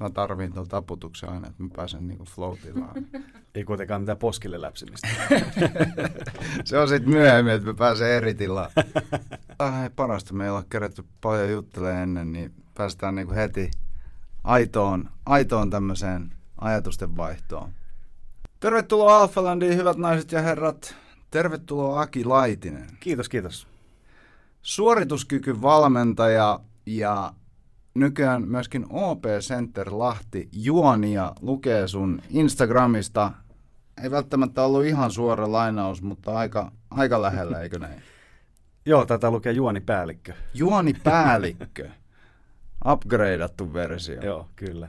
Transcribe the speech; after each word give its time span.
mä 0.00 0.10
tarviin 0.10 0.52
tuon 0.52 0.68
taputuksen 0.68 1.28
aina, 1.28 1.48
että 1.48 1.62
mä 1.62 1.68
pääsen 1.76 2.08
niinku 2.08 2.24
floatilaan. 2.24 2.94
Ei 3.54 3.64
kuitenkaan 3.64 4.00
mitään 4.00 4.18
poskille 4.18 4.60
läpsimistä. 4.60 5.08
se 6.64 6.78
on 6.78 6.88
sitten 6.88 7.10
myöhemmin, 7.10 7.54
että 7.54 7.68
mä 7.68 7.74
pääsen 7.74 8.10
eri 8.10 8.34
tilaan. 8.34 8.70
Ah, 9.58 9.90
parasta, 9.96 10.34
meillä 10.34 10.58
on 10.58 10.64
kerätty 10.70 11.04
paljon 11.20 11.50
juttelemaan 11.50 12.02
ennen, 12.02 12.32
niin 12.32 12.54
päästään 12.74 13.14
niinku 13.14 13.34
heti 13.34 13.70
aitoon, 14.44 15.10
aitoon 15.26 15.70
tämmöiseen 15.70 16.32
ajatusten 16.60 17.16
vaihtoon. 17.16 17.72
Tervetuloa 18.60 19.20
Alphalandiin, 19.20 19.76
hyvät 19.76 19.96
naiset 19.96 20.32
ja 20.32 20.42
herrat. 20.42 20.94
Tervetuloa 21.30 22.00
Aki 22.00 22.24
Laitinen. 22.24 22.86
Kiitos, 23.00 23.28
kiitos. 23.28 23.68
Suorituskykyvalmentaja 24.62 26.60
ja 26.86 27.32
nykyään 27.96 28.48
myöskin 28.48 28.86
OP 28.90 29.24
Center 29.40 29.98
Lahti 29.98 30.48
juonia 30.52 31.32
lukee 31.40 31.88
sun 31.88 32.22
Instagramista. 32.30 33.32
Ei 34.02 34.10
välttämättä 34.10 34.62
ollut 34.62 34.84
ihan 34.84 35.10
suora 35.10 35.52
lainaus, 35.52 36.02
mutta 36.02 36.38
aika, 36.38 36.72
aika 36.90 37.22
lähellä, 37.22 37.60
eikö 37.60 37.78
näin? 37.78 38.02
Joo, 38.86 39.06
tätä 39.06 39.30
lukee 39.30 39.52
juonipäällikkö. 39.52 40.34
Juonipäällikkö. 40.54 41.90
Upgradeattu 42.92 43.72
versio. 43.72 44.22
Joo, 44.22 44.48
kyllä. 44.56 44.88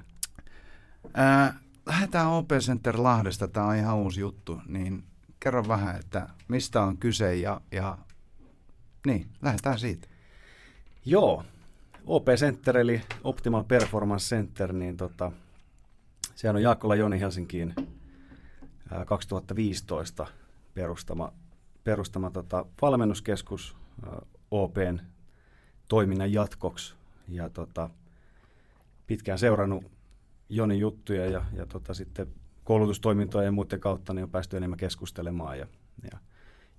Ää, 1.13 1.53
lähdetään 1.85 2.27
OP 2.27 2.51
Center 2.51 3.03
Lahdesta, 3.03 3.47
tämä 3.47 3.65
on 3.65 3.75
ihan 3.75 3.95
uusi 3.95 4.21
juttu, 4.21 4.61
niin 4.67 5.03
kerro 5.39 5.67
vähän, 5.67 5.95
että 5.99 6.29
mistä 6.47 6.81
on 6.81 6.97
kyse 6.97 7.35
ja, 7.35 7.61
ja 7.71 7.97
niin, 9.05 9.27
lähdetään 9.41 9.79
siitä. 9.79 10.07
Joo, 11.05 11.43
OP 12.07 12.27
Center 12.35 12.77
eli 12.77 13.01
Optimal 13.23 13.63
Performance 13.63 14.35
Center, 14.35 14.73
niin 14.73 14.97
tota, 14.97 15.31
sehän 16.35 16.55
on 16.55 16.61
Jaakkola 16.61 16.95
Joni 16.95 17.19
Helsinkiin 17.19 17.75
ää, 18.91 19.05
2015 19.05 20.27
perustama, 20.73 21.33
perustama 21.83 22.31
tota, 22.31 22.65
valmennuskeskus 22.81 23.75
ää, 24.05 24.21
OPn 24.51 24.99
toiminnan 25.89 26.33
jatkoksi. 26.33 26.95
Ja 27.27 27.49
tota, 27.49 27.89
pitkään 29.07 29.39
seurannut 29.39 29.83
Joni 30.49 30.79
juttuja 30.79 31.25
ja, 31.25 31.45
ja 31.53 31.65
tota, 31.65 31.93
sitten 31.93 32.27
koulutustoimintoja 32.63 33.45
ja 33.45 33.51
muiden 33.51 33.79
kautta 33.79 34.13
niin 34.13 34.23
on 34.23 34.31
päästy 34.31 34.57
enemmän 34.57 34.77
keskustelemaan. 34.77 35.59
Ja, 35.59 35.67
ja 36.11 36.17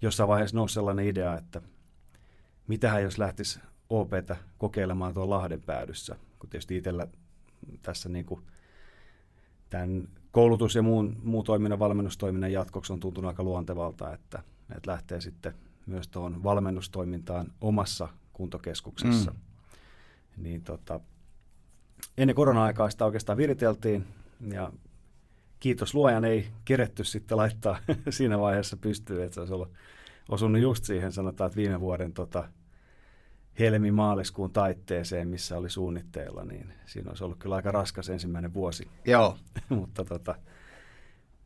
jossain 0.03 0.29
vaiheessa 0.29 0.57
nousi 0.57 0.75
sellainen 0.75 1.07
idea, 1.07 1.37
että 1.37 1.63
mitähän 2.67 3.03
jos 3.03 3.19
lähtisi 3.19 3.61
OPtä 3.91 4.37
kokeilemaan 4.59 5.15
tuon 5.15 5.31
Lahden 5.31 5.63
päädyssä, 5.63 6.17
kun 6.39 6.51
tietysti 6.51 6.77
itsellä 6.77 7.07
tässä 7.83 8.09
niin 8.09 8.25
kuin 8.25 8.43
tämän 9.71 10.09
koulutus- 10.33 10.75
ja 10.75 10.83
muun, 10.83 11.17
muun 11.23 11.45
toiminnan, 11.45 11.79
valmennustoiminnan 11.79 12.53
jatkoksi 12.53 12.93
on 12.93 13.01
tuntunut 13.01 13.29
aika 13.29 13.43
luontevalta, 13.43 14.15
että, 14.15 14.43
että 14.77 14.91
lähtee 14.91 15.21
sitten 15.21 15.55
myös 15.87 16.09
tuohon 16.09 16.43
valmennustoimintaan 16.43 17.53
omassa 17.61 18.09
kuntokeskuksessa. 18.33 19.31
Mm. 19.31 19.39
Niin 20.43 20.63
tota, 20.63 21.01
ennen 22.19 22.37
korona-aikaa 22.37 22.91
sitä 22.91 23.05
oikeastaan 23.05 23.39
viriteltiin 23.39 24.07
ja 24.53 24.73
kiitos 25.61 25.95
luojan 25.95 26.25
ei 26.25 26.49
keretty 26.65 27.05
sitten 27.05 27.37
laittaa 27.37 27.79
siinä 28.11 28.39
vaiheessa 28.39 28.77
pystyyn, 28.77 29.25
että 29.25 29.35
se 29.35 29.41
olisi 29.41 29.55
ollut 29.55 29.73
osunut 30.29 30.63
just 30.63 30.85
siihen, 30.85 31.13
sanotaan, 31.13 31.47
että 31.47 31.57
viime 31.57 31.81
vuoden 31.81 32.13
tota, 32.13 32.49
helmi-maaliskuun 33.59 34.53
taitteeseen, 34.53 35.29
missä 35.29 35.57
oli 35.57 35.71
suunnitteilla, 35.71 36.45
niin 36.45 36.73
siinä 36.87 37.11
olisi 37.11 37.25
ollut 37.25 37.39
kyllä 37.39 37.57
aika 37.57 37.73
raskas 37.73 38.09
ensimmäinen 38.09 38.55
vuosi. 38.55 38.89
Joo. 39.05 39.39
Mutta 39.69 40.05
tota, 40.05 40.35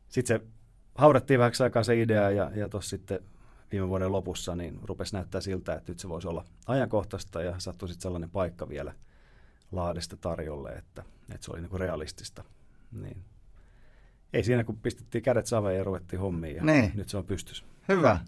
sitten 0.09 0.39
se 0.39 0.45
haudattiin 0.95 1.39
vähäksi 1.39 1.63
aikaa 1.63 1.83
se 1.83 2.01
idea 2.01 2.29
ja, 2.29 2.51
ja 2.55 2.69
tuossa 2.69 2.89
sitten 2.89 3.19
viime 3.71 3.87
vuoden 3.87 4.11
lopussa 4.11 4.55
niin 4.55 4.79
rupesi 4.83 5.13
näyttää 5.13 5.41
siltä, 5.41 5.73
että 5.73 5.91
nyt 5.91 5.99
se 5.99 6.09
voisi 6.09 6.27
olla 6.27 6.45
ajankohtaista 6.67 7.41
ja 7.41 7.59
sattui 7.59 7.87
sitten 7.87 8.01
sellainen 8.01 8.29
paikka 8.29 8.69
vielä 8.69 8.93
Lahdesta 9.71 10.17
tarjolle, 10.17 10.69
että, 10.69 11.03
että 11.33 11.45
se 11.45 11.51
oli 11.51 11.61
niinku 11.61 11.77
realistista. 11.77 12.43
Niin. 12.91 13.23
Ei 14.33 14.43
siinä, 14.43 14.63
kun 14.63 14.77
pistettiin 14.77 15.23
kädet 15.23 15.45
saveen 15.45 15.77
ja 15.77 15.83
ruvettiin 15.83 16.19
hommiin 16.19 16.55
ja 16.55 16.63
niin. 16.63 16.91
nyt 16.95 17.09
se 17.09 17.17
on 17.17 17.25
pystys. 17.25 17.65
Hyvä. 17.89 18.19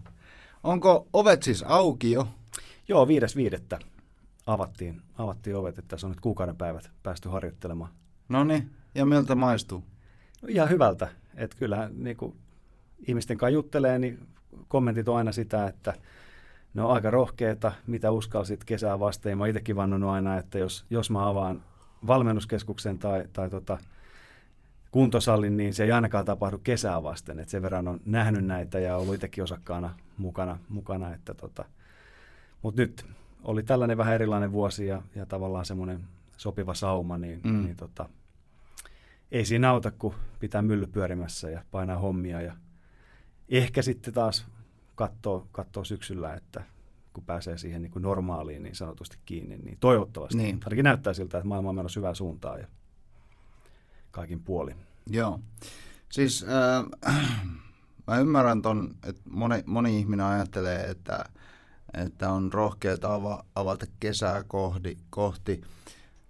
Onko 0.64 1.08
ovet 1.14 1.44
siis 1.44 1.64
auki 1.64 2.12
jo? 2.12 2.28
Joo, 2.88 3.08
viides 3.08 3.36
viidettä 3.36 3.80
avattiin, 4.48 5.02
avattiin 5.18 5.56
ovet, 5.56 5.78
että 5.78 5.90
tässä 5.90 6.08
on 6.08 6.12
nyt 6.12 6.22
kuukauden 6.22 6.56
päivät 6.56 6.92
päästy 7.04 7.30
harjoittelemaan. 7.30 7.92
No 8.30 8.44
niin, 8.44 8.72
ja 8.96 9.06
miltä 9.06 9.36
maistuu? 9.36 9.84
No 10.42 10.48
ihan 10.48 10.70
hyvältä. 10.70 11.08
Että 11.36 11.58
kyllähän 11.58 11.92
niin 12.04 12.18
kuin 12.18 12.36
ihmisten 13.08 13.38
kanssa 13.38 13.54
juttelee, 13.54 14.00
niin 14.00 14.28
kommentit 14.68 15.10
on 15.10 15.18
aina 15.18 15.32
sitä, 15.32 15.68
että 15.68 15.94
ne 16.74 16.82
on 16.82 16.92
aika 16.92 17.12
rohkeita, 17.12 17.72
mitä 17.88 18.12
uskalsit 18.12 18.64
kesää 18.64 19.00
vasten. 19.00 19.38
mä 19.38 19.44
oon 19.44 19.50
itsekin 19.50 19.76
vannonut 19.76 20.10
aina, 20.10 20.38
että 20.38 20.58
jos, 20.58 20.86
jos 20.90 21.12
mä 21.12 21.30
avaan 21.30 21.62
valmennuskeskuksen 22.08 23.00
tai, 23.00 23.26
tai 23.34 23.50
tota, 23.50 23.78
kuntosallin, 24.92 25.58
niin 25.58 25.74
se 25.74 25.84
ei 25.84 25.92
ainakaan 25.92 26.26
tapahdu 26.26 26.58
kesää 26.58 27.04
vasten. 27.04 27.40
Et 27.40 27.50
sen 27.50 27.62
verran 27.62 27.88
on 27.88 28.00
nähnyt 28.06 28.46
näitä 28.46 28.80
ja 28.80 28.98
ollut 28.98 29.16
itsekin 29.16 29.44
osakkaana 29.44 29.96
mukana, 30.18 30.60
mukana 30.70 31.14
että 31.14 31.34
tota, 31.34 31.66
mutta 32.66 32.82
nyt 32.82 33.06
oli 33.44 33.64
tällainen 33.64 33.98
vähän 33.98 34.14
erilainen 34.14 34.52
vuosi 34.52 34.88
ja, 34.88 35.02
ja 35.16 35.26
tavallaan 35.26 35.66
semmoinen 35.66 36.04
sopiva 36.38 36.74
sauma, 36.74 37.18
niin, 37.18 37.42
mm. 37.44 37.64
niin 37.64 37.76
tota, 37.76 38.10
ei 39.32 39.46
siinä 39.46 39.70
auta, 39.70 39.92
kun 39.92 40.14
pitää 40.40 40.62
mylly 40.62 40.88
pyörimässä 40.88 41.50
ja 41.50 41.64
painaa 41.72 42.00
hommia 42.00 42.42
ja 42.42 42.56
ehkä 43.50 43.82
sitten 43.82 44.14
taas 44.14 44.48
katsoo, 44.96 45.48
katsoo 45.52 45.84
syksyllä, 45.84 46.34
että 46.34 46.64
kun 47.14 47.24
pääsee 47.24 47.58
siihen 47.58 47.82
niin 47.82 47.92
kuin 47.92 48.04
normaaliin 48.04 48.64
niin 48.64 48.76
sanotusti 48.76 49.18
kiinni, 49.26 49.58
niin 49.58 49.78
toivottavasti. 49.80 50.38
Niin. 50.38 50.60
Ainakin 50.66 50.84
näyttää 50.84 51.14
siltä, 51.14 51.38
että 51.38 51.48
maailma 51.48 51.70
on 51.70 51.76
menossa 51.76 52.00
hyvään 52.00 52.16
suuntaan 52.16 52.60
ja 52.60 52.68
kaikin 54.12 54.44
puolin. 54.44 54.78
Joo. 55.10 55.40
Siis 56.10 56.46
äh, 57.06 57.16
mä 58.08 58.18
ymmärrän 58.18 58.62
ton, 58.62 58.96
että 59.04 59.22
moni, 59.30 59.64
moni 59.66 60.00
ihminen 60.00 60.26
ajattelee, 60.26 60.90
että 60.90 61.26
että 61.98 62.32
on 62.32 62.54
rohkeita 62.54 63.14
ava, 63.14 63.46
avata 63.56 63.86
kesää 64.00 64.44
kohdi, 64.48 64.98
kohti. 65.10 65.62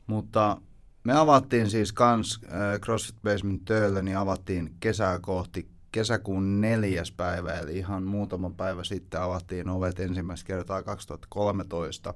Mutta 0.07 0.61
me 1.03 1.13
avattiin 1.13 1.69
siis 1.69 1.93
kans 1.93 2.39
äh, 2.43 2.79
CrossFit 2.79 3.21
Basement 3.23 3.65
Töölö, 3.65 4.01
niin 4.01 4.17
avattiin 4.17 4.75
kesää 4.79 5.19
kohti 5.19 5.75
kesäkuun 5.91 6.61
neljäs 6.61 7.11
päivä, 7.11 7.53
eli 7.53 7.77
ihan 7.77 8.03
muutama 8.03 8.49
päivä 8.49 8.83
sitten 8.83 9.21
avattiin 9.21 9.69
ovet 9.69 9.99
ensimmäistä 9.99 10.47
kertaa 10.47 10.83
2013. 10.83 12.13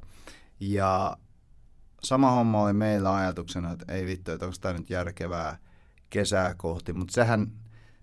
Ja 0.60 1.18
sama 2.04 2.31
homma 2.31 2.64
oli 2.64 2.74
meillä 2.74 3.16
ajatuksena, 3.16 3.72
että 3.72 3.94
ei 3.94 4.06
vittu, 4.06 4.31
että 4.31 4.46
onko 4.46 4.58
tämä 4.62 4.78
nyt 4.78 4.90
järkevää 4.90 5.58
kesää 6.10 6.56
kohti, 6.58 6.94
mutta 6.94 7.14
sehän 7.14 7.52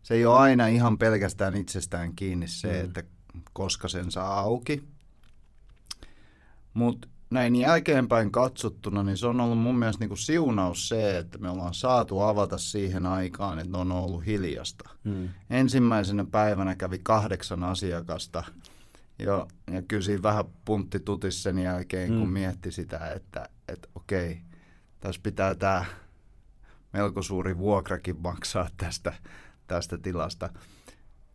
se 0.02 0.14
ei 0.14 0.26
ole 0.26 0.38
aina 0.38 0.66
ihan 0.66 0.98
pelkästään 0.98 1.56
itsestään 1.56 2.14
kiinni 2.14 2.48
se, 2.48 2.72
mm. 2.72 2.84
että 2.84 3.02
koska 3.52 3.88
sen 3.88 4.10
saa 4.10 4.38
auki, 4.40 4.88
mutta 6.76 7.08
näin 7.30 7.56
jälkeenpäin 7.56 8.32
katsottuna, 8.32 9.02
niin 9.02 9.16
se 9.16 9.26
on 9.26 9.40
ollut 9.40 9.58
mun 9.58 9.78
mielestä 9.78 10.02
niinku 10.02 10.16
siunaus 10.16 10.88
se, 10.88 11.18
että 11.18 11.38
me 11.38 11.50
ollaan 11.50 11.74
saatu 11.74 12.20
avata 12.20 12.58
siihen 12.58 13.06
aikaan, 13.06 13.58
että 13.58 13.78
on 13.78 13.92
ollut 13.92 14.26
hiljasta. 14.26 14.90
Hmm. 15.04 15.28
Ensimmäisenä 15.50 16.24
päivänä 16.24 16.74
kävi 16.74 16.98
kahdeksan 17.02 17.64
asiakasta, 17.64 18.44
jo, 19.18 19.48
ja 19.72 19.82
kyllä 19.82 20.02
siinä 20.02 20.22
vähän 20.22 20.44
puntti 20.64 21.00
tutis 21.00 21.42
sen 21.42 21.58
jälkeen, 21.58 22.08
hmm. 22.08 22.18
kun 22.18 22.28
mietti 22.28 22.72
sitä, 22.72 23.10
että, 23.10 23.48
että 23.68 23.88
okei, 23.94 24.40
tässä 25.00 25.20
pitää 25.24 25.54
tämä 25.54 25.84
melko 26.92 27.22
suuri 27.22 27.58
vuokrakin 27.58 28.16
maksaa 28.20 28.68
tästä, 28.76 29.12
tästä 29.66 29.98
tilasta. 29.98 30.50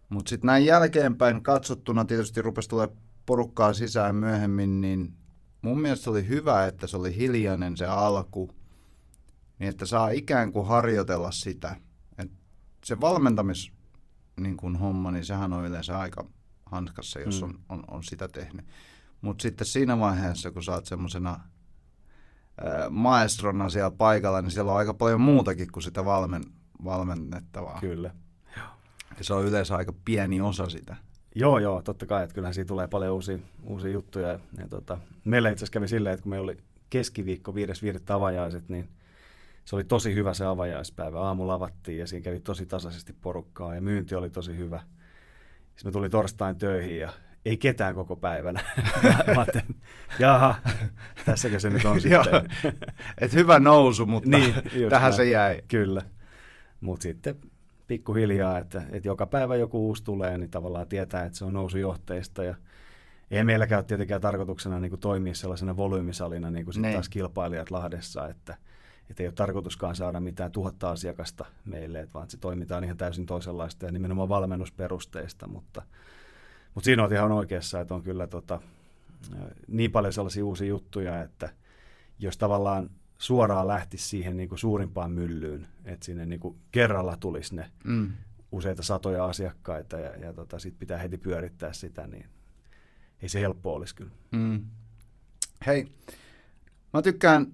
Mutta 0.10 0.30
sitten 0.30 0.48
näin 0.48 0.66
jälkeenpäin 0.66 1.44
katsottuna 1.44 2.06
tietysti 2.06 2.42
rupesi 2.42 2.70
tulemaan 2.70 2.98
porukkaa 3.26 3.74
sisään 3.74 4.16
myöhemmin, 4.16 4.82
niin 4.82 5.14
mun 5.62 5.82
mielestä 5.82 6.10
oli 6.10 6.28
hyvä, 6.28 6.68
että 6.68 6.88
se 6.88 6.98
oli 6.98 7.16
hiljainen 7.16 7.78
se 7.78 7.86
alku, 7.86 8.56
niin 9.60 9.70
että 9.70 9.86
saa 9.86 10.10
ikään 10.10 10.52
kuin 10.52 10.68
harjoitella 10.68 11.32
sitä. 11.32 11.76
Et 12.18 12.32
se 12.86 13.02
valmentamis 13.02 13.72
niin 14.40 14.58
kuin 14.58 14.76
homma, 14.76 15.12
niin 15.12 15.26
sehän 15.26 15.54
on 15.54 15.66
yleensä 15.66 16.00
aika 16.00 16.26
hanskassa, 16.66 17.20
jos 17.20 17.42
mm. 17.42 17.48
on, 17.48 17.60
on, 17.70 17.84
on 17.88 18.04
sitä 18.04 18.28
tehnyt. 18.28 18.66
Mutta 19.22 19.42
sitten 19.42 19.68
siinä 19.68 20.00
vaiheessa, 20.00 20.52
kun 20.52 20.64
sä 20.64 20.72
oot 20.72 20.86
semmoisena 20.86 21.40
maestrona 22.90 23.70
siellä 23.70 23.92
paikalla, 23.92 24.42
niin 24.42 24.52
siellä 24.52 24.72
on 24.72 24.78
aika 24.78 24.94
paljon 24.94 25.22
muutakin 25.22 25.72
kuin 25.72 25.84
sitä 25.84 26.06
valmen, 26.06 26.44
valmennettavaa. 26.84 27.80
Kyllä. 27.80 28.16
Ja 29.18 29.24
se 29.24 29.34
on 29.34 29.46
yleensä 29.46 29.76
aika 29.76 29.94
pieni 30.06 30.42
osa 30.42 30.70
sitä. 30.70 30.96
Joo, 31.36 31.60
joo, 31.60 31.82
totta 31.82 32.06
kai, 32.06 32.24
että 32.24 32.34
kyllähän 32.34 32.54
siitä 32.54 32.68
tulee 32.68 32.88
paljon 32.88 33.14
uusia, 33.14 33.38
uusia 33.64 33.92
juttuja. 33.92 34.28
Ja, 34.28 34.68
tota, 34.70 34.98
meillä 35.26 35.50
itse 35.50 35.58
asiassa 35.58 35.74
kävi 35.74 35.88
silleen, 35.88 36.14
että 36.14 36.24
kun 36.24 36.30
meillä 36.30 36.44
oli 36.44 36.58
keskiviikko 36.90 37.52
5.5. 37.52 37.58
avajaiset, 38.10 38.70
niin 38.70 38.90
se 39.66 39.76
oli 39.76 39.84
tosi 39.84 40.16
hyvä 40.16 40.34
se 40.34 40.46
avajaispäivä. 40.46 41.20
Aamulla 41.20 41.54
avattiin 41.54 41.98
ja 41.98 42.08
siinä 42.08 42.24
kävi 42.24 42.40
tosi 42.40 42.66
tasaisesti 42.66 43.14
porukkaa 43.22 43.76
ja 43.76 43.82
myynti 43.82 44.16
oli 44.16 44.30
tosi 44.30 44.58
hyvä. 44.58 44.82
Sitten 45.76 45.88
me 45.88 45.92
tuli 45.92 46.10
torstain 46.10 46.56
töihin 46.56 47.00
ja 47.00 47.14
ei 47.46 47.58
ketään 47.58 47.96
koko 47.96 48.16
päivänä. 48.16 48.62
Mä 49.36 49.46
jaha, 50.20 50.56
tässäkö 51.26 51.60
se 51.60 51.70
nyt 51.70 51.86
on 51.86 52.02
sitten. 52.02 52.50
Et 53.18 53.34
hyvä 53.34 53.60
nousu, 53.60 54.06
mutta 54.06 54.30
niin, 54.30 54.54
tähän 54.90 55.10
näin. 55.10 55.14
se 55.14 55.30
jäi. 55.30 55.62
Kyllä. 55.68 56.02
Mutta 56.82 57.04
sitten 57.04 57.36
pikkuhiljaa, 57.92 58.58
että, 58.58 58.82
että 58.92 59.08
joka 59.08 59.26
päivä 59.26 59.56
joku 59.56 59.88
uusi 59.88 60.04
tulee, 60.04 60.38
niin 60.38 60.50
tavallaan 60.50 60.88
tietää, 60.88 61.26
että 61.26 61.38
se 61.38 61.46
on 61.46 61.54
nousujohteista 61.54 62.44
ja 62.44 62.56
ei 63.32 63.44
meilläkään 63.44 63.80
ole 63.80 63.86
tietenkään 63.86 64.22
tarkoituksena 64.22 64.80
niin 64.80 64.90
kuin 64.90 65.00
toimia 65.00 65.34
sellaisena 65.34 65.78
volyymisalina 65.78 66.52
niin 66.52 66.66
kuin 66.66 66.74
sitten 66.74 66.94
taas 66.94 67.10
kilpailijat 67.10 67.72
Lahdessa, 67.72 68.28
että, 68.28 68.58
että 69.10 69.24
ei 69.24 69.28
ole 69.28 69.34
tarkoituskaan 69.34 69.96
saada 69.96 70.20
mitään 70.20 70.52
tuhatta 70.52 70.90
asiakasta 70.90 71.46
meille, 71.66 72.00
että 72.00 72.14
vaan 72.14 72.30
se 72.30 72.38
toimitaan 72.38 72.84
ihan 72.84 72.98
täysin 72.98 73.26
toisenlaista 73.26 73.86
ja 73.86 73.92
nimenomaan 73.92 74.30
valmennusperusteista, 74.30 75.48
mutta, 75.48 75.82
mutta 76.76 76.86
siinä 76.86 77.04
on 77.04 77.14
ihan 77.14 77.32
oikeassa, 77.32 77.80
että 77.80 77.94
on 77.94 78.04
kyllä 78.04 78.28
tota, 78.28 78.62
niin 79.68 79.92
paljon 79.92 80.14
sellaisia 80.14 80.46
uusia 80.46 80.68
juttuja, 80.68 81.22
että 81.22 81.50
jos 82.20 82.38
tavallaan 82.38 82.90
suoraan 83.22 83.68
lähtisi 83.68 84.10
siihen 84.10 84.38
niin 84.38 84.50
kuin 84.50 84.60
suurimpaan 84.60 85.12
myllyyn, 85.12 85.68
että 85.86 86.06
sinne 86.06 86.26
niin 86.26 86.40
kuin 86.40 86.58
kerralla 86.72 87.18
tulisi 87.18 87.56
ne 87.56 87.72
mm. 87.84 88.12
useita 88.52 88.84
satoja 88.84 89.26
asiakkaita 89.26 90.00
ja, 90.00 90.18
ja 90.18 90.34
tota, 90.34 90.60
sitten 90.60 90.80
pitää 90.80 90.98
heti 90.98 91.18
pyörittää 91.18 91.74
sitä, 91.74 92.08
niin 92.08 92.26
ei 93.22 93.30
se 93.30 93.42
helppo 93.42 93.74
olisi 93.74 93.96
kyllä. 93.96 94.12
Mm. 94.32 94.66
Hei, 95.66 95.92
mä 96.94 97.02
tykkään 97.02 97.48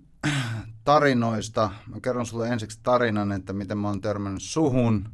tarinoista. 0.84 1.70
Mä 1.88 2.00
kerron 2.02 2.26
sulle 2.26 2.50
ensiksi 2.50 2.80
tarinan, 2.84 3.32
että 3.32 3.54
miten 3.54 3.78
mä 3.78 3.88
oon 3.88 4.02
törmännyt 4.02 4.44
suhun. 4.44 5.10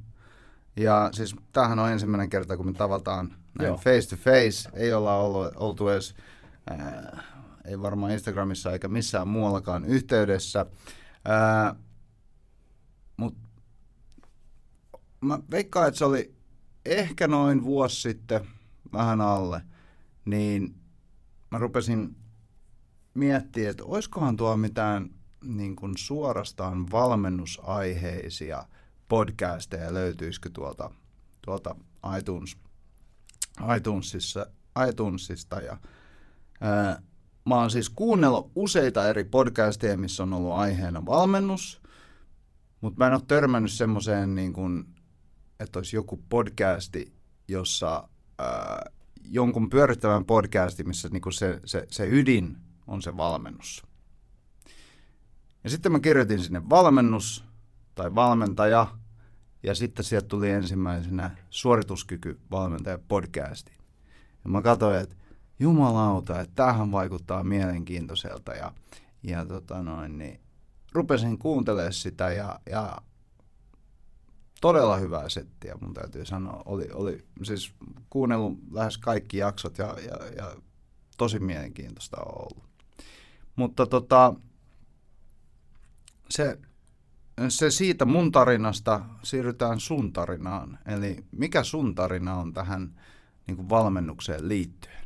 Ja 0.76 1.10
siis 1.14 1.36
tämähän 1.52 1.80
on 1.80 1.92
ensimmäinen 1.92 2.30
kerta, 2.30 2.58
kun 2.58 2.66
me 2.66 2.74
tavataan 2.74 3.36
näin 3.60 3.68
Joo. 3.68 3.78
face 3.78 4.10
to 4.10 4.16
face. 4.16 4.70
Ei 4.74 4.94
olla 4.94 5.16
ollut, 5.16 5.54
oltu 5.56 5.90
edes, 5.90 6.16
äh, 6.72 7.24
ei 7.66 7.82
varmaan 7.82 8.12
Instagramissa 8.12 8.72
eikä 8.72 8.88
missään 8.88 9.28
muuallakaan 9.28 9.86
yhteydessä. 9.86 10.66
Äh, 11.30 11.76
Mutta 13.18 13.40
mä 15.22 15.40
veikkaan, 15.52 15.88
että 15.88 15.98
se 15.98 16.06
oli 16.06 16.36
ehkä 16.86 17.28
noin 17.28 17.64
vuosi 17.64 18.02
sitten, 18.02 18.48
vähän 18.94 19.22
alle, 19.22 19.62
niin 20.26 20.76
mä 21.52 21.58
rupesin 21.58 22.16
miettiä, 23.14 23.70
että 23.70 23.84
olisikohan 23.86 24.38
tuo 24.38 24.58
mitään 24.58 25.10
niin 25.44 25.76
kuin 25.76 25.98
suorastaan 25.98 26.92
valmennusaiheisia 26.92 28.64
podcasteja, 29.08 29.94
löytyisikö 29.94 30.50
tuolta, 30.54 30.92
tuolta 31.46 31.76
iTunes, 32.20 32.58
iTunesissa, 33.78 34.46
iTunesista. 34.90 35.62
Ja, 35.62 35.78
ää, 36.62 37.02
mä 37.46 37.56
oon 37.56 37.72
siis 37.72 37.90
kuunnellut 37.90 38.52
useita 38.56 39.10
eri 39.10 39.24
podcasteja, 39.24 39.98
missä 39.98 40.24
on 40.24 40.34
ollut 40.34 40.54
aiheena 40.54 41.06
valmennus, 41.06 41.82
mutta 42.82 42.98
mä 42.98 43.08
en 43.08 43.14
ole 43.14 43.22
törmännyt 43.28 43.72
semmoiseen, 43.72 44.36
niin 44.36 44.54
kuin, 44.54 44.86
että 45.60 45.80
olisi 45.80 45.96
joku 45.96 46.24
podcasti, 46.30 47.14
jossa 47.48 48.10
ää, 48.40 48.92
jonkun 49.30 49.70
pyörittävän 49.70 50.26
podcasti, 50.26 50.84
missä 50.84 51.10
niin 51.10 51.22
kuin 51.22 51.34
se, 51.34 51.60
se, 51.66 51.88
se 51.92 52.08
ydin 52.12 52.58
on 52.88 53.02
se 53.02 53.18
valmennus. 53.18 53.84
Ja 55.64 55.70
sitten 55.70 55.92
mä 55.92 56.00
kirjoitin 56.00 56.40
sinne 56.40 56.70
valmennus 56.70 57.46
tai 57.96 58.16
valmentaja, 58.16 58.88
ja 59.64 59.76
sitten 59.76 60.06
sieltä 60.06 60.28
tuli 60.28 60.50
ensimmäisenä 60.50 61.32
suorituskykyvalmentaja 61.50 63.00
podcasti. 63.08 63.72
Ja 64.44 64.50
mä 64.50 64.62
katsoin, 64.62 65.00
että 65.00 65.16
jumalauta, 65.64 66.40
että 66.40 66.56
tämähän 66.56 66.92
vaikuttaa 66.92 67.44
mielenkiintoiselta, 67.44 68.54
ja, 68.54 68.74
ja 69.24 69.46
tota 69.46 69.84
noin, 69.84 70.18
niin 70.18 70.40
rupesin 70.92 71.38
kuuntelemaan 71.38 71.94
sitä, 71.94 72.32
ja, 72.32 72.60
ja 72.70 72.98
todella 74.62 74.98
hyvää 74.98 75.30
settiä, 75.30 75.76
mun 75.82 75.94
täytyy 75.94 76.26
sanoa. 76.26 76.62
Oli, 76.66 76.90
oli 76.94 77.26
siis 77.44 77.74
kuunnellut 78.10 78.60
lähes 78.72 78.98
kaikki 78.98 79.38
jaksot, 79.38 79.78
ja, 79.78 79.86
ja, 79.88 80.28
ja 80.38 80.56
tosi 81.18 81.40
mielenkiintoista 81.40 82.18
on 82.22 82.42
ollut. 82.42 82.64
Mutta 83.56 83.86
tota, 83.86 84.34
se, 86.30 86.60
se 87.50 87.72
siitä 87.72 88.06
mun 88.06 88.32
tarinasta 88.32 89.06
siirrytään 89.24 89.80
sun 89.80 90.14
tarinaan. 90.14 90.80
Eli 90.86 91.26
mikä 91.32 91.64
sun 91.64 91.96
tarina 91.96 92.36
on 92.36 92.54
tähän 92.54 93.02
niin 93.48 93.56
kuin 93.56 93.70
valmennukseen 93.70 94.50
liittyen? 94.50 95.03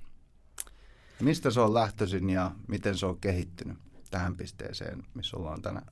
Mistä 1.21 1.51
se 1.51 1.59
on 1.61 1.73
lähtöisin 1.73 2.29
ja 2.29 2.51
miten 2.67 2.97
se 2.97 3.05
on 3.05 3.17
kehittynyt 3.19 3.77
tähän 4.11 4.37
pisteeseen, 4.37 5.03
missä 5.13 5.37
ollaan 5.37 5.61
tänään? 5.61 5.87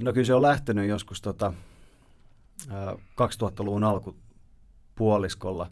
No 0.00 0.12
kyllä 0.12 0.26
se 0.26 0.34
on 0.34 0.42
lähtenyt 0.42 0.88
joskus 0.88 1.22
tota, 1.22 1.52
2000-luvun 3.00 3.84
alkupuoliskolla. 3.84 5.70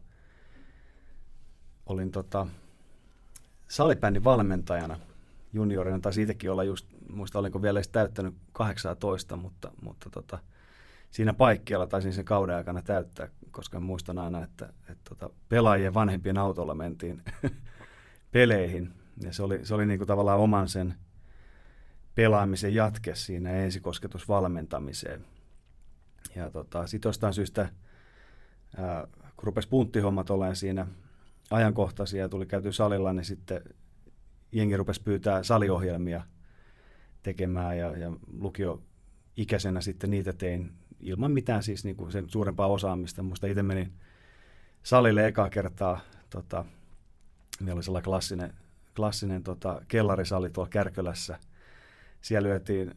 Olin 1.86 2.10
tota, 2.10 2.46
salibändin 3.68 4.24
valmentajana– 4.24 4.98
juniorina, 5.52 5.98
tai 5.98 6.12
siitäkin 6.12 6.50
olla 6.50 6.64
just, 6.64 6.86
muista 7.12 7.38
olinko 7.38 7.62
vielä 7.62 7.78
edes 7.78 7.88
täyttänyt 7.88 8.34
18, 8.52 9.36
mutta, 9.36 9.70
mutta 9.82 10.10
tota, 10.10 10.38
siinä 11.10 11.32
paikkeella 11.32 11.86
taisin 11.86 12.12
sen 12.12 12.24
kauden 12.24 12.56
aikana 12.56 12.82
täyttää, 12.82 13.28
koska 13.50 13.80
muistan 13.80 14.18
aina, 14.18 14.44
että, 14.44 14.72
että 14.88 15.08
tota, 15.08 15.30
pelaajien 15.48 15.94
vanhempien 15.94 16.38
autolla 16.38 16.74
mentiin 16.74 17.22
peleihin. 18.32 18.92
Ja 19.22 19.32
se 19.32 19.42
oli, 19.42 19.66
se 19.66 19.74
oli 19.74 19.86
niinku 19.86 20.06
tavallaan 20.06 20.38
oman 20.38 20.68
sen 20.68 20.94
pelaamisen 22.14 22.74
jatke 22.74 23.14
siinä 23.14 23.50
ensikosketusvalmentamiseen. 23.50 25.24
Ja 26.36 26.50
tota, 26.50 26.86
sitten 26.86 27.08
jostain 27.08 27.34
syystä, 27.34 27.68
ää, 28.76 29.06
kun 29.36 29.44
rupesi 29.44 29.68
punttihommat 29.68 30.30
olemaan 30.30 30.56
siinä 30.56 30.86
ajankohtaisia 31.50 32.20
ja 32.20 32.28
tuli 32.28 32.46
käyty 32.46 32.72
salilla, 32.72 33.12
niin 33.12 33.24
sitten 33.24 33.62
jengi 34.52 34.76
rupesi 34.76 35.02
pyytää 35.02 35.42
saliohjelmia 35.42 36.22
tekemään 37.22 37.78
ja, 37.78 37.96
ja 37.96 38.12
lukioikäisenä 38.38 39.80
sitten 39.80 40.10
niitä 40.10 40.32
tein 40.32 40.72
ilman 41.00 41.32
mitään 41.32 41.62
siis 41.62 41.84
niin 41.84 41.96
kuin 41.96 42.12
sen 42.12 42.30
suurempaa 42.30 42.66
osaamista. 42.66 43.22
Muista 43.22 43.46
itse 43.46 43.62
menin 43.62 43.92
salille 44.82 45.26
ekaa 45.26 45.50
kertaa, 45.50 46.00
tota, 46.30 46.64
meillä 47.64 47.78
oli 47.78 47.82
sellainen 47.82 48.04
klassinen, 48.04 48.54
klassinen 48.96 49.42
tota, 49.42 49.82
kellarisali 49.88 50.50
tuolla 50.50 50.70
Kärkölässä. 50.70 51.38
Siellä 52.20 52.48
lyötiin 52.48 52.94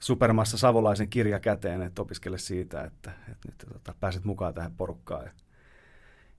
supermassa 0.00 0.58
savolaisen 0.58 1.08
kirja 1.08 1.40
käteen, 1.40 1.82
että 1.82 2.02
opiskele 2.02 2.38
siitä, 2.38 2.84
että, 2.84 3.12
että 3.32 3.48
nyt 3.48 3.72
tota, 3.72 3.94
pääset 4.00 4.24
mukaan 4.24 4.54
tähän 4.54 4.72
porukkaan. 4.76 5.24
Ja 5.24 5.30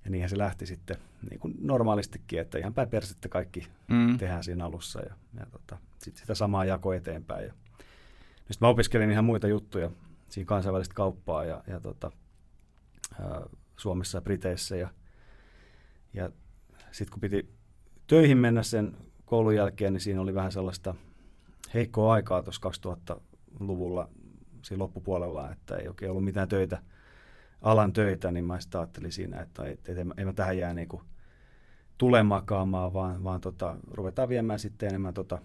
ja 0.08 0.12
niinhän 0.12 0.29
se 0.29 0.38
lähti 0.38 0.65
sitten 0.65 0.98
niin 1.29 1.39
kuin 1.39 1.56
normaalistikin, 1.62 2.39
että 2.39 2.58
ihan 2.58 2.74
päin 2.74 2.89
persettä 2.89 3.29
kaikki 3.29 3.67
mm. 3.88 4.17
tehdään 4.17 4.44
siinä 4.44 4.65
alussa 4.65 5.01
ja, 5.01 5.15
ja 5.39 5.46
tota, 5.51 5.77
sitten 5.98 6.22
sitä 6.22 6.36
samaa 6.36 6.65
jako 6.65 6.94
eteenpäin. 6.94 7.46
Ja, 7.46 7.53
sitten 8.38 8.58
mä 8.62 8.67
opiskelin 8.67 9.12
ihan 9.12 9.25
muita 9.25 9.48
juttuja, 9.48 9.91
siinä 10.29 10.48
kansainvälistä 10.48 10.96
kauppaa 10.96 11.46
ja, 11.46 11.63
ja 11.67 11.79
tota, 11.79 12.12
ää, 13.22 13.41
Suomessa 13.77 14.17
ja 14.17 14.22
Briteissä. 14.22 14.75
Ja, 14.75 14.89
ja 16.13 16.29
sitten 16.98 17.12
kun 17.12 17.22
piti 17.22 17.50
töihin 18.08 18.38
mennä 18.38 18.63
sen 18.63 18.98
koulun 19.25 19.56
jälkeen, 19.56 19.94
niin 19.94 20.01
siinä 20.01 20.22
oli 20.22 20.34
vähän 20.34 20.51
sellaista 20.51 20.96
heikkoa 21.74 22.13
aikaa 22.13 22.44
tuossa 22.44 22.70
2000-luvulla 22.70 24.10
siinä 24.62 24.84
loppupuolella, 24.84 25.51
että 25.51 25.75
ei 25.75 25.88
oikein 25.88 26.12
ollut 26.12 26.25
mitään 26.25 26.48
töitä– 26.48 26.82
alan 27.62 27.94
töitä, 27.94 28.32
niin 28.32 28.46
mä 28.46 28.60
sitten 28.60 28.82
ajattelin 28.82 29.12
siinä, 29.12 29.42
että 29.42 29.66
et, 29.66 29.89
et, 29.89 29.98
en 29.98 30.25
mä 30.25 30.34
tähän 30.34 30.58
jää 30.58 30.74
niin 30.74 30.89
tule 31.98 32.24
makaamaan, 32.24 32.94
vaan, 32.94 33.24
vaan 33.24 33.42
tota, 33.42 33.77
ruvetaan 33.92 34.30
viemään 34.30 34.60
sitten 34.60 34.89
enemmän 34.89 35.13
tota 35.13 35.39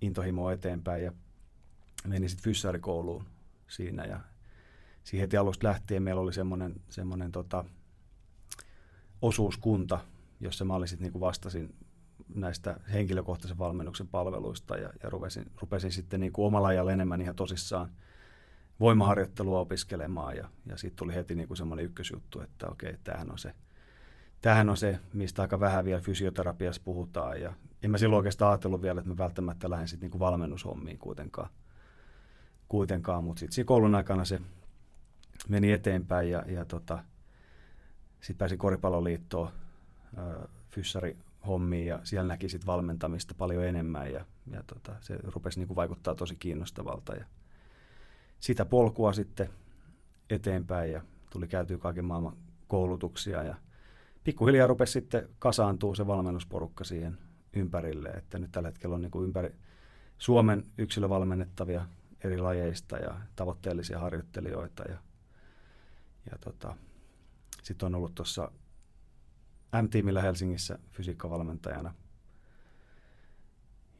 intohimoa 0.00 0.52
eteenpäin 0.52 1.04
ja 1.04 1.12
menin 2.06 2.28
sitten 2.28 2.44
fyssaarikouluun 2.44 3.24
siinä 3.68 4.04
ja 4.04 4.20
siihen 5.04 5.24
heti 5.24 5.36
alusta 5.36 5.68
lähtien 5.68 6.02
meillä 6.02 6.20
oli 6.20 6.32
semmoinen 6.88 7.32
tota, 7.32 7.64
osuuskunta, 9.22 10.00
jossa 10.40 10.64
mä 10.64 10.74
olin 10.74 10.88
sitten 10.88 11.12
niin 11.12 11.20
vastasin 11.20 11.74
näistä 12.34 12.80
henkilökohtaisen 12.92 13.58
valmennuksen 13.58 14.08
palveluista 14.08 14.76
ja, 14.76 14.90
ja 15.02 15.10
rupesin, 15.10 15.50
rupesin 15.60 15.92
sitten 15.92 16.20
niin 16.20 16.32
kuin 16.32 16.46
omalla 16.46 16.68
ajalla 16.68 16.92
enemmän 16.92 17.20
ihan 17.20 17.36
tosissaan– 17.36 17.90
voimaharjoittelua 18.80 19.60
opiskelemaan 19.60 20.36
ja, 20.36 20.48
ja 20.66 20.76
sitten 20.76 20.96
tuli 20.96 21.14
heti 21.14 21.34
niin 21.34 21.48
kuin 21.48 21.56
semmoinen 21.56 21.84
ykkösjuttu, 21.84 22.40
että 22.40 22.66
okei, 22.66 22.96
tämähän 23.04 23.30
on 23.30 23.38
se, 23.38 23.54
tämähän 24.40 24.70
on 24.70 24.76
se, 24.76 25.00
mistä 25.12 25.42
aika 25.42 25.60
vähän 25.60 25.84
vielä 25.84 26.00
fysioterapiassa 26.00 26.82
puhutaan 26.84 27.40
ja 27.40 27.52
en 27.82 27.90
mä 27.90 27.98
silloin 27.98 28.16
oikeastaan 28.16 28.50
ajatellut 28.50 28.82
vielä, 28.82 28.98
että 28.98 29.10
mä 29.10 29.18
välttämättä 29.18 29.70
lähden 29.70 29.88
sitten 29.88 30.10
niin 30.10 30.20
valmennushommiin 30.20 30.98
kuitenkaan, 30.98 31.50
kuitenkaan, 32.68 33.24
mutta 33.24 33.40
sitten 33.40 33.66
koulun 33.66 33.94
aikana 33.94 34.24
se 34.24 34.40
meni 35.48 35.72
eteenpäin 35.72 36.30
ja, 36.30 36.44
ja 36.46 36.64
tota, 36.64 37.04
sitten 38.20 38.38
pääsin 38.38 38.58
koripalloliittoon 38.58 39.48
fyssari 40.70 41.16
hommiin 41.46 41.86
ja 41.86 42.00
siellä 42.02 42.28
näki 42.28 42.48
sit 42.48 42.66
valmentamista 42.66 43.34
paljon 43.38 43.64
enemmän 43.64 44.12
ja, 44.12 44.24
ja 44.50 44.62
tota, 44.66 44.94
se 45.00 45.18
rupesi 45.22 45.58
niin 45.58 45.68
kuin 45.68 45.76
vaikuttaa 45.76 46.14
tosi 46.14 46.36
kiinnostavalta 46.36 47.14
ja 47.14 47.24
sitä 48.40 48.64
polkua 48.64 49.12
sitten 49.12 49.48
eteenpäin 50.30 50.92
ja 50.92 51.02
tuli 51.30 51.48
käytyä 51.48 51.78
kaiken 51.78 52.04
maailman 52.04 52.36
koulutuksia 52.68 53.42
ja 53.42 53.54
pikkuhiljaa 54.24 54.66
rupesi 54.66 54.92
sitten 54.92 55.28
kasaantuu 55.38 55.94
se 55.94 56.06
valmennusporukka 56.06 56.84
siihen 56.84 57.18
ympärille, 57.52 58.08
että 58.08 58.38
nyt 58.38 58.52
tällä 58.52 58.68
hetkellä 58.68 58.94
on 58.94 59.02
niin 59.02 59.10
kuin 59.10 59.24
ympäri 59.24 59.54
Suomen 60.18 60.64
yksilövalmennettavia 60.78 61.86
eri 62.24 62.38
lajeista 62.38 62.96
ja 62.96 63.20
tavoitteellisia 63.36 63.98
harjoittelijoita 63.98 64.82
ja, 64.82 64.98
ja 66.30 66.38
tota, 66.40 66.76
sitten 67.62 67.86
on 67.86 67.94
ollut 67.94 68.14
tuossa 68.14 68.52
M-tiimillä 69.82 70.22
Helsingissä 70.22 70.78
fysiikkavalmentajana 70.92 71.94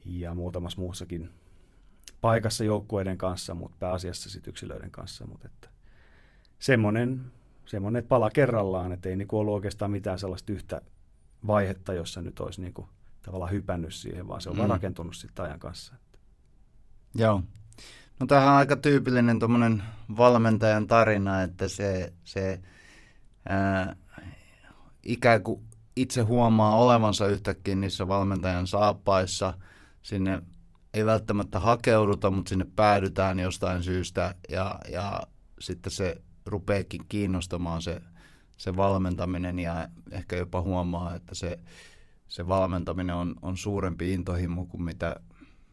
ja 0.04 0.34
muutamassa 0.34 0.80
muussakin 0.80 1.30
paikassa 2.20 2.64
joukkueiden 2.64 3.18
kanssa, 3.18 3.54
mutta 3.54 3.76
pääasiassa 3.80 4.30
sitten 4.30 4.50
yksilöiden 4.50 4.90
kanssa. 4.90 5.26
Mutta 5.26 5.46
että 5.46 5.68
semmoinen, 6.58 7.32
semmoinen, 7.66 7.98
että 7.98 8.08
pala 8.08 8.30
kerrallaan, 8.30 8.92
että 8.92 9.08
ei 9.08 9.16
niinku 9.16 9.38
ollut 9.38 9.54
oikeastaan 9.54 9.90
mitään 9.90 10.18
sellaista 10.18 10.52
yhtä 10.52 10.80
vaihetta, 11.46 11.94
jossa 11.94 12.22
nyt 12.22 12.40
olisi 12.40 12.60
niinku 12.60 12.88
tavallaan 13.22 13.52
hypännyt 13.52 13.94
siihen, 13.94 14.28
vaan 14.28 14.40
se 14.40 14.50
on 14.50 14.56
mm. 14.56 14.58
vaan 14.58 14.70
rakentunut 14.70 15.16
sitten 15.16 15.44
ajan 15.44 15.60
kanssa. 15.60 15.94
Joo. 17.14 17.42
No 18.20 18.26
tämähän 18.26 18.48
on 18.48 18.58
aika 18.58 18.76
tyypillinen 18.76 19.38
tuommoinen 19.38 19.82
valmentajan 20.16 20.86
tarina, 20.86 21.42
että 21.42 21.68
se, 21.68 22.12
se 22.24 22.60
ää, 23.48 23.96
ikään 25.06 25.42
kuin 25.42 25.60
itse 25.96 26.22
huomaa 26.22 26.76
olevansa 26.76 27.26
yhtäkkiä 27.26 27.74
niissä 27.74 28.08
valmentajan 28.08 28.66
saappaissa. 28.66 29.54
Sinne 30.02 30.42
ei 30.94 31.06
välttämättä 31.06 31.60
hakeuduta, 31.60 32.30
mutta 32.30 32.48
sinne 32.48 32.66
päädytään 32.76 33.38
jostain 33.38 33.82
syystä 33.82 34.34
ja, 34.48 34.78
ja 34.92 35.22
sitten 35.60 35.92
se 35.92 36.22
rupeekin 36.46 37.00
kiinnostamaan 37.08 37.82
se, 37.82 38.02
se 38.56 38.76
valmentaminen 38.76 39.58
ja 39.58 39.88
ehkä 40.10 40.36
jopa 40.36 40.62
huomaa, 40.62 41.14
että 41.14 41.34
se, 41.34 41.58
se 42.28 42.48
valmentaminen 42.48 43.16
on, 43.16 43.34
on 43.42 43.56
suurempi 43.56 44.12
intohimo 44.12 44.66
kuin 44.66 44.82
mitä, 44.82 45.16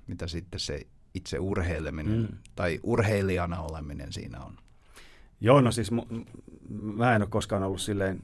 mitä 0.07 0.27
sitten 0.27 0.59
se 0.59 0.87
itse 1.13 1.39
urheileminen 1.39 2.19
mm. 2.19 2.37
tai 2.55 2.79
urheilijana 2.83 3.61
oleminen 3.61 4.13
siinä 4.13 4.39
on. 4.39 4.57
Joo, 5.41 5.61
no 5.61 5.71
siis 5.71 5.91
mä 6.69 7.15
en 7.15 7.21
ole 7.21 7.29
koskaan 7.29 7.63
ollut 7.63 7.81
silleen 7.81 8.23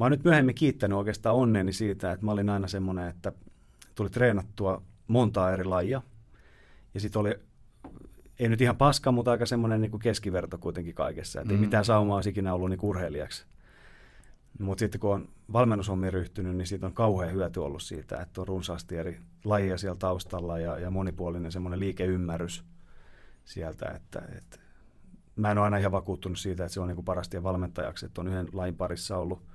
Mä 0.00 0.04
oon 0.04 0.10
nyt 0.10 0.24
myöhemmin 0.24 0.54
kiittänyt 0.54 0.98
oikeastaan 0.98 1.36
onneni 1.36 1.72
siitä, 1.72 2.12
että 2.12 2.26
mä 2.26 2.32
olin 2.32 2.50
aina 2.50 2.68
semmoinen, 2.68 3.08
että 3.08 3.32
tuli 3.94 4.10
treenattua 4.10 4.82
montaa 5.06 5.52
eri 5.52 5.64
lajia. 5.64 6.02
Ja 6.94 7.00
sitten 7.00 7.20
oli, 7.20 7.34
ei 8.38 8.48
nyt 8.48 8.60
ihan 8.60 8.76
paska, 8.76 9.12
mutta 9.12 9.30
aika 9.30 9.46
semmoinen 9.46 9.80
niin 9.80 9.90
kuin 9.90 10.00
keskiverto 10.00 10.58
kuitenkin 10.58 10.94
kaikessa. 10.94 11.40
Että 11.40 11.52
mm. 11.52 11.56
ei 11.56 11.60
mitään 11.60 11.84
saumaa 11.84 12.16
olisi 12.16 12.30
ikinä 12.30 12.54
ollut 12.54 12.70
niin 12.70 12.78
urheilijaksi. 12.82 13.46
Mutta 14.58 14.80
sitten 14.80 15.00
kun 15.00 15.14
on 15.14 15.28
valmennushommiin 15.52 16.12
ryhtynyt, 16.12 16.56
niin 16.56 16.66
siitä 16.66 16.86
on 16.86 16.94
kauhean 16.94 17.32
hyöty 17.32 17.60
ollut 17.60 17.82
siitä, 17.82 18.20
että 18.20 18.40
on 18.40 18.48
runsaasti 18.48 18.96
eri 18.96 19.20
lajia 19.44 19.78
siellä 19.78 19.98
taustalla 19.98 20.58
ja, 20.58 20.78
ja 20.78 20.90
monipuolinen 20.90 21.52
semmoinen 21.52 21.80
liikeymmärrys 21.80 22.64
sieltä, 23.44 23.86
että, 23.96 24.22
että 24.36 24.58
mä 25.36 25.50
en 25.50 25.58
ole 25.58 25.64
aina 25.64 25.76
ihan 25.76 25.92
vakuuttunut 25.92 26.38
siitä, 26.38 26.64
että 26.64 26.74
se 26.74 26.80
on 26.80 26.88
niin 26.88 26.96
kuin 26.96 27.04
parasti 27.04 27.42
valmentajaksi, 27.42 28.06
että 28.06 28.20
on 28.20 28.28
yhden 28.28 28.48
lain 28.52 28.76
parissa 28.76 29.16
ollut 29.16 29.50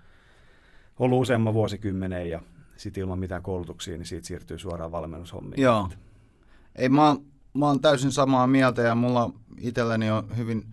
ollut 0.99 1.21
useamman 1.21 1.53
vuosikymmenen 1.53 2.29
ja 2.29 2.41
sitten 2.77 3.01
ilman 3.01 3.19
mitään 3.19 3.43
koulutuksia, 3.43 3.97
niin 3.97 4.05
siitä 4.05 4.27
siirtyy 4.27 4.59
suoraan 4.59 4.91
valmennushommiin. 4.91 5.61
Joo. 5.61 5.89
Ei, 6.75 6.89
mä, 6.89 7.15
mä 7.53 7.65
oon 7.67 7.81
täysin 7.81 8.11
samaa 8.11 8.47
mieltä 8.47 8.81
ja 8.81 8.95
mulla 8.95 9.31
itselläni 9.59 10.11
on 10.11 10.37
hyvin 10.37 10.65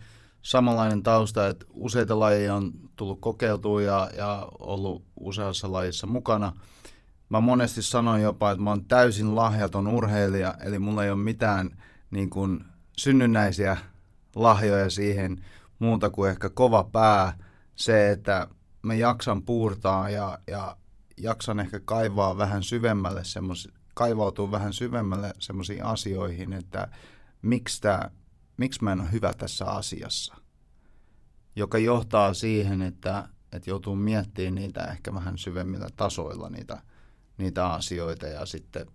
samanlainen 0.43 1.03
tausta, 1.03 1.49
että 1.49 1.67
useita 1.75 2.19
lajeja 2.19 2.55
on 2.55 2.73
tullut 2.97 3.21
kokeiltua 3.21 3.83
ja, 3.83 4.11
ja 4.17 4.49
ollut 4.59 5.05
useassa 5.21 5.73
lajissa 5.73 6.07
mukana. 6.07 6.53
Mä 7.29 7.41
monesti 7.41 7.83
sanon 7.83 8.23
jopa, 8.23 8.51
että 8.51 8.63
mä 8.63 8.71
oon 8.71 8.85
täysin 8.85 9.37
lahjaton 9.37 9.87
urheilija, 9.87 10.55
eli 10.65 10.79
mulla 10.79 11.05
ei 11.05 11.11
ole 11.11 11.19
mitään 11.19 11.71
niin 12.11 12.31
kuin, 12.31 12.65
synnynnäisiä 12.99 13.77
lahjoja 14.37 14.91
siihen 14.91 15.45
muuta 15.79 16.11
kuin 16.11 16.31
ehkä 16.31 16.51
kova 16.51 16.85
pää, 16.85 17.33
se, 17.75 18.11
että 18.11 18.49
mä 18.83 18.95
jaksan 18.95 19.43
puurtaa 19.43 20.11
ja, 20.11 20.39
ja 20.47 20.77
jaksan 21.17 21.61
ehkä 21.61 21.81
kaivaa 21.81 22.37
vähän 22.37 22.63
syvemmälle 22.63 23.25
semmos, 23.25 23.69
kaivautua 23.95 24.51
vähän 24.51 24.73
syvemmälle 24.73 25.35
semmoisiin 25.39 25.85
asioihin, 25.85 26.53
että 26.53 26.89
miksi, 27.43 27.81
tää, 27.81 28.11
miksi 28.57 28.85
mä 28.85 28.93
en 28.93 29.01
ole 29.01 29.13
hyvä 29.13 29.33
tässä 29.33 29.67
asiassa, 29.67 30.35
joka 31.57 31.79
johtaa 31.79 32.35
siihen, 32.35 32.83
että, 32.83 33.29
että 33.53 33.71
joutuu 33.71 33.97
miettimään 33.97 34.55
niitä 34.55 34.85
ehkä 34.85 35.15
vähän 35.15 35.39
syvemmillä 35.39 35.89
tasoilla 35.97 36.49
niitä, 36.49 36.83
niitä 37.39 37.67
asioita. 37.67 38.27
Ja 38.27 38.47
sitten 38.47 38.87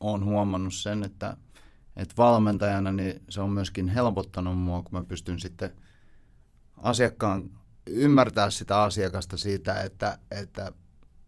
olen 0.00 0.24
huomannut 0.24 0.74
sen, 0.74 1.02
että, 1.02 1.36
että 1.96 2.14
valmentajana 2.16 2.92
niin 2.92 3.22
se 3.28 3.40
on 3.40 3.50
myöskin 3.50 3.88
helpottanut 3.88 4.58
mua, 4.58 4.82
kun 4.82 4.92
mä 4.92 5.04
pystyn 5.04 5.40
sitten 5.40 5.72
asiakkaan 6.76 7.50
ymmärtää 7.90 8.50
sitä 8.50 8.82
asiakasta 8.82 9.36
siitä, 9.36 9.82
että, 9.82 10.18
että 10.30 10.72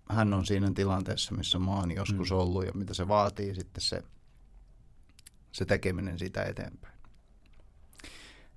hän 0.09 0.35
on 0.35 0.47
siinä 0.47 0.71
tilanteessa, 0.75 1.35
missä 1.35 1.59
mä 1.59 1.71
oon 1.71 1.90
joskus 1.90 2.31
mm. 2.31 2.37
ollut 2.37 2.67
ja 2.67 2.73
mitä 2.75 2.95
se 2.95 3.09
vaatii 3.09 3.55
sitten 3.55 3.81
se, 3.81 4.02
se 5.52 5.64
tekeminen 5.64 6.19
siitä 6.19 6.43
eteenpäin. 6.43 6.95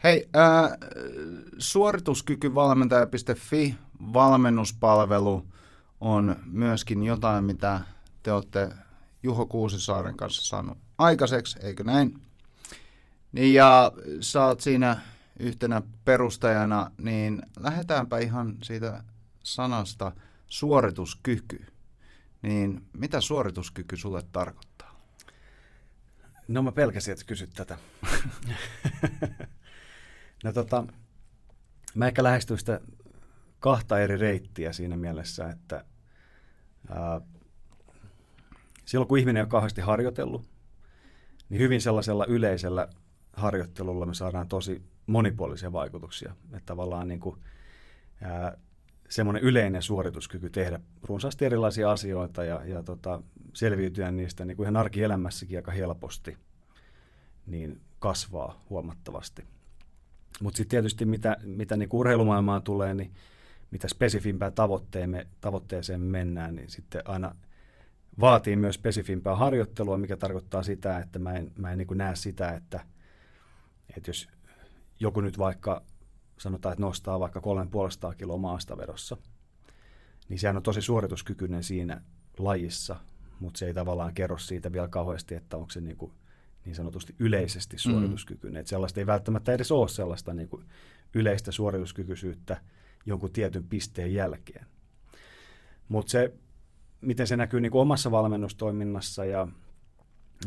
Hei, 0.04 0.30
äh, 0.36 0.72
suorituskykyvalmentaja.fi 1.58 3.76
valmennuspalvelu 4.14 5.46
on 6.02 6.36
myöskin 6.46 7.04
jotain, 7.04 7.46
mitä 7.46 7.82
te 8.24 8.32
olette 8.32 8.70
Juho 9.24 9.46
Kuusisaaren 9.46 10.18
kanssa 10.18 10.46
saanut 10.46 10.78
aikaiseksi, 10.98 11.60
eikö 11.62 11.84
näin? 11.84 12.22
Niin 13.32 13.54
ja 13.54 13.92
sä 14.20 14.46
oot 14.46 14.62
siinä 14.62 15.02
yhtenä 15.40 15.82
perustajana, 16.06 16.92
niin 16.98 17.42
lähdetäänpä 17.60 18.18
ihan 18.18 18.58
siitä 18.64 19.04
sanasta 19.44 20.12
suorituskyky. 20.48 21.66
Niin 22.42 22.86
mitä 22.94 23.22
suorituskyky 23.22 23.98
sulle 23.98 24.24
tarkoittaa? 24.32 25.02
No 26.48 26.62
mä 26.62 26.72
pelkäsin, 26.72 27.12
että 27.12 27.26
kysyt 27.26 27.50
tätä. 27.54 27.78
no 30.44 30.54
tota, 30.54 30.86
mä 31.96 32.08
ehkä 32.08 32.24
lähestyn 32.24 32.58
sitä 32.58 32.82
kahta 33.60 34.00
eri 34.00 34.18
reittiä 34.18 34.74
siinä 34.74 34.98
mielessä, 34.98 35.50
että 35.50 35.86
ää, 36.90 37.22
silloin 38.86 39.08
kun 39.08 39.18
ihminen 39.18 39.44
on 39.44 39.50
kauheasti 39.50 39.82
harjoitellut, 39.82 40.50
niin 41.50 41.62
hyvin 41.62 41.82
sellaisella 41.82 42.26
yleisellä 42.26 42.88
harjoittelulla 43.34 44.06
me 44.06 44.14
saadaan 44.14 44.48
tosi 44.48 44.93
monipuolisia 45.08 45.72
vaikutuksia. 45.72 46.36
Että 46.46 46.66
tavallaan 46.66 47.08
niin 47.08 47.20
kuin, 47.20 47.40
ää, 48.22 48.58
semmoinen 49.10 49.44
yleinen 49.44 49.82
suorituskyky 49.82 50.50
tehdä 50.50 50.80
runsaasti 51.04 51.46
erilaisia 51.46 51.92
asioita 51.92 52.44
ja, 52.44 52.62
ja 52.66 52.84
tota, 52.84 53.22
selviytyä 53.54 54.12
niistä 54.12 54.46
niin 54.46 54.58
kuin 54.58 54.66
ihan 54.66 54.78
arkielämässäkin 54.78 55.58
aika 55.58 55.72
helposti, 55.72 56.38
niin 57.46 57.82
kasvaa 58.00 58.66
huomattavasti. 58.70 59.46
Mutta 60.42 60.58
sitten 60.58 60.70
tietysti 60.70 61.06
mitä, 61.06 61.38
mitä 61.44 61.78
niin 61.78 61.90
urheilumaailmaan 61.94 62.64
tulee, 62.64 62.94
niin 62.94 63.14
mitä 63.72 63.88
spesifimpää 63.88 64.52
tavoitteemme, 64.52 65.28
tavoitteeseen 65.42 66.02
mennään, 66.02 66.56
niin 66.56 66.70
sitten 66.70 67.02
aina 67.06 67.36
vaatii 68.20 68.56
myös 68.56 68.76
spesifimpää 68.76 69.36
harjoittelua, 69.36 69.98
mikä 69.98 70.18
tarkoittaa 70.18 70.64
sitä, 70.64 70.98
että 71.00 71.20
mä 71.20 71.34
en, 71.34 71.52
mä 71.58 71.72
en 71.72 71.78
niin 71.78 71.88
näe 71.96 72.16
sitä, 72.16 72.50
että, 72.50 72.80
että 73.98 74.10
jos 74.10 74.30
joku 75.04 75.22
nyt 75.22 75.38
vaikka 75.38 75.84
sanotaan, 76.38 76.74
että 76.74 76.82
nostaa 76.82 77.20
vaikka 77.20 77.40
3,5 78.10 78.16
kiloa 78.16 78.38
maastavedossa, 78.38 79.18
niin 80.30 80.40
sehän 80.40 80.58
on 80.58 80.64
tosi 80.64 80.82
suorituskykyinen 80.82 81.64
siinä 81.64 82.02
lajissa, 82.40 82.96
mutta 83.40 83.58
se 83.58 83.66
ei 83.66 83.74
tavallaan 83.74 84.14
kerro 84.14 84.38
siitä 84.38 84.72
vielä 84.72 84.88
kauheasti, 84.88 85.36
että 85.36 85.58
onko 85.58 85.70
se 85.70 85.82
niin, 85.82 85.98
kuin 85.98 86.12
niin 86.66 86.76
sanotusti 86.76 87.16
yleisesti 87.20 87.76
mm. 87.76 87.80
suorituskykyinen. 87.80 88.58
Mm. 88.58 88.60
Että 88.60 88.70
sellaista 88.70 89.00
ei 89.00 89.06
välttämättä 89.06 89.54
edes 89.54 89.72
ole 89.72 89.88
sellaista 89.88 90.34
niin 90.34 90.50
kuin 90.50 90.66
yleistä 91.14 91.52
suorituskykyisyyttä 91.52 92.62
jonkun 93.06 93.32
tietyn 93.32 93.64
pisteen 93.64 94.14
jälkeen. 94.14 94.66
Mutta 95.88 96.12
se, 96.12 96.34
miten 97.02 97.28
se 97.28 97.38
näkyy 97.38 97.62
niin 97.62 97.72
kuin 97.72 97.82
omassa 97.82 98.12
valmennustoiminnassa 98.12 99.26
ja, 99.26 99.48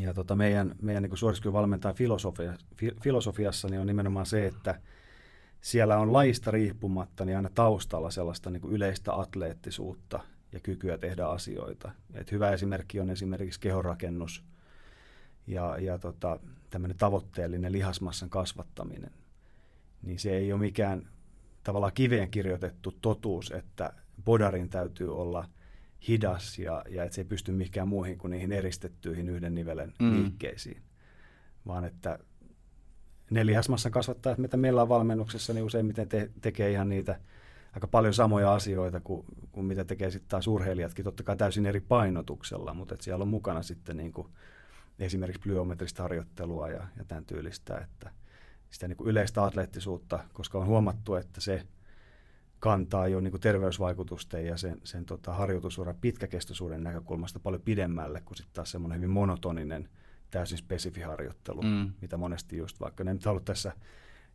ja 0.01 0.15
tota 0.15 0.37
meidän, 0.37 0.75
meidän 0.83 1.03
niin 1.03 1.17
suorituskykyvalmentajan 1.17 1.95
filosofia, 1.95 2.55
fi, 2.77 2.91
filosofiassa 3.03 3.69
niin 3.69 3.81
on 3.81 3.87
nimenomaan 3.87 4.27
se, 4.27 4.47
että 4.47 4.81
siellä 5.61 5.99
on 5.99 6.13
laista 6.13 6.51
riippumatta 6.51 7.25
niin 7.25 7.37
aina 7.37 7.51
taustalla 7.55 8.11
sellaista 8.11 8.51
niin 8.51 8.71
yleistä 8.71 9.15
atleettisuutta 9.15 10.21
ja 10.53 10.61
kykyä 10.61 10.99
tehdä 10.99 11.27
asioita. 11.27 11.91
Et 12.15 12.33
hyvä 12.33 12.51
esimerkki 12.51 13.01
on 13.01 13.11
esimerkiksi 13.11 13.61
kehonrakennus 13.61 14.45
ja, 15.47 15.77
ja 15.79 15.99
tota, 15.99 16.41
tämmöinen 16.71 16.97
tavoitteellinen 16.97 17.73
lihasmassan 17.73 18.31
kasvattaminen. 18.31 19.11
Niin 20.03 20.19
se 20.19 20.37
ei 20.37 20.53
ole 20.53 20.61
mikään 20.61 21.09
tavallaan 21.63 21.93
kiveen 21.93 22.31
kirjoitettu 22.31 22.95
totuus, 23.03 23.51
että 23.51 23.93
bodarin 24.25 24.69
täytyy 24.69 25.17
olla 25.17 25.49
hidas 26.09 26.59
ja, 26.59 26.83
ja 26.89 27.05
että 27.05 27.15
se 27.15 27.21
ei 27.21 27.25
pysty 27.25 27.53
mihinkään 27.53 27.89
muihin 27.89 28.19
kuin 28.19 28.31
niihin 28.31 28.53
eristettyihin 28.53 29.29
yhden 29.29 29.55
nivelen 29.55 29.93
mm. 30.01 30.13
liikkeisiin. 30.13 30.83
Vaan 31.67 31.85
että 31.85 32.19
ne 33.31 33.47
lihasmassan 33.47 33.93
kasvattajat, 33.93 34.39
mitä 34.39 34.57
meillä 34.57 34.83
on 34.83 34.89
valmennuksessa, 34.89 35.53
niin 35.53 35.65
useimmiten 35.65 36.09
te- 36.09 36.31
tekee 36.41 36.71
ihan 36.71 36.89
niitä 36.89 37.21
aika 37.73 37.87
paljon 37.87 38.15
samoja 38.15 38.55
asioita 38.55 39.01
kuin, 39.01 39.25
kuin 39.53 39.67
mitä 39.67 39.85
tekee 39.85 40.11
sitten 40.11 40.29
taas 40.29 40.47
urheilijatkin, 40.47 41.05
totta 41.05 41.23
kai 41.23 41.37
täysin 41.37 41.67
eri 41.67 41.81
painotuksella, 41.81 42.75
mutta 42.75 42.95
että 42.95 43.05
siellä 43.05 43.23
on 43.23 43.29
mukana 43.29 43.63
sitten 43.63 43.97
niin 43.97 44.13
kuin 44.13 44.29
esimerkiksi 44.99 45.43
plyometrista 45.43 46.03
harjoittelua 46.03 46.69
ja, 46.69 46.87
ja 46.97 47.05
tämän 47.05 47.25
tyylistä, 47.25 47.79
että 47.79 48.11
sitä 48.71 48.89
niin 48.89 48.97
kuin 48.97 49.09
yleistä 49.09 49.45
atleettisuutta, 49.45 50.25
koska 50.33 50.59
on 50.59 50.67
huomattu, 50.67 51.15
että 51.15 51.41
se 51.41 51.67
kantaa 52.61 53.09
jo 53.09 53.21
niin 53.21 53.31
kuin 53.31 53.41
terveysvaikutusten 53.41 54.47
ja 54.47 54.57
sen, 54.57 54.81
sen 54.85 55.05
tota 55.05 55.35
harjoitusuran 55.35 55.97
pitkäkestoisuuden 56.01 56.83
näkökulmasta 56.83 57.41
paljon 57.41 57.63
pidemmälle 57.63 58.21
kuin 58.21 58.37
sitten 58.37 58.55
taas 58.55 58.71
semmoinen 58.71 58.97
hyvin 58.97 59.11
monotoninen, 59.11 59.89
täysin 60.31 60.59
spesifi 60.59 61.01
harjoittelu, 61.01 61.63
mm. 61.63 61.93
mitä 62.01 62.17
monesti 62.17 62.57
just 62.57 62.81
vaikka 62.81 63.05
ne 63.05 63.15
nyt 63.15 63.25
halua 63.25 63.41
tässä 63.41 63.73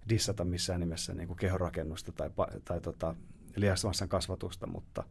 dissata 0.09 0.45
missään 0.45 0.79
nimessä 0.79 1.13
niin 1.13 1.27
kuin 1.27 1.37
kehorakennusta 1.37 2.11
tai, 2.11 2.29
tai 2.65 2.81
tota, 2.81 3.15
lihasmassan 3.55 4.09
kasvatusta, 4.09 4.67
mutta, 4.67 5.03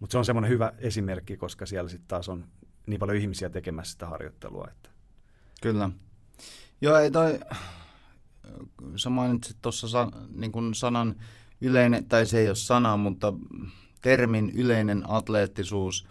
mutta 0.00 0.12
se 0.12 0.18
on 0.18 0.24
semmoinen 0.24 0.50
hyvä 0.50 0.72
esimerkki, 0.78 1.36
koska 1.36 1.66
siellä 1.66 1.88
sitten 1.88 2.08
taas 2.08 2.28
on 2.28 2.46
niin 2.86 3.00
paljon 3.00 3.18
ihmisiä 3.18 3.50
tekemässä 3.50 3.92
sitä 3.92 4.06
harjoittelua. 4.06 4.68
Että. 4.70 4.90
Kyllä. 5.62 5.90
Joo, 6.80 6.96
ei 6.96 7.10
toi, 7.10 7.40
sä 8.96 9.10
mainitsit 9.10 9.56
tuossa 9.62 9.88
san, 9.88 10.12
niin 10.30 10.74
sanan 10.74 11.14
yleinen, 11.64 12.04
tai 12.04 12.26
se 12.26 12.38
ei 12.38 12.48
ole 12.48 12.54
sana, 12.54 12.96
mutta 12.96 13.32
termin 14.00 14.50
yleinen 14.50 15.10
atleettisuus, 15.10 16.06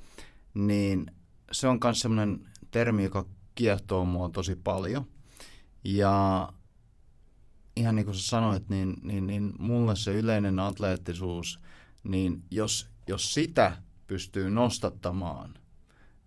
niin 0.54 1.12
se 1.52 1.68
on 1.68 1.80
myös 1.84 2.00
semmoinen 2.00 2.50
termi, 2.72 3.04
joka 3.04 3.26
kiehtoo 3.56 4.06
mua 4.06 4.30
tosi 4.30 4.56
paljon. 4.56 5.06
Ja 5.84 6.50
ihan 7.76 7.96
niin 7.96 8.06
kuin 8.06 8.16
sä 8.16 8.28
sanoit, 8.28 8.70
niin, 8.70 8.96
niin, 9.02 9.28
niin 9.28 9.54
mulle 9.60 9.96
se 9.96 10.14
yleinen 10.14 10.60
atleettisuus, 10.60 11.60
niin 12.04 12.44
jos, 12.52 12.88
jos 13.08 13.34
sitä 13.34 13.78
pystyy 14.08 14.50
nostattamaan, 14.50 15.54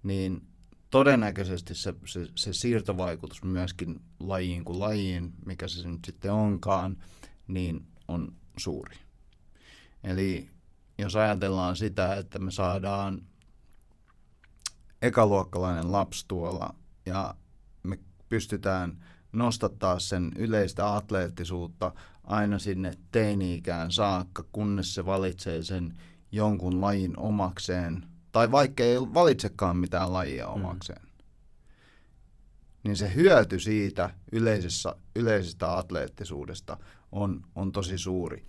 niin 0.03 0.43
todennäköisesti 0.91 1.75
se, 1.75 1.95
se, 2.07 2.29
se 2.35 2.53
siirtovaikutus 2.53 3.45
myöskin 3.45 4.01
lajiin 4.21 4.65
kuin 4.65 4.81
lajiin, 4.81 5.33
mikä 5.47 5.69
se 5.69 5.89
nyt 5.89 6.05
sitten 6.05 6.33
onkaan, 6.33 6.97
niin 7.49 7.87
on 8.09 8.33
suuri. 8.57 8.97
Eli 10.07 10.51
jos 10.99 11.17
ajatellaan 11.17 11.77
sitä, 11.77 12.15
että 12.15 12.39
me 12.39 12.51
saadaan 12.51 13.23
ekaluokkalainen 15.03 15.93
lapsi 15.93 16.25
tuolla 16.29 16.75
ja 17.07 17.35
me 17.83 17.99
pystytään 18.29 19.05
nostattaa 19.33 19.99
sen 19.99 20.33
yleistä 20.37 20.95
atleettisuutta 20.95 21.93
aina 22.25 22.59
sinne 22.59 22.95
teini-ikään 23.11 23.93
saakka, 23.93 24.45
kunnes 24.53 24.95
se 24.95 25.07
valitsee 25.07 25.63
sen 25.63 26.01
jonkun 26.33 26.81
lajin 26.81 27.19
omakseen, 27.19 28.07
tai 28.33 28.51
vaikka 28.51 28.83
ei 28.83 29.01
valitsekaan 29.01 29.77
mitään 29.77 30.13
lajia 30.13 30.47
mm. 30.47 30.53
omakseen. 30.53 31.03
Mm. 31.03 31.09
Niin 32.85 32.97
se 32.97 33.15
hyöty 33.15 33.59
siitä 33.61 34.11
yleisessä, 34.33 34.97
yleisestä 35.17 35.79
atleettisuudesta 35.79 36.77
on, 37.13 37.43
on 37.55 37.73
tosi 37.73 37.99
suuri. 37.99 38.45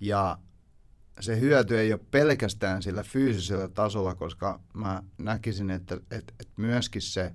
Ja 0.00 0.38
se 1.20 1.40
hyöty 1.40 1.78
ei 1.78 1.92
ole 1.92 2.00
pelkästään 2.10 2.82
sillä 2.82 3.02
fyysisellä 3.02 3.68
tasolla, 3.68 4.14
koska 4.14 4.60
mä 4.74 5.02
näkisin, 5.18 5.70
että, 5.70 5.94
että, 5.94 6.32
että 6.40 6.52
myöskin 6.56 7.02
se, 7.02 7.34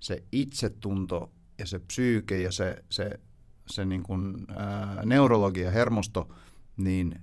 se 0.00 0.22
itsetunto 0.32 1.32
ja 1.58 1.66
se 1.66 1.78
psyyke 1.78 2.40
ja 2.42 2.52
se, 2.52 2.84
se, 2.90 3.20
se 3.66 3.84
niin 3.84 4.02
kuin, 4.02 4.46
ää, 4.56 5.02
neurologia, 5.04 5.70
hermosto, 5.70 6.34
niin 6.76 7.20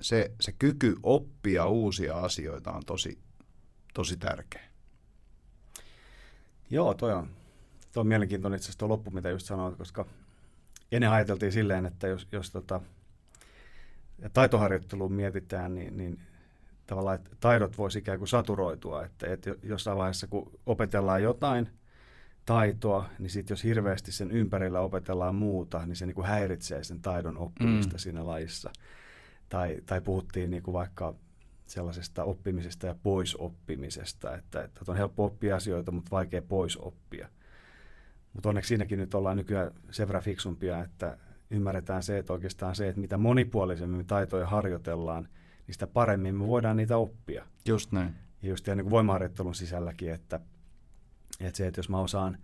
se, 0.00 0.30
se 0.40 0.52
kyky 0.52 0.96
oppia 1.02 1.66
uusia 1.66 2.16
asioita 2.16 2.72
on 2.72 2.82
tosi, 2.86 3.18
tosi 3.94 4.16
tärkeä. 4.16 4.64
Joo, 6.70 6.94
toi 6.94 7.12
on, 7.12 7.28
toi 7.92 8.00
on 8.00 8.06
mielenkiintoinen 8.06 8.56
itse 8.56 8.66
asiassa 8.66 8.88
loppu, 8.88 9.10
mitä 9.10 9.30
just 9.30 9.46
sanoit, 9.46 9.76
koska 9.76 10.06
ennen 10.92 11.10
ajateltiin 11.10 11.52
silleen, 11.52 11.86
että 11.86 12.06
jos, 12.06 12.28
jos 12.32 12.50
tota, 12.50 12.80
taitoharjoitteluun 14.32 15.12
mietitään, 15.12 15.74
niin, 15.74 15.96
niin 15.96 16.18
tavallaan 16.86 17.16
että 17.16 17.30
taidot 17.40 17.78
voisi 17.78 17.98
ikään 17.98 18.18
kuin 18.18 18.28
saturoitua, 18.28 19.04
että, 19.04 19.32
että 19.32 19.54
jossain 19.62 19.98
vaiheessa 19.98 20.26
kun 20.26 20.50
opetellaan 20.66 21.22
jotain 21.22 21.68
taitoa, 22.46 23.08
niin 23.18 23.30
sitten 23.30 23.52
jos 23.52 23.64
hirveästi 23.64 24.12
sen 24.12 24.30
ympärillä 24.30 24.80
opetellaan 24.80 25.34
muuta, 25.34 25.86
niin 25.86 25.96
se 25.96 26.06
niin 26.06 26.14
kuin 26.14 26.26
häiritsee 26.26 26.84
sen 26.84 27.00
taidon 27.02 27.38
oppimista 27.38 27.94
mm. 27.94 27.98
siinä 27.98 28.26
lajissa. 28.26 28.70
Tai, 29.48 29.80
tai 29.86 30.00
puhuttiin 30.00 30.50
niin 30.50 30.62
kuin 30.62 30.72
vaikka 30.72 31.14
sellaisesta 31.66 32.24
oppimisesta 32.24 32.86
ja 32.86 32.94
poisoppimisesta, 33.02 34.34
että, 34.34 34.64
että 34.64 34.80
on 34.88 34.96
helppo 34.96 35.24
oppia 35.24 35.56
asioita, 35.56 35.92
mutta 35.92 36.10
vaikea 36.10 36.42
pois 36.42 36.76
oppia. 36.76 37.28
Mutta 38.32 38.48
onneksi 38.48 38.68
siinäkin 38.68 38.98
nyt 38.98 39.14
ollaan 39.14 39.36
nykyään 39.36 39.70
sen 39.90 40.08
verran 40.08 40.22
fiksumpia, 40.22 40.82
että 40.82 41.18
ymmärretään 41.50 42.02
se, 42.02 42.18
että 42.18 42.32
oikeastaan 42.32 42.74
se, 42.74 42.88
että 42.88 43.00
mitä 43.00 43.18
monipuolisemmin 43.18 44.06
taitoja 44.06 44.46
harjoitellaan, 44.46 45.28
niin 45.66 45.74
sitä 45.74 45.86
paremmin 45.86 46.34
me 46.34 46.46
voidaan 46.46 46.76
niitä 46.76 46.96
oppia. 46.96 47.46
Just 47.68 47.92
näin. 47.92 48.14
Ja 48.42 48.48
just 48.48 48.66
niin 48.66 48.82
kuin 48.82 48.90
voimaharjoittelun 48.90 49.54
sisälläkin, 49.54 50.12
että, 50.12 50.40
että 51.40 51.56
se, 51.56 51.66
että 51.66 51.78
jos 51.78 51.88
mä 51.88 51.98
osaan 51.98 52.38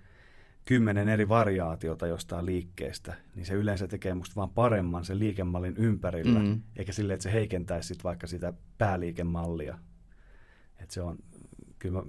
kymmenen 0.65 1.09
eri 1.09 1.29
variaatiota 1.29 2.07
jostain 2.07 2.47
liikkeestä, 2.47 3.15
niin 3.35 3.47
se 3.47 3.55
yleensä 3.55 3.89
tekee 3.89 4.15
musta 4.15 4.37
vaan 4.37 4.51
paremman 4.51 5.05
sen 5.05 5.19
liikemallin 5.19 5.77
ympärillä, 5.77 6.39
mm-hmm. 6.39 6.63
eikä 6.77 6.93
sille, 6.93 7.13
että 7.13 7.23
se 7.23 7.33
heikentäisi 7.33 7.89
sit 7.89 8.05
vaikka 8.05 8.27
sitä 8.27 8.53
pääliikemallia. 8.79 9.79
Että 10.79 10.95
se 10.95 11.03
on 11.03 11.19
kyllä 11.79 12.03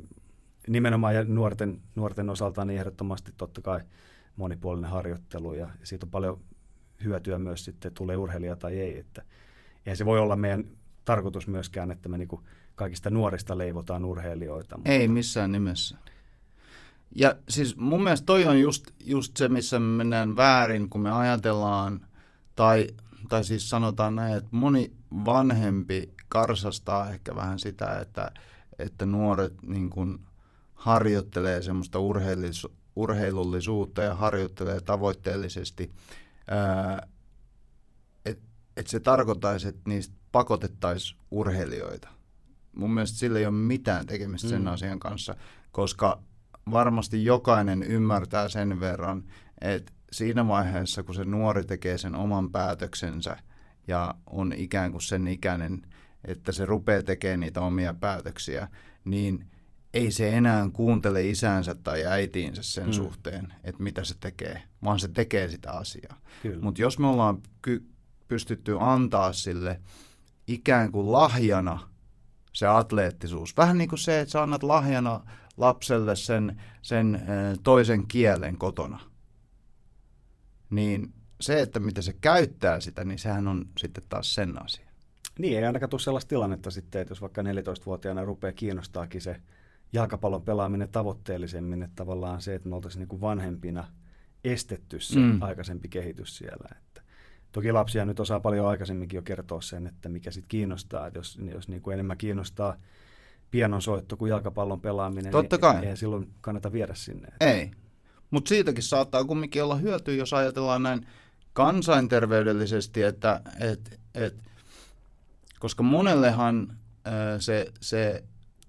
nimenomaan 0.68 1.16
ja 1.16 1.24
nuorten, 1.24 1.82
nuorten 1.96 2.30
osalta 2.30 2.66
niin 2.66 2.80
ehdottomasti 2.80 3.32
totta 3.38 3.62
kai 3.62 3.82
monipuolinen 4.36 4.92
harjoittelu 4.92 5.54
ja 5.54 5.70
siitä 5.84 6.06
on 6.06 6.12
paljon 6.12 6.42
hyötyä 7.04 7.40
myös 7.40 7.66
sitten 7.66 7.94
tulee 7.94 8.18
urheilija 8.18 8.56
tai 8.56 8.80
ei. 8.80 9.00
Että 9.00 9.22
eihän 9.86 9.98
se 9.98 10.06
voi 10.06 10.20
olla 10.20 10.36
meidän 10.36 10.64
tarkoitus 11.06 11.48
myöskään, 11.48 11.92
että 11.92 12.10
me 12.10 12.18
niinku 12.18 12.42
kaikista 12.76 13.10
nuorista 13.10 13.58
leivotaan 13.58 14.06
urheilijoita. 14.06 14.78
Mutta... 14.78 14.92
Ei 14.92 15.08
missään 15.08 15.52
nimessä. 15.52 15.98
Ja 17.16 17.36
siis 17.50 17.78
mun 17.78 18.04
mielestä 18.04 18.26
toi 18.26 18.46
on 18.46 18.60
just, 18.60 18.86
just 19.06 19.38
se, 19.38 19.50
missä 19.50 19.80
me 19.80 19.98
mennään 19.98 20.36
väärin, 20.36 20.90
kun 20.90 21.02
me 21.02 21.12
ajatellaan, 21.12 22.08
tai, 22.56 22.88
tai 23.30 23.44
siis 23.44 23.70
sanotaan 23.70 24.16
näin, 24.16 24.38
että 24.38 24.50
moni 24.52 24.92
vanhempi 25.26 26.14
karsastaa 26.30 27.10
ehkä 27.10 27.36
vähän 27.36 27.60
sitä, 27.60 28.00
että, 28.00 28.32
että 28.80 29.06
nuoret 29.06 29.54
niin 29.62 29.90
kuin 29.90 30.20
harjoittelee 30.74 31.62
semmoista 31.62 32.00
urheilullisuutta 32.96 34.02
ja 34.02 34.16
harjoittelee 34.16 34.82
tavoitteellisesti 34.82 35.92
että 38.26 38.48
et 38.78 38.88
se 38.88 39.00
tarkoittaisi, 39.00 39.68
että 39.68 39.82
niistä 39.86 40.16
pakotettaisiin 40.32 41.20
urheilijoita. 41.32 42.10
Mun 42.76 42.94
mielestä 42.94 43.18
sillä 43.18 43.40
ei 43.40 43.46
ole 43.46 43.56
mitään 43.56 44.06
tekemistä 44.06 44.50
sen 44.50 44.62
mm. 44.62 44.68
asian 44.68 45.00
kanssa, 45.00 45.36
koska 45.72 46.24
varmasti 46.72 47.26
jokainen 47.26 47.84
ymmärtää 47.84 48.50
sen 48.50 48.80
verran, 48.80 49.24
että 49.62 49.92
siinä 50.12 50.48
vaiheessa, 50.48 51.04
kun 51.04 51.16
se 51.16 51.26
nuori 51.26 51.64
tekee 51.64 51.98
sen 51.98 52.16
oman 52.16 52.52
päätöksensä 52.52 53.38
ja 53.88 54.16
on 54.26 54.54
ikään 54.54 54.92
kuin 54.92 55.02
sen 55.02 55.28
ikäinen, 55.28 55.82
että 56.26 56.52
se 56.52 56.66
rupeaa 56.66 57.04
tekemään 57.04 57.40
niitä 57.40 57.62
omia 57.62 57.94
päätöksiä, 57.94 58.68
niin 59.06 59.48
ei 59.94 60.12
se 60.12 60.38
enää 60.38 60.70
kuuntele 60.74 61.28
isänsä 61.28 61.76
tai 61.76 62.06
äitiinsä 62.06 62.64
sen 62.64 62.86
mm. 62.86 62.92
suhteen, 62.92 63.54
että 63.64 63.84
mitä 63.84 64.04
se 64.04 64.16
tekee, 64.20 64.64
vaan 64.84 65.00
se 65.00 65.08
tekee 65.08 65.48
sitä 65.48 65.72
asiaa. 65.72 66.22
Mutta 66.62 66.82
jos 66.82 67.00
me 67.00 67.08
ollaan 67.08 67.42
ky- 67.62 67.86
pystytty 68.28 68.78
antaa 68.80 69.34
sille 69.34 69.82
ikään 70.48 70.92
kuin 70.92 71.12
lahjana 71.12 71.90
se 72.54 72.68
atleettisuus, 72.68 73.58
vähän 73.58 73.78
niin 73.78 73.90
kuin 73.90 74.00
se, 74.00 74.20
että 74.20 74.32
sä 74.32 74.44
annat 74.44 74.64
lahjana 74.64 75.22
lapselle 75.58 76.16
sen, 76.16 76.62
sen 76.82 77.22
toisen 77.64 78.08
kielen 78.08 78.58
kotona, 78.58 79.00
niin 80.70 81.14
se, 81.42 81.62
että 81.62 81.80
miten 81.80 82.04
se 82.04 82.14
käyttää 82.14 82.80
sitä, 82.80 83.04
niin 83.04 83.20
sehän 83.20 83.48
on 83.48 83.66
sitten 83.78 84.04
taas 84.10 84.36
sen 84.36 84.64
asia. 84.64 84.92
Niin, 85.40 85.58
ei 85.58 85.66
ainakaan 85.66 85.90
tule 85.90 86.02
sellaista 86.02 86.30
tilannetta 86.30 86.72
sitten, 86.72 87.02
että 87.02 87.12
jos 87.12 87.22
vaikka 87.22 87.42
14-vuotiaana 87.42 88.26
rupeaa 88.26 88.52
kiinnostaakin 88.52 89.22
se 89.22 89.42
jalkapallon 89.94 90.42
pelaaminen 90.42 90.90
tavoitteellisemmin, 90.90 91.84
että 91.84 91.96
tavallaan 91.96 92.42
se, 92.42 92.56
että 92.56 92.70
me 92.70 92.76
oltaisiin 92.76 93.00
niin 93.00 93.08
kuin 93.08 93.22
vanhempina 93.22 93.88
estetty 94.44 95.00
se 95.00 95.20
mm. 95.20 95.42
aikaisempi 95.42 95.88
kehitys 95.88 96.38
siellä. 96.38 96.70
Että 96.78 97.02
toki 97.52 97.72
lapsia 97.72 98.06
nyt 98.06 98.20
osaa 98.20 98.40
paljon 98.40 98.68
aikaisemminkin 98.68 99.18
jo 99.18 99.22
kertoa 99.22 99.62
sen, 99.62 99.88
että 99.88 100.10
mikä 100.10 100.32
sitten 100.32 100.50
kiinnostaa. 100.50 101.08
Että 101.08 101.20
jos 101.20 101.40
jos 101.54 101.68
niin 101.68 101.82
kuin 101.82 101.94
enemmän 101.94 102.18
kiinnostaa 102.18 102.76
pianon 103.52 103.82
soitto 103.82 104.18
kuin 104.18 104.30
jalkapallon 104.30 104.82
pelaaminen, 104.82 105.32
Totta 105.32 105.56
niin 105.56 105.62
kai. 105.62 105.86
ei 105.86 105.98
silloin 105.98 106.34
kannata 106.42 106.72
viedä 106.72 106.94
sinne. 106.96 107.28
Ei, 107.40 107.72
mutta 108.32 108.50
siitäkin 108.50 108.84
saattaa 108.84 109.24
kumminkin 109.24 109.64
olla 109.64 109.76
hyötyä, 109.76 110.14
jos 110.14 110.34
ajatellaan 110.34 110.84
näin 110.84 111.08
kansainterveydellisesti, 111.54 113.04
että 113.04 113.42
et, 113.60 114.00
et, 114.16 114.36
koska 115.60 115.84
monellehan 115.84 116.78
se, 117.40 117.72
se 117.82 118.24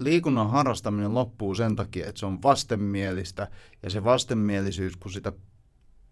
liikunnan 0.05 0.51
harrastaminen 0.51 1.15
loppuu 1.15 1.55
sen 1.55 1.77
takia, 1.77 2.07
että 2.07 2.19
se 2.19 2.27
on 2.27 2.43
vastenmielistä 2.43 3.49
ja 3.83 3.91
se 3.91 4.05
vastenmielisyys, 4.05 4.97
kun 4.97 5.12
sitä 5.12 5.33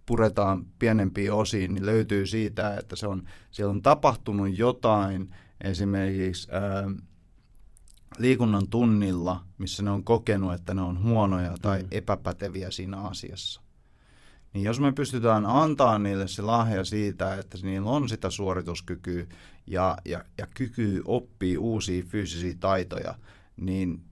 puretaan 0.06 0.66
pienempiin 0.78 1.32
osiin, 1.32 1.74
niin 1.74 1.86
löytyy 1.86 2.26
siitä, 2.26 2.76
että 2.76 2.96
se 2.96 3.06
on, 3.06 3.22
siellä 3.50 3.70
on 3.70 3.82
tapahtunut 3.82 4.58
jotain 4.58 5.34
esimerkiksi 5.60 6.48
ää, 6.52 6.90
liikunnan 8.18 8.68
tunnilla, 8.68 9.44
missä 9.58 9.82
ne 9.82 9.90
on 9.90 10.04
kokenut, 10.04 10.54
että 10.54 10.74
ne 10.74 10.82
on 10.82 11.02
huonoja 11.02 11.54
tai 11.62 11.82
mm. 11.82 11.88
epäpäteviä 11.90 12.70
siinä 12.70 13.00
asiassa. 13.00 13.60
Niin 14.52 14.64
jos 14.64 14.80
me 14.80 14.92
pystytään 14.92 15.46
antaa 15.46 15.98
niille 15.98 16.28
se 16.28 16.42
lahja 16.42 16.84
siitä, 16.84 17.34
että 17.34 17.58
niillä 17.62 17.90
on 17.90 18.08
sitä 18.08 18.30
suorituskykyä 18.30 19.26
ja, 19.66 19.96
ja, 20.04 20.24
ja 20.38 20.46
kyky 20.54 21.02
oppii 21.04 21.56
uusia 21.56 22.02
fyysisiä 22.02 22.54
taitoja, 22.60 23.14
niin 23.60 24.04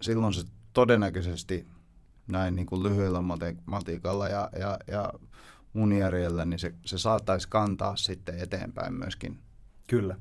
silloin 0.00 0.34
se 0.34 0.44
todennäköisesti 0.72 1.66
näin 2.28 2.56
niin 2.56 2.66
kuin 2.66 2.82
lyhyellä 2.82 3.20
matikalla 3.66 4.28
ja, 4.28 4.50
ja, 4.58 4.78
ja 4.86 5.12
munijärjellä, 5.72 6.44
niin 6.44 6.58
se, 6.58 6.74
se 6.84 6.98
saattaisi 6.98 7.48
kantaa 7.48 7.96
sitten 7.96 8.38
eteenpäin 8.38 8.94
myöskin. 8.94 9.38
Kyllä. 9.86 10.16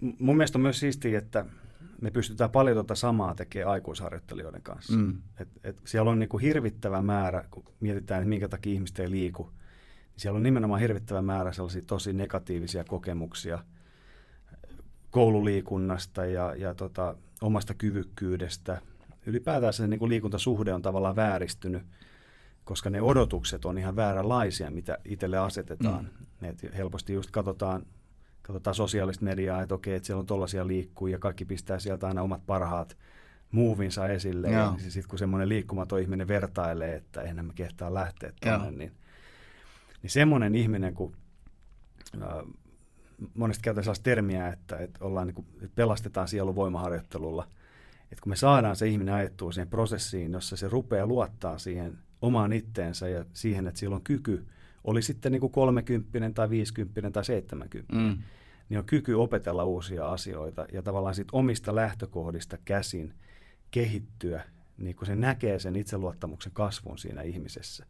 Mun 0.00 0.36
mielestä 0.36 0.58
on 0.58 0.62
myös 0.62 0.80
siistiä, 0.80 1.18
että 1.18 1.46
me 2.00 2.10
pystytään 2.10 2.50
paljon 2.50 2.76
tuota 2.76 2.94
samaa 2.94 3.34
tekemään 3.34 3.72
aikuisharjoittelijoiden 3.72 4.62
kanssa. 4.62 4.92
Mm. 4.92 5.22
Et, 5.40 5.48
et 5.64 5.80
siellä 5.84 6.10
on 6.10 6.18
niinku 6.18 6.38
hirvittävä 6.38 7.02
määrä, 7.02 7.44
kun 7.50 7.64
mietitään, 7.80 8.20
että 8.20 8.28
minkä 8.28 8.48
takia 8.48 8.72
ihmiset 8.72 8.98
ei 8.98 9.10
liiku, 9.10 9.42
niin 9.42 10.20
siellä 10.20 10.36
on 10.36 10.42
nimenomaan 10.42 10.80
hirvittävä 10.80 11.22
määrä 11.22 11.52
sellaisia 11.52 11.82
tosi 11.86 12.12
negatiivisia 12.12 12.84
kokemuksia 12.84 13.64
koululiikunnasta 15.14 16.26
ja, 16.26 16.54
ja 16.56 16.74
tota, 16.74 17.14
omasta 17.42 17.74
kyvykkyydestä. 17.74 18.80
Ylipäätään 19.26 19.72
se 19.72 19.86
niin 19.86 19.98
kuin 19.98 20.08
liikuntasuhde 20.08 20.74
on 20.74 20.82
tavallaan 20.82 21.16
vääristynyt, 21.16 21.82
koska 22.64 22.90
ne 22.90 23.02
odotukset 23.02 23.64
on 23.64 23.78
ihan 23.78 23.96
vääränlaisia, 23.96 24.70
mitä 24.70 24.98
itselle 25.04 25.38
asetetaan. 25.38 26.10
Mm. 26.40 26.48
Et 26.48 26.76
helposti 26.76 27.12
just 27.12 27.30
katsotaan 27.30 27.86
katsotaan 28.42 28.74
sosiaalista 28.74 29.24
mediaa, 29.24 29.62
että 29.62 29.74
okei, 29.74 29.94
että 29.94 30.06
siellä 30.06 30.20
on 30.20 30.26
tollaisia 30.26 30.66
liikkuu 30.66 31.06
ja 31.06 31.18
kaikki 31.18 31.44
pistää 31.44 31.78
sieltä 31.78 32.06
aina 32.06 32.22
omat 32.22 32.46
parhaat 32.46 32.96
muuvinsa 33.50 34.08
esille. 34.08 34.46
Joo. 34.46 34.56
Ja 34.56 34.70
niin 34.70 34.90
sitten 34.90 35.10
kun 35.10 35.18
semmoinen 35.18 35.48
liikkumaton 35.48 36.00
ihminen 36.00 36.28
vertailee, 36.28 36.94
että 36.94 37.22
enhän 37.22 37.46
mä 37.46 37.52
kehtaa 37.54 37.94
lähteä 37.94 38.32
tuonne, 38.42 38.70
niin, 38.70 38.92
niin 40.02 40.10
semmoinen 40.10 40.54
ihminen, 40.54 40.94
kun 40.94 41.16
äh, 42.22 42.28
monesti 43.34 43.62
käytetään 43.62 43.84
sellaista 43.84 44.04
termiä, 44.04 44.48
että, 44.48 44.76
että, 44.76 45.04
ollaan, 45.04 45.26
niin 45.26 45.34
kuin, 45.34 45.46
että 45.54 45.74
pelastetaan 45.74 46.28
sielu 46.28 46.54
voimaharjoittelulla, 46.54 47.48
että 48.02 48.22
kun 48.22 48.30
me 48.30 48.36
saadaan 48.36 48.76
se 48.76 48.88
ihminen 48.88 49.14
ajettua 49.14 49.52
siihen 49.52 49.68
prosessiin, 49.68 50.32
jossa 50.32 50.56
se 50.56 50.68
rupeaa 50.68 51.06
luottaa 51.06 51.58
siihen 51.58 51.98
omaan 52.22 52.52
itteensä 52.52 53.08
ja 53.08 53.24
siihen, 53.32 53.66
että 53.66 53.80
sillä 53.80 53.96
on 53.96 54.02
kyky 54.02 54.46
oli 54.84 55.02
sitten 55.02 55.32
niin 55.32 55.40
kuin 55.40 55.52
30 55.52 56.30
tai 56.34 56.50
50 56.50 57.10
tai 57.10 57.24
70, 57.24 57.94
mm. 57.94 58.18
niin 58.68 58.78
on 58.78 58.84
kyky 58.84 59.14
opetella 59.14 59.64
uusia 59.64 60.06
asioita 60.06 60.66
ja 60.72 60.82
tavallaan 60.82 61.14
sit 61.14 61.28
omista 61.32 61.74
lähtökohdista 61.74 62.58
käsin 62.64 63.14
kehittyä, 63.70 64.42
niin 64.78 64.96
kun 64.96 65.06
se 65.06 65.16
näkee 65.16 65.58
sen 65.58 65.76
itseluottamuksen 65.76 66.52
kasvun 66.52 66.98
siinä 66.98 67.22
ihmisessä. 67.22 67.86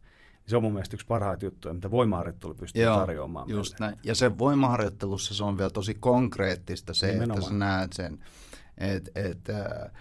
Se 0.47 0.57
on 0.57 0.63
mun 0.63 0.73
mielestä 0.73 0.95
yksi 0.95 1.07
parhaita 1.07 1.45
juttuja, 1.45 1.73
mitä 1.73 1.91
voimaharjoittelu 1.91 2.53
pystyy 2.53 2.83
Joo, 2.83 2.99
tarjoamaan 2.99 3.49
just 3.49 3.79
näin. 3.79 3.97
Ja 4.03 4.15
se 4.15 4.37
voimaharjoittelussa 4.37 5.33
se 5.33 5.43
on 5.43 5.57
vielä 5.57 5.69
tosi 5.69 5.93
konkreettista 5.93 6.93
se, 6.93 7.07
Nimenomaan. 7.07 7.37
että 7.37 7.49
sä 7.49 7.55
näet 7.55 7.93
sen, 7.93 8.19
että 8.77 9.11
et, 9.15 9.49
äh, 9.49 9.91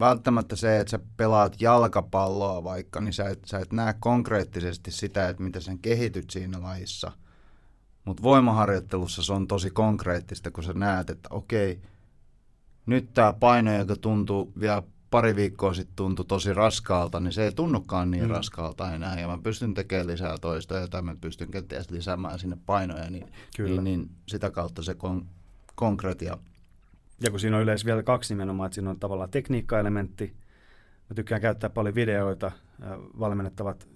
välttämättä 0.00 0.56
se, 0.56 0.80
että 0.80 0.90
sä 0.90 0.98
pelaat 1.16 1.60
jalkapalloa 1.60 2.64
vaikka, 2.64 3.00
niin 3.00 3.12
sä 3.12 3.28
et, 3.28 3.44
sä 3.44 3.58
et 3.58 3.72
näe 3.72 3.94
konkreettisesti 4.00 4.90
sitä, 4.90 5.28
että 5.28 5.42
miten 5.42 5.62
sen 5.62 5.78
kehityt 5.78 6.30
siinä 6.30 6.62
lajissa. 6.62 7.12
Mutta 8.04 8.22
voimaharjoittelussa 8.22 9.22
se 9.22 9.32
on 9.32 9.46
tosi 9.46 9.70
konkreettista, 9.70 10.50
kun 10.50 10.64
sä 10.64 10.72
näet, 10.72 11.10
että 11.10 11.28
okei, 11.32 11.80
nyt 12.86 13.14
tämä 13.14 13.32
paino, 13.32 13.78
joka 13.78 13.96
tuntuu 13.96 14.52
vielä 14.60 14.82
pari 15.10 15.36
viikkoa 15.36 15.74
sitten 15.74 15.96
tuntui 15.96 16.24
tosi 16.24 16.54
raskaalta, 16.54 17.20
niin 17.20 17.32
se 17.32 17.44
ei 17.44 17.52
tunnukaan 17.52 18.10
niin 18.10 18.24
mm. 18.24 18.30
raskaalta 18.30 18.94
enää. 18.94 19.20
Ja 19.20 19.28
mä 19.28 19.38
pystyn 19.42 19.74
tekemään 19.74 20.06
lisää 20.06 20.38
toista, 20.38 20.88
tai 20.88 21.02
mä 21.02 21.16
pystyn 21.20 21.50
kenties 21.50 21.90
lisäämään 21.90 22.38
sinne 22.38 22.58
painoja, 22.66 23.10
niin, 23.10 23.32
Kyllä. 23.56 23.82
niin, 23.82 23.84
niin 23.84 24.10
sitä 24.28 24.50
kautta 24.50 24.82
se 24.82 24.92
kon- 24.92 25.24
konkretia 25.74 26.38
ja 27.20 27.30
kun 27.30 27.40
siinä 27.40 27.56
on 27.56 27.62
yleensä 27.62 27.86
vielä 27.86 28.02
kaksi 28.02 28.34
nimenomaan, 28.34 28.66
että 28.66 28.74
siinä 28.74 28.90
on 28.90 29.00
tavallaan 29.00 29.30
tekniikkaelementti. 29.30 30.36
Mä 31.10 31.14
tykkään 31.14 31.40
käyttää 31.40 31.70
paljon 31.70 31.94
videoita. 31.94 32.52
Valmennettavat 33.18 33.88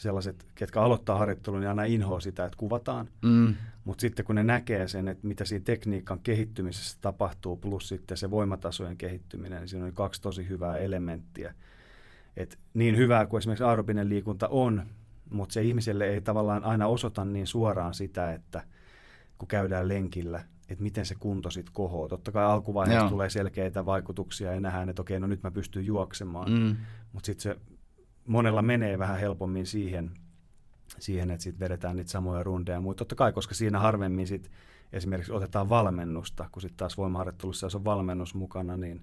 sellaiset, 0.00 0.46
ketkä 0.54 0.82
aloittaa 0.82 1.18
harjoittelun, 1.18 1.60
niin 1.60 1.68
aina 1.68 1.84
inhoa 1.84 2.20
sitä, 2.20 2.44
että 2.44 2.56
kuvataan. 2.56 3.08
Mm. 3.22 3.54
Mutta 3.84 4.00
sitten 4.00 4.24
kun 4.24 4.34
ne 4.34 4.42
näkee 4.42 4.88
sen, 4.88 5.08
että 5.08 5.26
mitä 5.26 5.44
siinä 5.44 5.64
tekniikan 5.64 6.20
kehittymisessä 6.20 6.98
tapahtuu, 7.00 7.56
plus 7.56 7.88
sitten 7.88 8.16
se 8.16 8.30
voimatasojen 8.30 8.96
kehittyminen, 8.96 9.60
niin 9.60 9.68
siinä 9.68 9.86
on 9.86 9.92
kaksi 9.92 10.22
tosi 10.22 10.48
hyvää 10.48 10.76
elementtiä. 10.76 11.54
Et 12.36 12.58
niin 12.74 12.96
hyvää 12.96 13.26
kuin 13.26 13.38
esimerkiksi 13.38 13.64
aerobinen 13.64 14.08
liikunta 14.08 14.48
on, 14.48 14.82
mutta 15.30 15.52
se 15.52 15.62
ihmiselle 15.62 16.08
ei 16.08 16.20
tavallaan 16.20 16.64
aina 16.64 16.86
osoita 16.86 17.24
niin 17.24 17.46
suoraan 17.46 17.94
sitä, 17.94 18.32
että 18.32 18.64
kun 19.38 19.48
käydään 19.48 19.88
lenkillä, 19.88 20.44
että 20.68 20.82
miten 20.82 21.06
se 21.06 21.14
kunto 21.14 21.50
sitten 21.50 21.74
kohoo. 21.74 22.08
Totta 22.08 22.32
kai 22.32 22.44
alkuvaiheessa 22.44 23.04
Joo. 23.04 23.10
tulee 23.10 23.30
selkeitä 23.30 23.86
vaikutuksia 23.86 24.52
ja 24.52 24.60
nähdään, 24.60 24.88
että 24.88 25.02
okei, 25.02 25.20
no 25.20 25.26
nyt 25.26 25.42
mä 25.42 25.50
pystyn 25.50 25.86
juoksemaan. 25.86 26.52
Mm. 26.52 26.76
Mutta 27.12 27.26
sitten 27.26 27.42
se 27.42 27.56
monella 28.26 28.62
menee 28.62 28.98
vähän 28.98 29.18
helpommin 29.18 29.66
siihen, 29.66 30.10
siihen 30.98 31.30
että 31.30 31.44
sitten 31.44 31.60
vedetään 31.60 31.96
niitä 31.96 32.10
samoja 32.10 32.42
rundeja. 32.42 32.80
Mutta 32.80 32.98
totta 32.98 33.14
kai, 33.14 33.32
koska 33.32 33.54
siinä 33.54 33.78
harvemmin 33.78 34.26
sit 34.26 34.50
esimerkiksi 34.92 35.32
otetaan 35.32 35.68
valmennusta, 35.68 36.48
kun 36.52 36.62
sitten 36.62 36.76
taas 36.76 36.96
voimaharjoittelussa, 36.96 37.66
jos 37.66 37.74
on 37.74 37.84
valmennus 37.84 38.34
mukana, 38.34 38.76
niin 38.76 39.02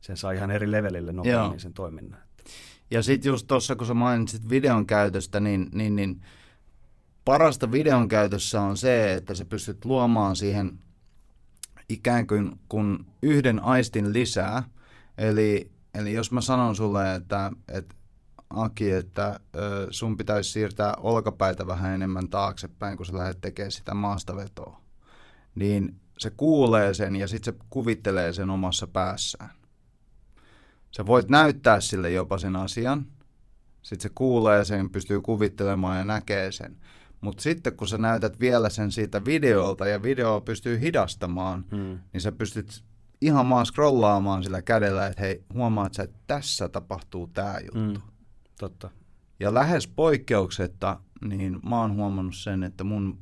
sen 0.00 0.16
saa 0.16 0.32
ihan 0.32 0.50
eri 0.50 0.70
levelille 0.70 1.12
nopeammin 1.12 1.50
Joo. 1.50 1.58
sen 1.58 1.72
toiminnan. 1.72 2.20
Ja 2.90 3.02
sitten 3.02 3.30
just 3.30 3.46
tuossa, 3.46 3.76
kun 3.76 3.86
sä 3.86 3.94
mainitsit 3.94 4.48
videon 4.48 4.86
käytöstä, 4.86 5.40
niin, 5.40 5.68
niin, 5.72 5.96
niin 5.96 6.20
parasta 7.24 7.72
videon 7.72 8.08
käytössä 8.08 8.60
on 8.60 8.76
se, 8.76 9.14
että 9.14 9.34
sä 9.34 9.44
pystyt 9.44 9.84
luomaan 9.84 10.36
siihen 10.36 10.78
ikään 11.88 12.26
kuin 12.26 12.60
kun 12.68 13.06
yhden 13.22 13.62
aistin 13.62 14.12
lisää. 14.12 14.62
Eli, 15.18 15.70
eli 15.94 16.12
jos 16.12 16.32
mä 16.32 16.40
sanon 16.40 16.76
sulle, 16.76 17.14
että, 17.14 17.52
että 17.68 17.94
Aki, 18.54 18.90
että 18.90 19.40
ö, 19.56 19.86
sun 19.90 20.16
pitäisi 20.16 20.50
siirtää 20.50 20.94
olkapäitä 20.96 21.66
vähän 21.66 21.94
enemmän 21.94 22.28
taaksepäin, 22.28 22.96
kun 22.96 23.06
sä 23.06 23.18
lähdet 23.18 23.40
tekemään 23.40 23.72
sitä 23.72 23.94
maastavetoa, 23.94 24.80
niin 25.54 26.00
se 26.18 26.30
kuulee 26.30 26.94
sen 26.94 27.16
ja 27.16 27.28
sitten 27.28 27.54
se 27.54 27.60
kuvittelee 27.70 28.32
sen 28.32 28.50
omassa 28.50 28.86
päässään. 28.86 29.50
Sä 30.96 31.06
voit 31.06 31.28
näyttää 31.28 31.80
sille 31.80 32.10
jopa 32.10 32.38
sen 32.38 32.56
asian, 32.56 33.06
sitten 33.82 34.02
se 34.02 34.14
kuulee 34.14 34.64
sen, 34.64 34.90
pystyy 34.90 35.20
kuvittelemaan 35.20 35.98
ja 35.98 36.04
näkee 36.04 36.52
sen. 36.52 36.76
Mutta 37.20 37.42
sitten 37.42 37.76
kun 37.76 37.88
sä 37.88 37.98
näytät 37.98 38.40
vielä 38.40 38.70
sen 38.70 38.92
siitä 38.92 39.24
videolta 39.24 39.86
ja 39.86 40.02
video 40.02 40.40
pystyy 40.40 40.80
hidastamaan, 40.80 41.64
hmm. 41.70 41.98
niin 42.12 42.20
sä 42.20 42.32
pystyt 42.32 42.84
ihan 43.20 43.50
vaan 43.50 43.66
scrollaamaan 43.66 44.42
sillä 44.42 44.62
kädellä, 44.62 45.06
että 45.06 45.22
hei, 45.22 45.44
huomaat 45.54 45.94
sä, 45.94 46.02
että 46.02 46.18
tässä 46.26 46.68
tapahtuu 46.68 47.26
tämä 47.26 47.58
juttu. 47.60 48.00
Hmm. 48.00 48.13
Totta. 48.58 48.90
Ja 49.40 49.54
lähes 49.54 49.86
poikkeuksetta, 49.86 51.00
niin 51.28 51.60
mä 51.68 51.80
oon 51.80 51.96
huomannut 51.96 52.36
sen, 52.36 52.62
että 52.62 52.84
mun 52.84 53.18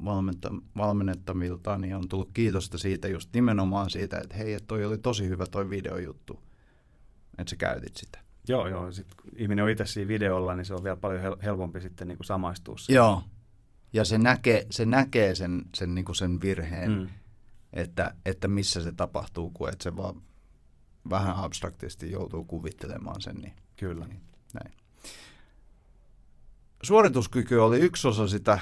valmennettavilta 0.77 1.79
niin 1.79 1.97
on 1.97 2.09
tullut 2.09 2.31
kiitosta 2.35 2.79
siitä 2.79 3.09
just 3.09 3.31
nimenomaan 3.35 3.91
siitä, 3.91 4.19
että 4.19 4.37
hei, 4.37 4.53
että 4.53 4.67
toi 4.67 4.85
oli 4.85 4.99
tosi 4.99 5.29
hyvä 5.29 5.47
toi 5.47 5.71
videojuttu. 5.71 6.43
että 7.39 7.51
sä 7.51 7.57
käytit 7.57 7.97
sitä. 7.97 8.19
Joo, 8.49 8.69
joo. 8.69 8.93
Sitten 8.93 9.17
kun 9.23 9.33
ihminen 9.37 9.65
on 9.65 9.71
itse 9.71 9.87
siinä 9.87 10.09
videolla, 10.09 10.55
niin 10.55 10.65
se 10.65 10.75
on 10.75 10.85
vielä 10.85 10.97
paljon 10.97 11.23
hel- 11.23 11.43
helpompi 11.43 11.81
sitten 11.81 12.09
niin 12.09 12.19
kuin 12.19 12.27
samaistua. 12.27 12.77
Joo. 12.89 13.23
Ja 13.93 14.05
se 14.05 14.19
näkee, 14.19 14.67
se 14.71 14.87
näkee 14.87 15.35
sen, 15.35 15.63
sen, 15.75 15.95
niin 15.95 16.05
kuin 16.05 16.17
sen 16.17 16.41
virheen, 16.41 16.91
mm. 16.91 17.09
että, 17.73 18.15
että 18.27 18.49
missä 18.49 18.83
se 18.83 18.93
tapahtuu, 18.93 19.51
kun 19.51 19.69
et 19.69 19.81
se 19.81 19.97
vaan 19.97 20.23
vähän 21.11 21.37
abstraktisti 21.37 22.11
joutuu 22.11 22.45
kuvittelemaan 22.45 23.21
sen. 23.21 23.37
Niin, 23.37 23.53
Kyllä. 23.77 24.07
Niin, 24.07 24.21
näin. 24.55 24.82
Suorituskyky 26.83 27.59
oli 27.59 27.79
yksi 27.79 28.09
osa 28.09 28.29
sitä, 28.29 28.59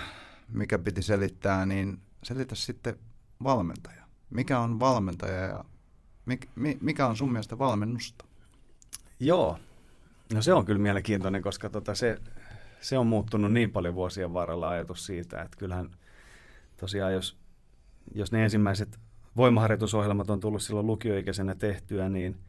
mikä 0.49 0.79
piti 0.79 1.03
selittää, 1.03 1.67
niin 1.67 2.01
selitä 2.23 2.55
sitten 2.55 2.99
valmentaja. 3.45 4.05
Mikä 4.31 4.59
on 4.59 4.81
valmentaja 4.81 5.41
ja 5.41 5.65
mikä 6.81 7.07
on 7.07 7.17
sun 7.17 7.33
mielestä 7.33 7.59
valmennusta? 7.59 8.25
Joo, 9.21 9.59
no 10.35 10.43
se 10.43 10.53
on 10.53 10.65
kyllä 10.65 10.81
mielenkiintoinen, 10.81 11.43
koska 11.43 11.71
tota 11.71 11.95
se, 11.95 12.19
se 12.81 12.99
on 12.99 13.07
muuttunut 13.07 13.53
niin 13.53 13.71
paljon 13.71 13.95
vuosien 13.95 14.33
varrella 14.33 14.69
ajatus 14.69 15.07
siitä, 15.07 15.43
että 15.43 15.57
kyllähän 15.59 15.91
tosiaan 16.77 17.13
jos, 17.13 17.37
jos 18.15 18.33
ne 18.33 18.45
ensimmäiset 18.45 18.99
voimaharjoitusohjelmat 19.37 20.31
on 20.31 20.41
tullut 20.41 20.63
silloin 20.63 20.87
lukioikäisenä 20.87 21.55
tehtyä, 21.55 22.09
niin 22.09 22.41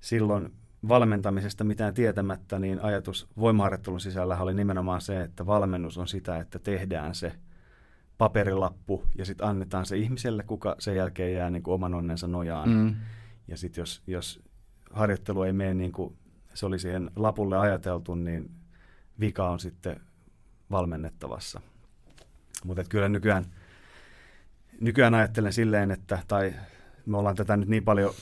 silloin 0.00 0.52
valmentamisesta 0.88 1.64
mitään 1.64 1.94
tietämättä, 1.94 2.58
niin 2.58 2.80
ajatus 2.80 3.28
voimaharjoittelun 3.40 4.00
sisällä 4.00 4.38
oli 4.38 4.54
nimenomaan 4.54 5.00
se, 5.00 5.22
että 5.22 5.46
valmennus 5.46 5.98
on 5.98 6.08
sitä, 6.08 6.36
että 6.36 6.58
tehdään 6.58 7.14
se 7.14 7.32
paperilappu 8.18 9.04
ja 9.18 9.24
sitten 9.24 9.46
annetaan 9.46 9.86
se 9.86 9.96
ihmiselle, 9.96 10.42
kuka 10.42 10.76
sen 10.78 10.96
jälkeen 10.96 11.34
jää 11.34 11.50
niin 11.50 11.62
kuin 11.62 11.74
oman 11.74 11.94
onnensa 11.94 12.28
nojaan. 12.28 12.68
Mm. 12.68 12.96
Ja 13.48 13.56
sitten 13.56 13.82
jos, 13.82 14.02
jos 14.06 14.42
harjoittelu 14.90 15.42
ei 15.42 15.52
mene 15.52 15.74
niin 15.74 15.92
kuin 15.92 16.16
se 16.54 16.66
oli 16.66 16.78
siihen 16.78 17.10
lapulle 17.16 17.58
ajateltu, 17.58 18.14
niin 18.14 18.50
vika 19.20 19.50
on 19.50 19.60
sitten 19.60 20.00
valmennettavassa. 20.70 21.60
Mutta 22.64 22.84
kyllä 22.88 23.08
nykyään, 23.08 23.44
nykyään 24.80 25.14
ajattelen 25.14 25.52
silleen, 25.52 25.90
että, 25.90 26.18
tai 26.28 26.54
me 27.06 27.16
ollaan 27.18 27.36
tätä 27.36 27.56
nyt 27.56 27.68
niin 27.68 27.84
paljon, 27.84 28.14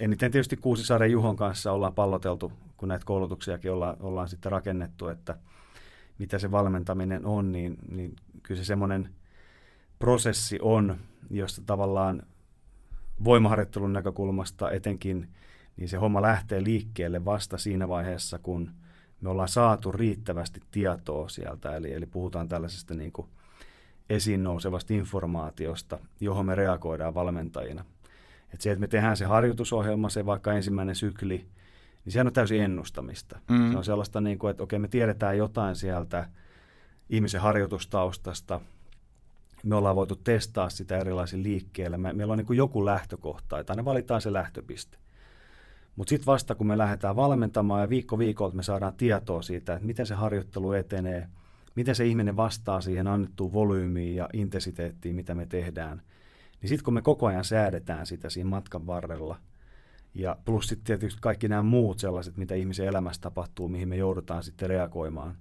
eniten 0.00 0.30
tietysti 0.30 0.56
Kuusisaaren 0.56 1.12
Juhon 1.12 1.36
kanssa 1.36 1.72
ollaan 1.72 1.94
palloteltu, 1.94 2.52
kun 2.76 2.88
näitä 2.88 3.04
koulutuksiakin 3.04 3.72
ollaan, 3.72 3.96
ollaan 4.00 4.28
sitten 4.28 4.52
rakennettu, 4.52 5.08
että 5.08 5.38
mitä 6.18 6.38
se 6.38 6.50
valmentaminen 6.50 7.26
on, 7.26 7.52
niin, 7.52 7.76
niin 7.90 8.16
kyllä 8.42 8.58
se 8.60 8.64
semmoinen 8.64 9.14
prosessi 9.98 10.58
on, 10.62 10.96
josta 11.30 11.62
tavallaan 11.66 12.22
voimaharjoittelun 13.24 13.92
näkökulmasta 13.92 14.70
etenkin, 14.70 15.28
niin 15.76 15.88
se 15.88 15.96
homma 15.96 16.22
lähtee 16.22 16.64
liikkeelle 16.64 17.24
vasta 17.24 17.58
siinä 17.58 17.88
vaiheessa, 17.88 18.38
kun 18.38 18.70
me 19.20 19.28
ollaan 19.28 19.48
saatu 19.48 19.92
riittävästi 19.92 20.60
tietoa 20.70 21.28
sieltä, 21.28 21.76
eli, 21.76 21.92
eli 21.92 22.06
puhutaan 22.06 22.48
tällaisesta 22.48 22.94
niin 22.94 23.12
kuin 23.12 23.28
esiin 24.10 24.42
nousevasta 24.42 24.94
informaatiosta, 24.94 25.98
johon 26.20 26.46
me 26.46 26.54
reagoidaan 26.54 27.14
valmentajina. 27.14 27.84
Et 28.54 28.60
se, 28.60 28.70
että 28.70 28.80
me 28.80 28.88
tehdään 28.88 29.16
se 29.16 29.24
harjoitusohjelma, 29.24 30.08
se 30.08 30.26
vaikka 30.26 30.52
ensimmäinen 30.52 30.94
sykli, 30.94 31.46
niin 32.04 32.12
sehän 32.12 32.26
on 32.26 32.32
täysin 32.32 32.62
ennustamista. 32.62 33.38
Mm. 33.50 33.70
Se 33.70 33.78
on 33.78 33.84
sellaista, 33.84 34.20
niin 34.20 34.38
kuin, 34.38 34.50
että 34.50 34.62
okei, 34.62 34.78
me 34.78 34.88
tiedetään 34.88 35.38
jotain 35.38 35.76
sieltä 35.76 36.28
ihmisen 37.10 37.40
harjoitustaustasta, 37.40 38.60
me 39.62 39.74
ollaan 39.74 39.96
voitu 39.96 40.16
testaa 40.16 40.70
sitä 40.70 40.98
erilaisilla 40.98 41.42
liikkeillä. 41.42 41.98
Me, 41.98 42.12
meillä 42.12 42.32
on 42.32 42.38
niin 42.38 42.46
kuin 42.46 42.56
joku 42.56 42.84
lähtökohta, 42.84 43.58
että 43.58 43.72
aina 43.72 43.84
valitaan 43.84 44.20
se 44.20 44.32
lähtöpiste. 44.32 44.98
Mutta 45.96 46.08
sitten 46.08 46.26
vasta 46.26 46.54
kun 46.54 46.66
me 46.66 46.78
lähdetään 46.78 47.16
valmentamaan 47.16 47.80
ja 47.80 47.88
viikko 47.88 48.18
viikolta 48.18 48.56
me 48.56 48.62
saadaan 48.62 48.94
tietoa 48.94 49.42
siitä, 49.42 49.74
että 49.74 49.86
miten 49.86 50.06
se 50.06 50.14
harjoittelu 50.14 50.72
etenee, 50.72 51.28
miten 51.74 51.94
se 51.94 52.06
ihminen 52.06 52.36
vastaa 52.36 52.80
siihen 52.80 53.06
annettuun 53.06 53.52
volyymiin 53.52 54.16
ja 54.16 54.28
intensiteettiin, 54.32 55.14
mitä 55.14 55.34
me 55.34 55.46
tehdään, 55.46 56.02
niin 56.60 56.68
sitten 56.68 56.84
kun 56.84 56.94
me 56.94 57.02
koko 57.02 57.26
ajan 57.26 57.44
säädetään 57.44 58.06
sitä 58.06 58.30
siinä 58.30 58.50
matkan 58.50 58.86
varrella, 58.86 59.38
ja 60.14 60.36
plus 60.44 60.66
sitten 60.68 60.84
tietysti 60.84 61.20
kaikki 61.22 61.48
nämä 61.48 61.62
muut 61.62 61.98
sellaiset, 61.98 62.36
mitä 62.36 62.54
ihmisen 62.54 62.86
elämässä 62.86 63.20
tapahtuu, 63.20 63.68
mihin 63.68 63.88
me 63.88 63.96
joudutaan 63.96 64.42
sitten 64.42 64.68
reagoimaan, 64.68 65.36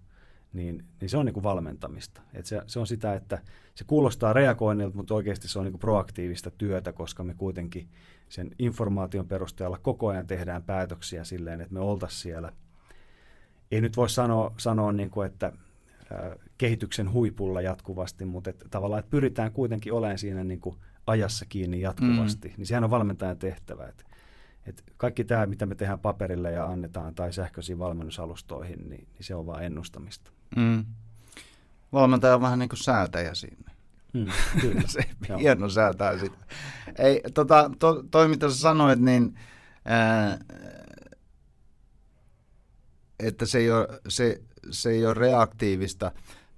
niin, 0.53 0.85
niin 1.01 1.09
se 1.09 1.17
on 1.17 1.25
niin 1.25 1.33
kuin 1.33 1.43
valmentamista. 1.43 2.21
Et 2.33 2.45
se, 2.45 2.61
se 2.67 2.79
on 2.79 2.87
sitä, 2.87 3.13
että 3.13 3.41
se 3.75 3.83
kuulostaa 3.83 4.33
reagoinnilta, 4.33 4.97
mutta 4.97 5.13
oikeasti 5.13 5.47
se 5.47 5.59
on 5.59 5.65
niin 5.65 5.73
kuin 5.73 5.79
proaktiivista 5.79 6.51
työtä, 6.51 6.93
koska 6.93 7.23
me 7.23 7.33
kuitenkin 7.33 7.87
sen 8.29 8.51
informaation 8.59 9.27
perusteella 9.27 9.77
koko 9.77 10.07
ajan 10.07 10.27
tehdään 10.27 10.63
päätöksiä 10.63 11.23
silleen, 11.23 11.61
että 11.61 11.73
me 11.73 11.79
oltaisiin 11.79 12.21
siellä. 12.21 12.51
Ei 13.71 13.81
nyt 13.81 13.97
voi 13.97 14.09
sanoa, 14.09 14.53
sanoa 14.57 14.91
niin 14.91 15.09
kuin, 15.09 15.27
että 15.27 15.53
kehityksen 16.57 17.11
huipulla 17.11 17.61
jatkuvasti, 17.61 18.25
mutta 18.25 18.49
että 18.49 18.65
tavallaan 18.69 18.99
että 18.99 19.11
pyritään 19.11 19.51
kuitenkin 19.51 19.93
olemaan 19.93 20.17
siinä 20.17 20.43
niin 20.43 20.61
kuin 20.61 20.75
ajassa 21.07 21.45
kiinni 21.45 21.81
jatkuvasti, 21.81 22.47
mm. 22.47 22.53
niin 22.57 22.65
sehän 22.65 22.83
on 22.83 22.89
valmentajan 22.89 23.37
tehtävä. 23.37 23.87
Että, 23.87 24.03
että 24.65 24.83
kaikki 24.97 25.23
tämä, 25.23 25.45
mitä 25.45 25.65
me 25.65 25.75
tehdään 25.75 25.99
paperille 25.99 26.51
ja 26.51 26.65
annetaan 26.65 27.15
tai 27.15 27.33
sähköisiin 27.33 27.79
valmennusalustoihin, 27.79 28.79
niin, 28.79 29.07
niin 29.13 29.23
se 29.23 29.35
on 29.35 29.45
vain 29.45 29.65
ennustamista. 29.65 30.31
Mm. 30.55 30.85
Valmentaja 31.93 32.35
on 32.35 32.41
vähän 32.41 32.59
niin 32.59 32.69
kuin 32.69 32.83
säätäjä 32.83 33.33
siinä. 33.33 33.71
Mm, 34.13 34.27
kyllä. 34.61 34.81
se 34.85 34.99
hieno 35.39 35.69
säätää 35.69 36.17
sitä. 36.17 36.37
Ei, 36.97 37.21
tota, 37.33 37.71
to, 37.79 38.03
toi 38.11 38.27
mitä 38.27 38.49
sä 38.49 38.55
sanoit, 38.55 38.99
niin 38.99 39.39
ää, 39.85 40.39
että 43.19 43.45
se 43.45 43.57
ei 43.57 43.71
ole, 43.71 43.87
se, 44.07 44.41
se 44.71 44.89
ei 44.89 45.05
ole 45.05 45.13
reaktiivista. 45.13 46.11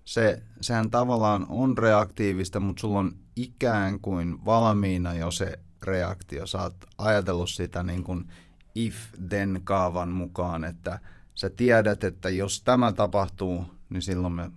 Se, 0.09 0.43
sehän 0.61 0.89
tavallaan 0.89 1.45
on 1.49 1.77
reaktiivista, 1.77 2.59
mutta 2.59 2.81
sulla 2.81 2.99
on 2.99 3.15
ikään 3.35 3.99
kuin 3.99 4.45
valmiina 4.45 5.13
jo 5.13 5.31
se 5.31 5.59
reaktio. 5.83 6.47
Sä 6.47 6.61
oot 6.61 6.75
ajatellut 6.97 7.49
sitä 7.49 7.83
niin 7.83 8.03
kuin 8.03 8.31
if-then-kaavan 8.75 10.09
mukaan, 10.09 10.63
että 10.63 10.99
sä 11.35 11.49
tiedät, 11.49 12.03
että 12.03 12.29
jos 12.29 12.61
tämä 12.61 12.93
tapahtuu, 12.93 13.65
niin 13.89 14.01
silloin 14.01 14.33
me 14.33 14.51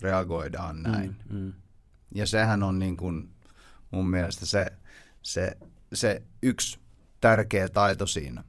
reagoidaan 0.00 0.82
näin. 0.82 1.16
Mm, 1.30 1.38
mm. 1.38 1.52
Ja 2.14 2.26
sehän 2.26 2.62
on 2.62 2.78
niin 2.78 2.96
kuin 2.96 3.30
mun 3.90 4.10
mielestä 4.10 4.46
se, 4.46 4.66
se, 5.22 5.56
se 5.92 6.22
yksi 6.42 6.78
tärkeä 7.20 7.68
taito 7.68 8.06
siinä. 8.06 8.44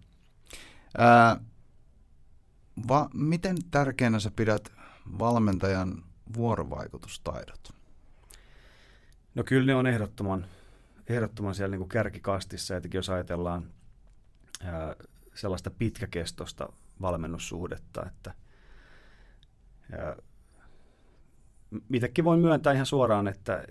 Ää, 0.97 1.39
va, 2.87 3.09
miten 3.13 3.57
tärkeänä 3.71 4.19
sä 4.19 4.31
pidät 4.35 4.71
valmentajan 5.19 6.04
vuorovaikutustaidot? 6.33 7.73
No 9.35 9.43
kyllä 9.43 9.65
ne 9.65 9.75
on 9.75 9.87
ehdottoman, 9.87 10.45
ehdottoman 11.07 11.55
siellä 11.55 11.71
niin 11.71 11.79
kuin 11.79 11.89
kärkikastissa, 11.89 12.77
etenkin 12.77 12.97
jos 12.97 13.09
ajatellaan 13.09 13.71
ää, 14.63 14.95
sellaista 15.35 15.71
pitkäkestosta 15.71 16.69
valmennussuhdetta, 17.01 18.05
että 18.05 18.33
ää, 19.91 20.15
mitäkin 21.89 22.25
voin 22.25 22.39
myöntää 22.39 22.73
ihan 22.73 22.85
suoraan, 22.85 23.27
että 23.27 23.63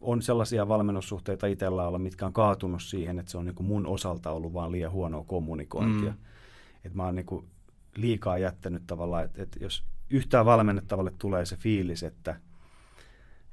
on 0.00 0.22
sellaisia 0.22 0.68
valmennussuhteita 0.68 1.46
itsellä 1.46 1.88
olla, 1.88 1.98
mitkä 1.98 2.26
on 2.26 2.32
kaatunut 2.32 2.82
siihen, 2.82 3.18
että 3.18 3.30
se 3.30 3.38
on 3.38 3.44
niin 3.44 3.54
kuin 3.54 3.66
mun 3.66 3.86
osalta 3.86 4.30
ollut 4.30 4.54
vaan 4.54 4.72
liian 4.72 4.92
huonoa 4.92 5.24
kommunikointia. 5.24 6.10
Mm. 6.10 6.18
Että 6.84 6.96
mä 6.96 7.04
oon 7.04 7.14
niin 7.14 7.26
kuin 7.26 7.46
liikaa 7.96 8.38
jättänyt 8.38 8.82
tavallaan, 8.86 9.24
että, 9.24 9.42
että 9.42 9.58
jos 9.60 9.84
yhtään 10.10 10.46
valmennettavalle 10.46 11.12
tulee 11.18 11.44
se 11.44 11.56
fiilis, 11.56 12.02
että, 12.02 12.40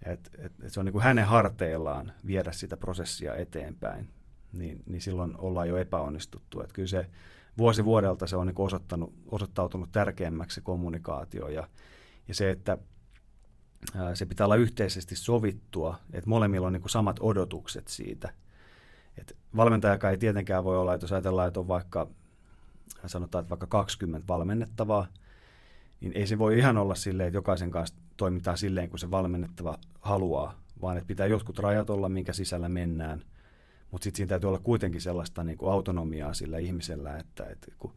että, 0.06 0.30
että 0.38 0.70
se 0.70 0.80
on 0.80 0.86
niin 0.86 0.94
kuin 0.94 1.04
hänen 1.04 1.26
harteillaan 1.26 2.12
viedä 2.28 2.52
sitä 2.52 2.78
prosessia 2.78 3.36
eteenpäin, 3.36 4.10
niin, 4.54 4.84
niin 4.86 5.02
silloin 5.02 5.38
ollaan 5.38 5.70
jo 5.70 5.78
epäonnistuttu. 5.78 6.62
Että 6.62 6.74
kyllä 6.74 6.88
se 6.88 7.10
vuosi 7.58 7.86
vuodelta 7.86 8.28
se 8.28 8.36
on 8.36 8.48
niin 8.48 8.56
osoittanut, 8.58 9.14
osoittautunut 9.32 9.92
tärkeämmäksi 9.92 10.56
se 10.56 10.62
kommunikaatio 10.62 11.48
ja, 11.48 11.68
ja 12.28 12.36
se, 12.36 12.50
että 12.50 12.78
se 14.14 14.26
pitää 14.26 14.46
olla 14.46 14.56
yhteisesti 14.56 15.16
sovittua, 15.16 16.00
että 16.14 16.30
molemmilla 16.30 16.68
on 16.68 16.74
niin 16.74 16.82
kuin 16.82 16.90
samat 16.90 17.18
odotukset 17.20 17.88
siitä. 17.88 18.34
Et 19.18 19.38
valmentajakaan 19.56 20.12
ei 20.12 20.18
tietenkään 20.18 20.64
voi 20.64 20.78
olla, 20.78 20.94
että 20.94 21.04
jos 21.04 21.12
ajatellaan, 21.12 21.48
että 21.48 21.60
on 21.60 21.68
vaikka, 21.68 22.08
sanotaan, 23.06 23.42
että 23.42 23.50
vaikka 23.50 23.68
20 23.68 24.28
valmennettavaa, 24.28 25.08
niin 26.02 26.14
ei 26.16 26.28
se 26.28 26.38
voi 26.38 26.58
ihan 26.58 26.78
olla 26.78 26.96
silleen, 26.96 27.28
että 27.28 27.38
jokaisen 27.38 27.72
kanssa 27.72 27.96
toimitaan 28.18 28.58
silleen, 28.58 28.90
kun 28.90 29.00
se 29.00 29.12
valmennettava 29.12 29.78
haluaa, 30.02 30.62
vaan 30.82 30.98
että 30.98 31.08
pitää 31.08 31.28
jotkut 31.28 31.60
rajat 31.60 31.90
olla, 31.90 32.10
minkä 32.10 32.34
sisällä 32.34 32.70
mennään. 32.70 33.22
Mutta 33.92 34.04
sitten 34.04 34.18
siinä 34.18 34.30
täytyy 34.30 34.48
olla 34.48 34.60
kuitenkin 34.60 35.02
sellaista 35.02 35.44
niin 35.44 35.58
kuin 35.58 35.72
autonomiaa 35.72 36.34
sillä 36.34 36.58
ihmisellä, 36.58 37.18
että, 37.18 37.46
että 37.46 37.68
kun 37.80 37.94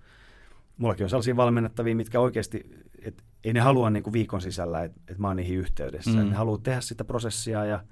mullakin 0.79 1.05
on 1.05 1.11
sellaisia 1.11 1.37
valmennettavia, 1.37 1.97
mitkä 1.97 2.21
oikeasti, 2.21 2.71
et, 3.03 3.23
ei 3.45 3.53
ne 3.53 3.61
halua 3.61 3.91
niin 3.91 4.03
kuin 4.03 4.13
viikon 4.13 4.41
sisällä, 4.41 4.85
että 4.85 5.01
et 5.09 5.19
mä 5.19 5.29
oon 5.29 5.37
niihin 5.37 5.59
yhteydessä. 5.59 6.11
Mm. 6.11 6.29
Ne 6.29 6.35
haluaa 6.35 6.59
tehdä 6.59 6.81
sitä 6.81 7.05
prosessia 7.05 7.65
ja, 7.65 7.85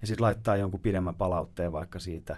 ja 0.00 0.06
sitten 0.06 0.24
laittaa 0.24 0.56
jonkun 0.56 0.80
pidemmän 0.80 1.14
palautteen 1.14 1.72
vaikka 1.72 1.98
siitä. 1.98 2.36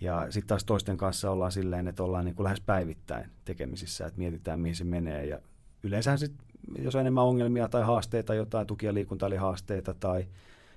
Ja 0.00 0.26
sitten 0.30 0.48
taas 0.48 0.64
toisten 0.64 0.96
kanssa 0.96 1.30
ollaan 1.30 1.52
silleen, 1.52 1.88
että 1.88 2.02
ollaan 2.02 2.24
niin 2.24 2.34
kuin 2.34 2.44
lähes 2.44 2.60
päivittäin 2.60 3.30
tekemisissä, 3.44 4.06
että 4.06 4.18
mietitään 4.18 4.60
mihin 4.60 4.76
se 4.76 4.84
menee. 4.84 5.26
Ja 5.26 5.38
yleensä 5.86 6.16
sit, 6.16 6.32
jos 6.78 6.94
on 6.94 7.00
enemmän 7.00 7.24
ongelmia 7.24 7.68
tai 7.68 7.82
haasteita, 7.82 8.34
jotain 8.34 8.66
tuki- 8.66 8.86
ja 8.86 8.94
liikuntahaasteita 8.94 9.94
tai 9.94 10.28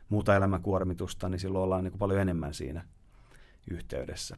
muuta 0.09 0.35
elämänkuormitusta, 0.35 1.29
niin 1.29 1.39
silloin 1.39 1.63
ollaan 1.63 1.83
niin 1.83 1.91
kuin 1.91 1.99
paljon 1.99 2.21
enemmän 2.21 2.53
siinä 2.53 2.85
yhteydessä. 3.71 4.37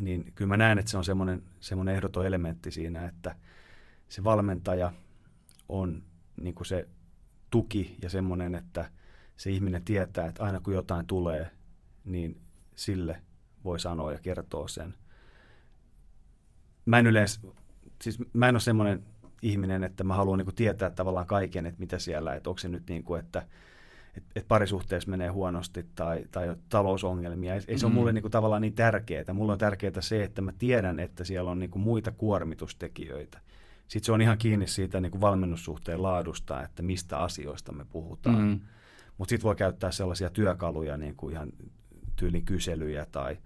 Niin 0.00 0.32
kyllä 0.34 0.48
mä 0.48 0.56
näen, 0.56 0.78
että 0.78 0.90
se 0.90 0.98
on 0.98 1.04
semmoinen, 1.04 1.42
semmoinen 1.60 1.94
ehdoton 1.94 2.26
elementti 2.26 2.70
siinä, 2.70 3.06
että 3.08 3.36
se 4.08 4.24
valmentaja 4.24 4.92
on 5.68 6.02
niin 6.40 6.54
kuin 6.54 6.66
se 6.66 6.88
tuki 7.50 7.96
ja 8.02 8.10
semmoinen, 8.10 8.54
että 8.54 8.90
se 9.36 9.50
ihminen 9.50 9.84
tietää, 9.84 10.26
että 10.26 10.44
aina 10.44 10.60
kun 10.60 10.74
jotain 10.74 11.06
tulee, 11.06 11.50
niin 12.04 12.40
sille 12.74 13.22
voi 13.64 13.80
sanoa 13.80 14.12
ja 14.12 14.18
kertoa 14.18 14.68
sen. 14.68 14.94
Mä 16.86 16.98
en 16.98 17.06
yleensä, 17.06 17.40
siis 18.02 18.18
mä 18.32 18.48
en 18.48 18.54
ole 18.54 18.60
semmoinen 18.60 19.04
ihminen, 19.42 19.84
että 19.84 20.04
mä 20.04 20.14
haluan 20.14 20.38
niin 20.38 20.46
kuin 20.46 20.54
tietää 20.54 20.90
tavallaan 20.90 21.26
kaiken, 21.26 21.66
että 21.66 21.80
mitä 21.80 21.98
siellä, 21.98 22.34
että 22.34 22.50
onko 22.50 22.58
se 22.58 22.68
nyt 22.68 22.88
niin 22.88 23.04
kuin, 23.04 23.20
että 23.20 23.42
että 24.16 24.30
et 24.36 24.48
parisuhteessa 24.48 25.10
menee 25.10 25.28
huonosti 25.28 25.86
tai, 25.94 26.24
tai 26.30 26.56
talousongelmia. 26.68 27.54
Ei, 27.54 27.60
ei 27.68 27.78
se 27.78 27.86
mm. 27.86 27.92
ole 27.92 27.94
mulle 27.94 28.12
niin 28.12 28.22
kuin, 28.22 28.32
tavallaan 28.32 28.62
niin 28.62 28.74
tärkeää. 28.74 29.32
Mulle 29.32 29.52
on 29.52 29.58
tärkeää 29.58 30.00
se, 30.00 30.24
että 30.24 30.42
mä 30.42 30.52
tiedän, 30.58 31.00
että 31.00 31.24
siellä 31.24 31.50
on 31.50 31.58
niin 31.58 31.70
kuin, 31.70 31.82
muita 31.82 32.10
kuormitustekijöitä. 32.10 33.38
Sitten 33.88 34.06
se 34.06 34.12
on 34.12 34.22
ihan 34.22 34.38
kiinni 34.38 34.66
siitä 34.66 35.00
niin 35.00 35.10
kuin 35.12 35.20
valmennussuhteen 35.20 36.02
laadusta, 36.02 36.62
että 36.62 36.82
mistä 36.82 37.18
asioista 37.18 37.72
me 37.72 37.84
puhutaan. 37.84 38.42
Mm. 38.42 38.60
Mutta 39.18 39.30
sitten 39.30 39.44
voi 39.44 39.56
käyttää 39.56 39.90
sellaisia 39.90 40.30
työkaluja, 40.30 40.96
niin 40.96 41.16
kuin 41.16 41.32
ihan 41.32 41.52
tyylin 42.16 42.44
kyselyjä 42.44 43.06
tai, 43.12 43.38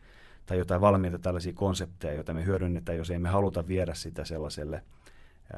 tai 0.46 0.59
jotain 0.59 0.81
valmiita 0.81 1.18
tällaisia 1.18 1.53
konsepteja, 1.53 2.14
joita 2.14 2.35
me 2.35 2.44
hyödynnetään, 2.44 2.98
jos 2.98 3.11
ei 3.11 3.18
me 3.18 3.29
haluta 3.29 3.68
viedä 3.68 3.94
sitä 3.94 4.24
sellaiselle 4.24 4.83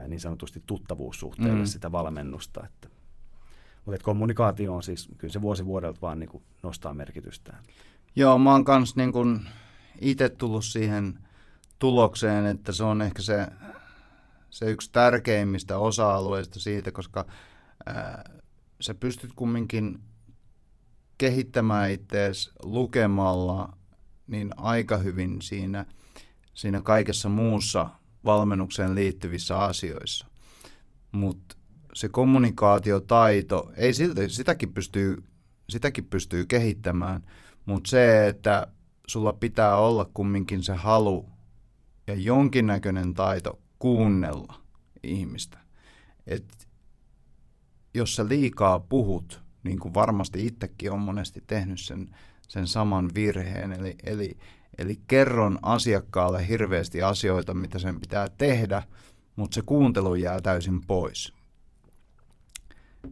niin 0.08 0.20
sanotusti 0.20 0.62
tuttavuussuhteelle 0.66 1.58
mm. 1.58 1.66
sitä 1.66 1.92
valmennusta. 1.92 2.66
Että. 2.66 2.88
Mutta 3.84 4.04
kommunikaatio 4.04 4.74
on 4.74 4.82
siis, 4.82 5.08
kyllä 5.18 5.32
se 5.32 5.42
vuosi 5.42 5.66
vuodelta 5.66 6.00
vaan 6.02 6.18
niin 6.18 6.28
kuin 6.28 6.42
nostaa 6.62 6.94
merkitystään. 6.94 7.64
Joo, 8.16 8.38
mä 8.38 8.52
oon 8.52 8.64
kans 8.64 8.96
niin 8.96 9.12
kuin 9.12 9.40
itse 10.00 10.28
tullut 10.28 10.64
siihen 10.64 11.18
tulokseen, 11.78 12.46
että 12.46 12.72
se 12.72 12.84
on 12.84 13.02
ehkä 13.02 13.22
se, 13.22 13.46
se 14.50 14.70
yksi 14.70 14.92
tärkeimmistä 14.92 15.78
osa-alueista 15.78 16.60
siitä, 16.60 16.92
koska 16.92 17.26
ää, 17.86 18.30
sä 18.80 18.94
pystyt 18.94 19.30
kumminkin 19.36 20.00
kehittämään 21.18 21.90
itseäsi 21.90 22.50
lukemalla 22.62 23.76
niin 24.26 24.50
aika 24.56 24.96
hyvin 24.96 25.42
siinä, 25.42 25.86
siinä 26.54 26.80
kaikessa 26.80 27.28
muussa 27.28 27.88
valmennukseen 28.24 28.94
liittyvissä 28.94 29.58
asioissa. 29.58 30.26
Mutta 31.12 31.56
se 31.94 32.08
kommunikaatiotaito, 32.08 33.72
ei 33.76 33.94
silti, 33.94 34.28
sitäkin 34.28 34.72
pystyy, 34.72 35.22
sitäkin 35.68 36.04
pystyy 36.04 36.46
kehittämään, 36.46 37.24
mutta 37.66 37.90
se, 37.90 38.28
että 38.28 38.66
sulla 39.06 39.32
pitää 39.32 39.76
olla 39.76 40.10
kumminkin 40.14 40.62
se 40.62 40.74
halu 40.74 41.28
ja 42.06 42.14
jonkinnäköinen 42.14 43.14
taito 43.14 43.60
kuunnella 43.78 44.54
ihmistä. 45.02 45.58
Et 46.26 46.68
jos 47.94 48.16
sä 48.16 48.28
liikaa 48.28 48.80
puhut, 48.80 49.42
niin 49.64 49.78
kuin 49.78 49.94
varmasti 49.94 50.46
itsekin 50.46 50.92
on 50.92 51.00
monesti 51.00 51.44
tehnyt 51.46 51.80
sen, 51.80 52.16
sen 52.48 52.66
saman 52.66 53.10
virheen, 53.14 53.72
eli, 53.72 53.96
eli, 54.04 54.38
eli 54.78 55.00
kerron 55.06 55.58
asiakkaalle 55.62 56.48
hirveästi 56.48 57.02
asioita, 57.02 57.54
mitä 57.54 57.78
sen 57.78 58.00
pitää 58.00 58.28
tehdä, 58.38 58.82
mutta 59.36 59.54
se 59.54 59.62
kuuntelu 59.62 60.14
jää 60.14 60.40
täysin 60.40 60.86
pois. 60.86 61.32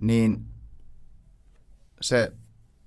Niin 0.01 0.47
se, 2.01 2.33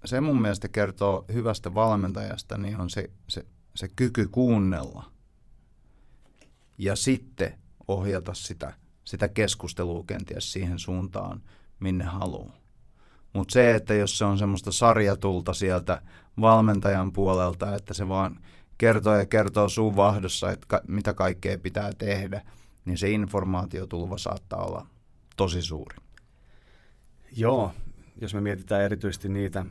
se 0.06 0.22
mun 0.22 0.42
mielestä 0.42 0.68
kertoo 0.68 1.26
hyvästä 1.34 1.74
valmentajasta, 1.74 2.58
niin 2.58 2.80
on 2.80 2.90
se, 2.90 3.10
se, 3.28 3.46
se 3.76 3.88
kyky 3.96 4.28
kuunnella 4.28 5.12
ja 6.78 6.96
sitten 6.96 7.60
ohjata 7.88 8.34
sitä, 8.34 8.74
sitä 9.06 9.28
keskustelua 9.28 10.04
kenties 10.08 10.52
siihen 10.54 10.80
suuntaan, 10.80 11.42
minne 11.80 12.04
haluaa. 12.04 12.64
Mutta 13.34 13.54
se, 13.54 13.76
että 13.76 13.94
jos 13.94 14.18
se 14.18 14.26
on 14.26 14.38
semmoista 14.38 14.72
sarjatulta 14.72 15.54
sieltä 15.54 16.02
valmentajan 16.42 17.12
puolelta, 17.12 17.76
että 17.76 17.94
se 17.94 18.08
vaan 18.08 18.40
kertoo 18.84 19.15
ja 19.15 19.26
kertoo 19.26 19.69
suun 19.69 19.96
vahdossa, 19.96 20.52
että 20.52 20.65
ka- 20.67 20.82
mitä 20.88 21.13
kaikkea 21.13 21.58
pitää 21.58 21.91
tehdä, 21.98 22.41
niin 22.86 22.98
se 22.98 23.10
informaatiotulva 23.10 24.17
saattaa 24.17 24.65
olla 24.65 24.88
tosi 25.38 25.62
suuri. 25.62 25.98
Joo, 27.36 27.72
jos 28.22 28.34
me 28.34 28.41
mietitään 28.41 28.82
erityisesti 28.82 29.30
niitä 29.30 29.65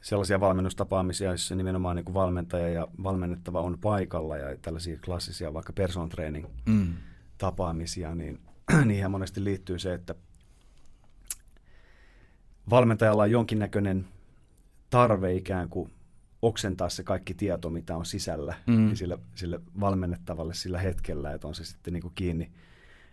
sellaisia 0.00 0.40
valmennustapaamisia, 0.40 1.28
joissa 1.28 1.54
nimenomaan 1.54 1.96
niin 1.96 2.04
kuin 2.04 2.14
valmentaja 2.14 2.68
ja 2.68 2.88
valmennettava 3.02 3.60
on 3.60 3.78
paikalla 3.80 4.36
ja 4.36 4.56
tällaisia 4.62 4.98
klassisia 5.04 5.54
vaikka 5.54 5.72
personal 5.72 6.08
training 6.08 6.46
mm. 6.66 6.94
tapaamisia, 7.38 8.14
niin 8.14 8.40
niihin 8.84 9.10
monesti 9.10 9.44
liittyy 9.44 9.78
se, 9.78 9.94
että 9.94 10.14
valmentajalla 12.70 13.22
on 13.22 13.30
jonkinnäköinen 13.30 14.08
tarve 14.90 15.34
ikään 15.34 15.68
kuin 15.68 15.97
oksentaa 16.42 16.88
se 16.88 17.02
kaikki 17.02 17.34
tieto, 17.34 17.70
mitä 17.70 17.96
on 17.96 18.06
sisällä 18.06 18.54
mm. 18.66 18.76
niin 18.76 18.96
sille, 18.96 19.18
sille 19.34 19.60
valmennettavalle 19.80 20.54
sillä 20.54 20.78
hetkellä, 20.78 21.32
että 21.32 21.48
on 21.48 21.54
se 21.54 21.64
sitten 21.64 21.92
niin 21.92 22.02
kuin 22.02 22.14
kiinni 22.14 22.50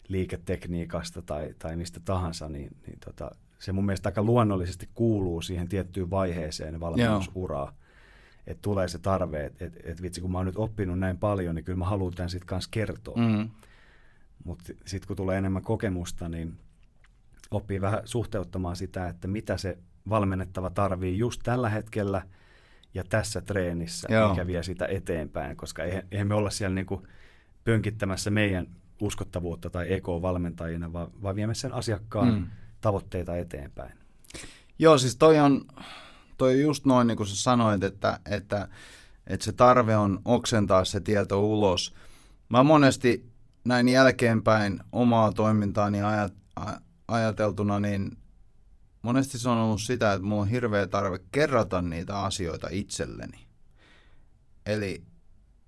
liiketekniikasta 0.07 1.21
tai, 1.21 1.55
tai 1.59 1.75
mistä 1.75 1.99
tahansa, 2.05 2.49
niin, 2.49 2.77
niin 2.87 2.99
tota, 3.05 3.31
se 3.59 3.71
mun 3.71 3.85
mielestä 3.85 4.09
aika 4.09 4.23
luonnollisesti 4.23 4.89
kuuluu 4.93 5.41
siihen 5.41 5.67
tiettyyn 5.67 6.09
vaiheeseen 6.09 6.79
valmennusuraa. 6.79 7.73
Että 8.47 8.61
tulee 8.61 8.87
se 8.87 8.99
tarve, 8.99 9.45
että 9.45 9.65
et, 9.65 9.73
et 9.83 10.01
vitsi 10.01 10.21
kun 10.21 10.31
mä 10.31 10.37
oon 10.37 10.45
nyt 10.45 10.57
oppinut 10.57 10.99
näin 10.99 11.17
paljon, 11.17 11.55
niin 11.55 11.65
kyllä 11.65 11.77
mä 11.77 11.85
haluan 11.85 12.13
tämän 12.13 12.29
sitten 12.29 12.47
kanssa 12.47 12.69
kertoa. 12.71 13.17
Mm. 13.17 13.49
Mutta 14.43 14.73
sitten 14.85 15.07
kun 15.07 15.17
tulee 15.17 15.37
enemmän 15.37 15.63
kokemusta, 15.63 16.29
niin 16.29 16.57
oppii 17.51 17.81
vähän 17.81 18.01
suhteuttamaan 18.05 18.75
sitä, 18.75 19.09
että 19.09 19.27
mitä 19.27 19.57
se 19.57 19.77
valmennettava 20.09 20.69
tarvii 20.69 21.17
just 21.17 21.41
tällä 21.43 21.69
hetkellä 21.69 22.21
ja 22.95 23.03
tässä 23.03 23.41
treenissä, 23.41 24.07
Joo. 24.11 24.29
mikä 24.29 24.47
vie 24.47 24.63
sitä 24.63 24.85
eteenpäin, 24.85 25.57
koska 25.57 25.83
eihän, 25.83 26.03
eihän 26.11 26.27
me 26.27 26.35
olla 26.35 26.49
siellä 26.49 26.75
niin 26.75 26.85
kuin 26.85 27.07
pönkittämässä 27.63 28.31
meidän 28.31 28.67
uskottavuutta 29.01 29.69
tai 29.69 29.93
EK-valmentajina, 29.93 30.93
vaan, 30.93 31.07
vaan 31.23 31.35
viemme 31.35 31.55
sen 31.55 31.73
asiakkaan 31.73 32.33
mm. 32.33 32.47
tavoitteita 32.81 33.37
eteenpäin. 33.37 33.97
Joo, 34.79 34.97
siis 34.97 35.15
toi 35.15 35.39
on, 35.39 35.61
toi 36.37 36.53
on 36.53 36.59
just 36.59 36.85
noin 36.85 37.07
niin 37.07 37.17
kuin 37.17 37.27
sä 37.27 37.35
sanoit, 37.35 37.83
että, 37.83 38.19
että, 38.31 38.67
että 39.27 39.43
se 39.43 39.51
tarve 39.51 39.97
on 39.97 40.19
oksentaa 40.25 40.85
se 40.85 40.99
tieto 40.99 41.41
ulos. 41.41 41.93
Mä 42.49 42.63
monesti 42.63 43.29
näin 43.65 43.89
jälkeenpäin 43.89 44.79
omaa 44.91 45.31
toimintaani 45.31 46.01
ajat, 46.01 46.33
ajateltuna, 47.07 47.79
niin 47.79 48.17
monesti 49.05 49.39
se 49.39 49.49
on 49.49 49.57
ollut 49.57 49.81
sitä, 49.81 50.13
että 50.13 50.27
mulla 50.27 50.41
on 50.41 50.47
hirveä 50.47 50.87
tarve 50.87 51.19
kerrata 51.31 51.81
niitä 51.81 52.19
asioita 52.19 52.67
itselleni. 52.71 53.47
Eli 54.65 55.03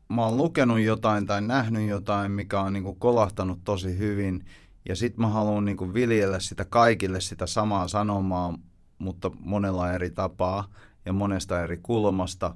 mä 0.10 0.26
oon 0.26 0.38
lukenut 0.38 0.80
jotain 0.80 1.26
tai 1.26 1.42
nähnyt 1.42 1.90
jotain, 1.90 2.32
mikä 2.32 2.62
on 2.62 2.74
niinku 2.74 2.96
kolahtanut 2.96 3.64
tosi 3.64 3.98
hyvin, 3.98 4.46
ja 4.90 4.96
sitten 4.96 5.22
mä 5.22 5.28
haluan 5.28 5.66
niinku 5.66 5.94
viljellä 5.94 6.40
sitä 6.40 6.66
kaikille 6.66 7.22
sitä 7.22 7.48
samaa 7.48 7.88
sanomaa, 7.88 8.58
mutta 9.00 9.32
monella 9.40 9.94
eri 9.94 10.10
tapaa 10.10 10.70
ja 11.06 11.14
monesta 11.14 11.64
eri 11.64 11.78
kulmasta. 11.78 12.56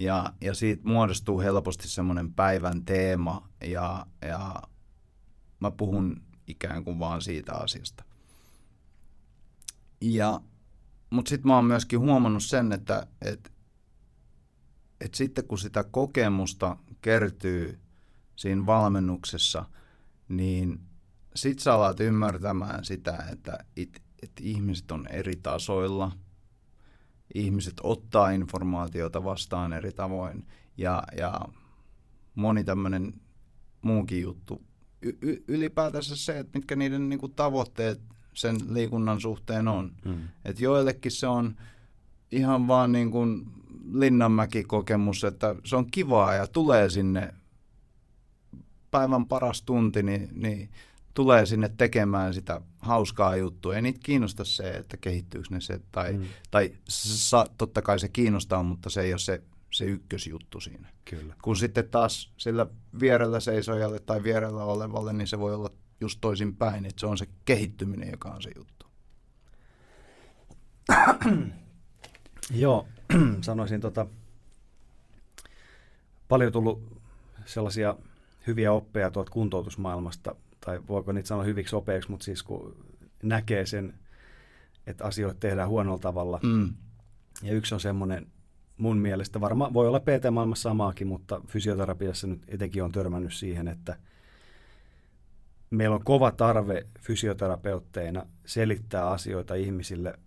Ja, 0.00 0.32
ja 0.40 0.54
siitä 0.54 0.88
muodostuu 0.88 1.40
helposti 1.40 1.88
semmoinen 1.88 2.32
päivän 2.34 2.84
teema, 2.84 3.48
ja, 3.64 4.06
ja 4.22 4.62
mä 5.60 5.70
puhun 5.70 6.22
ikään 6.46 6.84
kuin 6.84 6.98
vaan 6.98 7.22
siitä 7.22 7.54
asiasta. 7.54 8.05
Ja, 10.00 10.40
mutta 11.10 11.28
sitten 11.28 11.48
mä 11.48 11.54
oon 11.54 11.64
myöskin 11.64 11.98
huomannut 12.00 12.42
sen, 12.42 12.72
että 12.72 13.06
et, 13.22 13.52
et 15.00 15.14
sitten 15.14 15.46
kun 15.46 15.58
sitä 15.58 15.84
kokemusta 15.84 16.76
kertyy 17.00 17.78
siinä 18.36 18.66
valmennuksessa, 18.66 19.64
niin 20.28 20.80
sit 21.34 21.58
sä 21.58 21.74
alat 21.74 22.00
ymmärtämään 22.00 22.84
sitä, 22.84 23.26
että 23.32 23.58
it, 23.76 24.02
et 24.22 24.32
ihmiset 24.40 24.90
on 24.90 25.06
eri 25.10 25.36
tasoilla, 25.42 26.12
ihmiset 27.34 27.74
ottaa 27.82 28.30
informaatiota 28.30 29.24
vastaan 29.24 29.72
eri 29.72 29.92
tavoin 29.92 30.46
ja, 30.76 31.02
ja 31.16 31.40
moni 32.34 32.64
tämmöinen 32.64 33.20
muukin 33.82 34.22
juttu. 34.22 34.62
Y- 35.02 35.44
ylipäätänsä 35.48 36.16
se, 36.16 36.38
että 36.38 36.58
mitkä 36.58 36.76
niiden 36.76 37.08
niinku, 37.08 37.28
tavoitteet 37.28 38.00
sen 38.36 38.56
liikunnan 38.68 39.20
suhteen 39.20 39.68
on. 39.68 39.92
Mm. 40.04 40.28
Et 40.44 40.60
joillekin 40.60 41.12
se 41.12 41.26
on 41.26 41.56
ihan 42.32 42.68
vaan 42.68 42.92
niin 42.92 43.10
kuin 43.10 43.46
Linnanmäki-kokemus, 43.92 45.24
että 45.24 45.54
se 45.64 45.76
on 45.76 45.90
kivaa 45.90 46.34
ja 46.34 46.46
tulee 46.46 46.90
sinne 46.90 47.34
päivän 48.90 49.26
paras 49.26 49.62
tunti, 49.62 50.02
niin, 50.02 50.28
niin 50.32 50.70
tulee 51.14 51.46
sinne 51.46 51.70
tekemään 51.78 52.34
sitä 52.34 52.60
hauskaa 52.78 53.36
juttua. 53.36 53.74
Ei 53.74 53.82
niitä 53.82 54.00
kiinnosta 54.02 54.44
se, 54.44 54.70
että 54.70 54.96
kehittyykö 54.96 55.48
ne 55.50 55.60
se, 55.60 55.80
tai, 55.92 56.12
mm. 56.12 56.24
tai 56.50 56.72
sa, 56.88 57.46
totta 57.58 57.82
kai 57.82 57.98
se 57.98 58.08
kiinnostaa, 58.08 58.62
mutta 58.62 58.90
se 58.90 59.00
ei 59.00 59.12
ole 59.12 59.18
se, 59.18 59.42
se 59.72 59.84
ykkösjuttu 59.84 60.60
siinä. 60.60 60.88
Kyllä. 61.04 61.34
Kun 61.42 61.56
sitten 61.56 61.88
taas 61.88 62.32
sillä 62.36 62.66
vierellä 63.00 63.40
seisojalle 63.40 63.98
tai 63.98 64.22
vierellä 64.22 64.64
olevalle, 64.64 65.12
niin 65.12 65.28
se 65.28 65.38
voi 65.38 65.54
olla 65.54 65.70
just 66.00 66.18
toisin 66.20 66.56
päin, 66.56 66.84
että 66.86 67.00
se 67.00 67.06
on 67.06 67.18
se 67.18 67.26
kehittyminen, 67.44 68.10
joka 68.10 68.28
on 68.28 68.42
se 68.42 68.50
juttu. 68.56 68.86
Joo, 72.50 72.88
sanoisin 73.40 73.80
tota, 73.80 74.06
paljon 76.28 76.52
tullut 76.52 77.02
sellaisia 77.44 77.96
hyviä 78.46 78.72
oppeja 78.72 79.10
tuolta 79.10 79.30
kuntoutusmaailmasta, 79.30 80.36
tai 80.60 80.80
voiko 80.88 81.12
niitä 81.12 81.28
sanoa 81.28 81.44
hyviksi 81.44 81.76
opeiksi, 81.76 82.10
mutta 82.10 82.24
siis 82.24 82.42
kun 82.42 82.76
näkee 83.22 83.66
sen, 83.66 83.94
että 84.86 85.04
asioita 85.04 85.40
tehdään 85.40 85.68
huonolla 85.68 85.98
tavalla. 85.98 86.40
Mm. 86.42 86.74
Ja 87.42 87.52
yksi 87.52 87.74
on 87.74 87.80
semmoinen, 87.80 88.26
mun 88.78 88.98
mielestä 88.98 89.40
varmaan 89.40 89.74
voi 89.74 89.88
olla 89.88 90.00
PT-maailmassa 90.00 90.68
samaakin, 90.68 91.06
mutta 91.06 91.40
fysioterapiassa 91.46 92.26
nyt 92.26 92.42
etenkin 92.48 92.82
on 92.82 92.92
törmännyt 92.92 93.34
siihen, 93.34 93.68
että 93.68 93.96
meillä 95.70 95.94
on 95.94 96.04
kova 96.04 96.30
tarve 96.30 96.86
fysioterapeutteina 97.00 98.26
selittää 98.46 99.10
asioita 99.10 99.54
ihmisille, 99.54 100.18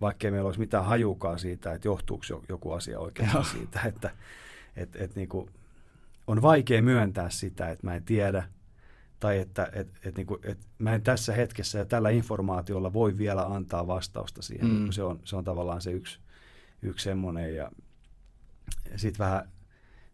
vaikkei 0.00 0.30
meillä 0.30 0.46
olisi 0.46 0.60
mitään 0.60 0.84
hajukaa 0.84 1.38
siitä, 1.38 1.72
että 1.72 1.88
johtuuko 1.88 2.24
joku 2.48 2.72
asia 2.72 2.98
oikein 2.98 3.30
siitä, 3.52 3.80
että 3.86 4.10
et, 4.76 4.96
et 4.96 5.16
niin 5.16 5.28
kuin, 5.28 5.50
on 6.26 6.42
vaikea 6.42 6.82
myöntää 6.82 7.30
sitä, 7.30 7.70
että 7.70 7.86
mä 7.86 7.94
en 7.94 8.04
tiedä, 8.04 8.48
tai 9.20 9.38
että 9.38 9.70
et, 9.72 9.88
et, 10.04 10.16
niin 10.16 10.26
kuin, 10.26 10.40
et 10.44 10.58
mä 10.78 10.94
en 10.94 11.02
tässä 11.02 11.32
hetkessä 11.32 11.78
ja 11.78 11.84
tällä 11.84 12.10
informaatiolla 12.10 12.92
voi 12.92 13.18
vielä 13.18 13.42
antaa 13.42 13.86
vastausta 13.86 14.42
siihen. 14.42 14.68
Mm. 14.68 14.90
Se, 14.90 15.02
on, 15.02 15.20
se 15.24 15.36
on 15.36 15.44
tavallaan 15.44 15.80
se 15.80 15.90
yksi, 15.90 16.18
yksi 16.82 17.04
semmoinen, 17.04 17.56
ja, 17.56 17.70
ja 18.90 18.98
sitten 18.98 19.24
vähän 19.24 19.48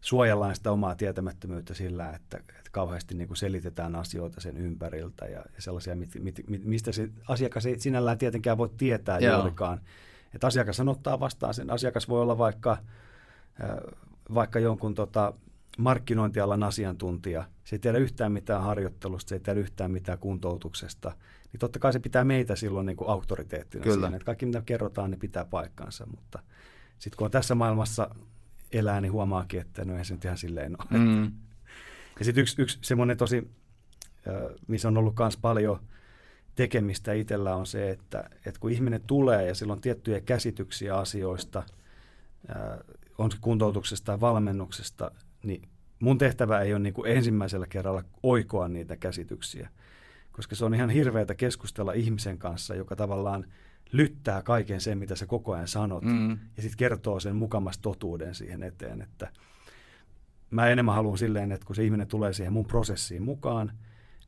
suojellaan 0.03 0.55
sitä 0.55 0.71
omaa 0.71 0.95
tietämättömyyttä 0.95 1.73
sillä, 1.73 2.09
että, 2.09 2.37
että 2.37 2.69
kauheasti 2.71 3.15
niin 3.15 3.27
kuin 3.27 3.37
selitetään 3.37 3.95
asioita 3.95 4.41
sen 4.41 4.57
ympäriltä 4.57 5.25
ja, 5.25 5.39
ja 5.55 5.61
sellaisia, 5.61 5.95
mit, 5.95 6.09
mit, 6.19 6.41
mit, 6.47 6.65
mistä 6.65 6.91
se 6.91 7.09
asiakas 7.27 7.65
ei 7.65 7.79
sinällään 7.79 8.17
tietenkään 8.17 8.57
voi 8.57 8.69
tietää 8.77 9.19
Joo. 9.19 9.35
juurikaan. 9.35 9.81
Että 10.33 10.47
asiakas 10.47 10.79
ottaa 10.79 11.19
vastaan 11.19 11.53
sen. 11.53 11.69
Asiakas 11.69 12.09
voi 12.09 12.21
olla 12.21 12.37
vaikka, 12.37 12.77
vaikka 14.33 14.59
jonkun 14.59 14.95
tota, 14.95 15.33
markkinointialan 15.77 16.63
asiantuntija, 16.63 17.43
se 17.63 17.75
ei 17.75 17.79
tiedä 17.79 17.97
yhtään 17.97 18.31
mitään 18.31 18.63
harjoittelusta, 18.63 19.29
se 19.29 19.35
ei 19.35 19.39
tiedä 19.39 19.59
yhtään 19.59 19.91
mitään 19.91 20.19
kuntoutuksesta, 20.19 21.11
niin 21.51 21.59
totta 21.59 21.79
kai 21.79 21.93
se 21.93 21.99
pitää 21.99 22.23
meitä 22.23 22.55
silloin 22.55 22.85
niin 22.85 22.97
kuin 22.97 23.09
auktoriteettina 23.09 23.83
Kyllä. 23.83 24.05
siinä, 24.07 24.17
että 24.17 24.25
kaikki 24.25 24.45
mitä 24.45 24.61
kerrotaan, 24.65 25.11
niin 25.11 25.19
pitää 25.19 25.45
paikkansa, 25.45 26.05
mutta 26.05 26.39
sitten 26.99 27.17
kun 27.17 27.25
on 27.25 27.31
tässä 27.31 27.55
maailmassa 27.55 28.09
elää, 28.73 29.01
niin 29.01 29.11
huomaakin, 29.11 29.61
että 29.61 29.85
no 29.85 29.97
ei 29.97 30.05
se 30.05 30.13
nyt 30.13 30.25
ihan 30.25 30.37
silleen 30.37 30.75
ole. 30.79 30.99
Mm. 30.99 31.31
Ja 32.19 32.25
sitten 32.25 32.41
yksi, 32.41 32.61
yksi 32.61 32.79
semmoinen 32.81 33.17
tosi, 33.17 33.51
missä 34.67 34.87
on 34.87 34.97
ollut 34.97 35.15
myös 35.19 35.37
paljon 35.37 35.79
tekemistä 36.55 37.13
itsellä 37.13 37.55
on 37.55 37.65
se, 37.65 37.89
että, 37.89 38.29
että 38.45 38.59
kun 38.59 38.71
ihminen 38.71 39.01
tulee 39.07 39.47
ja 39.47 39.55
sillä 39.55 39.73
on 39.73 39.81
tiettyjä 39.81 40.21
käsityksiä 40.21 40.97
asioista, 40.97 41.63
on 43.17 43.31
se 43.31 43.37
kuntoutuksesta 43.41 44.05
tai 44.05 44.19
valmennuksesta, 44.19 45.11
niin 45.43 45.61
mun 45.99 46.17
tehtävä 46.17 46.61
ei 46.61 46.73
ole 46.73 46.79
niin 46.79 46.93
kuin 46.93 47.11
ensimmäisellä 47.11 47.67
kerralla 47.67 48.03
oikoa 48.23 48.67
niitä 48.67 48.97
käsityksiä, 48.97 49.69
koska 50.31 50.55
se 50.55 50.65
on 50.65 50.73
ihan 50.73 50.89
hirveätä 50.89 51.35
keskustella 51.35 51.93
ihmisen 51.93 52.37
kanssa, 52.37 52.75
joka 52.75 52.95
tavallaan 52.95 53.45
lyttää 53.93 54.41
kaiken 54.41 54.81
sen, 54.81 54.97
mitä 54.97 55.15
sä 55.15 55.25
koko 55.25 55.53
ajan 55.53 55.67
sanot, 55.67 56.03
mm. 56.03 56.31
ja 56.31 56.61
sitten 56.61 56.77
kertoo 56.77 57.19
sen 57.19 57.35
mukamasta 57.35 57.81
totuuden 57.81 58.35
siihen 58.35 58.63
eteen, 58.63 59.01
että 59.01 59.31
mä 60.51 60.67
enemmän 60.67 60.95
haluan 60.95 61.17
silleen, 61.17 61.51
että 61.51 61.65
kun 61.65 61.75
se 61.75 61.83
ihminen 61.83 62.07
tulee 62.07 62.33
siihen 62.33 62.53
mun 62.53 62.65
prosessiin 62.65 63.23
mukaan, 63.23 63.71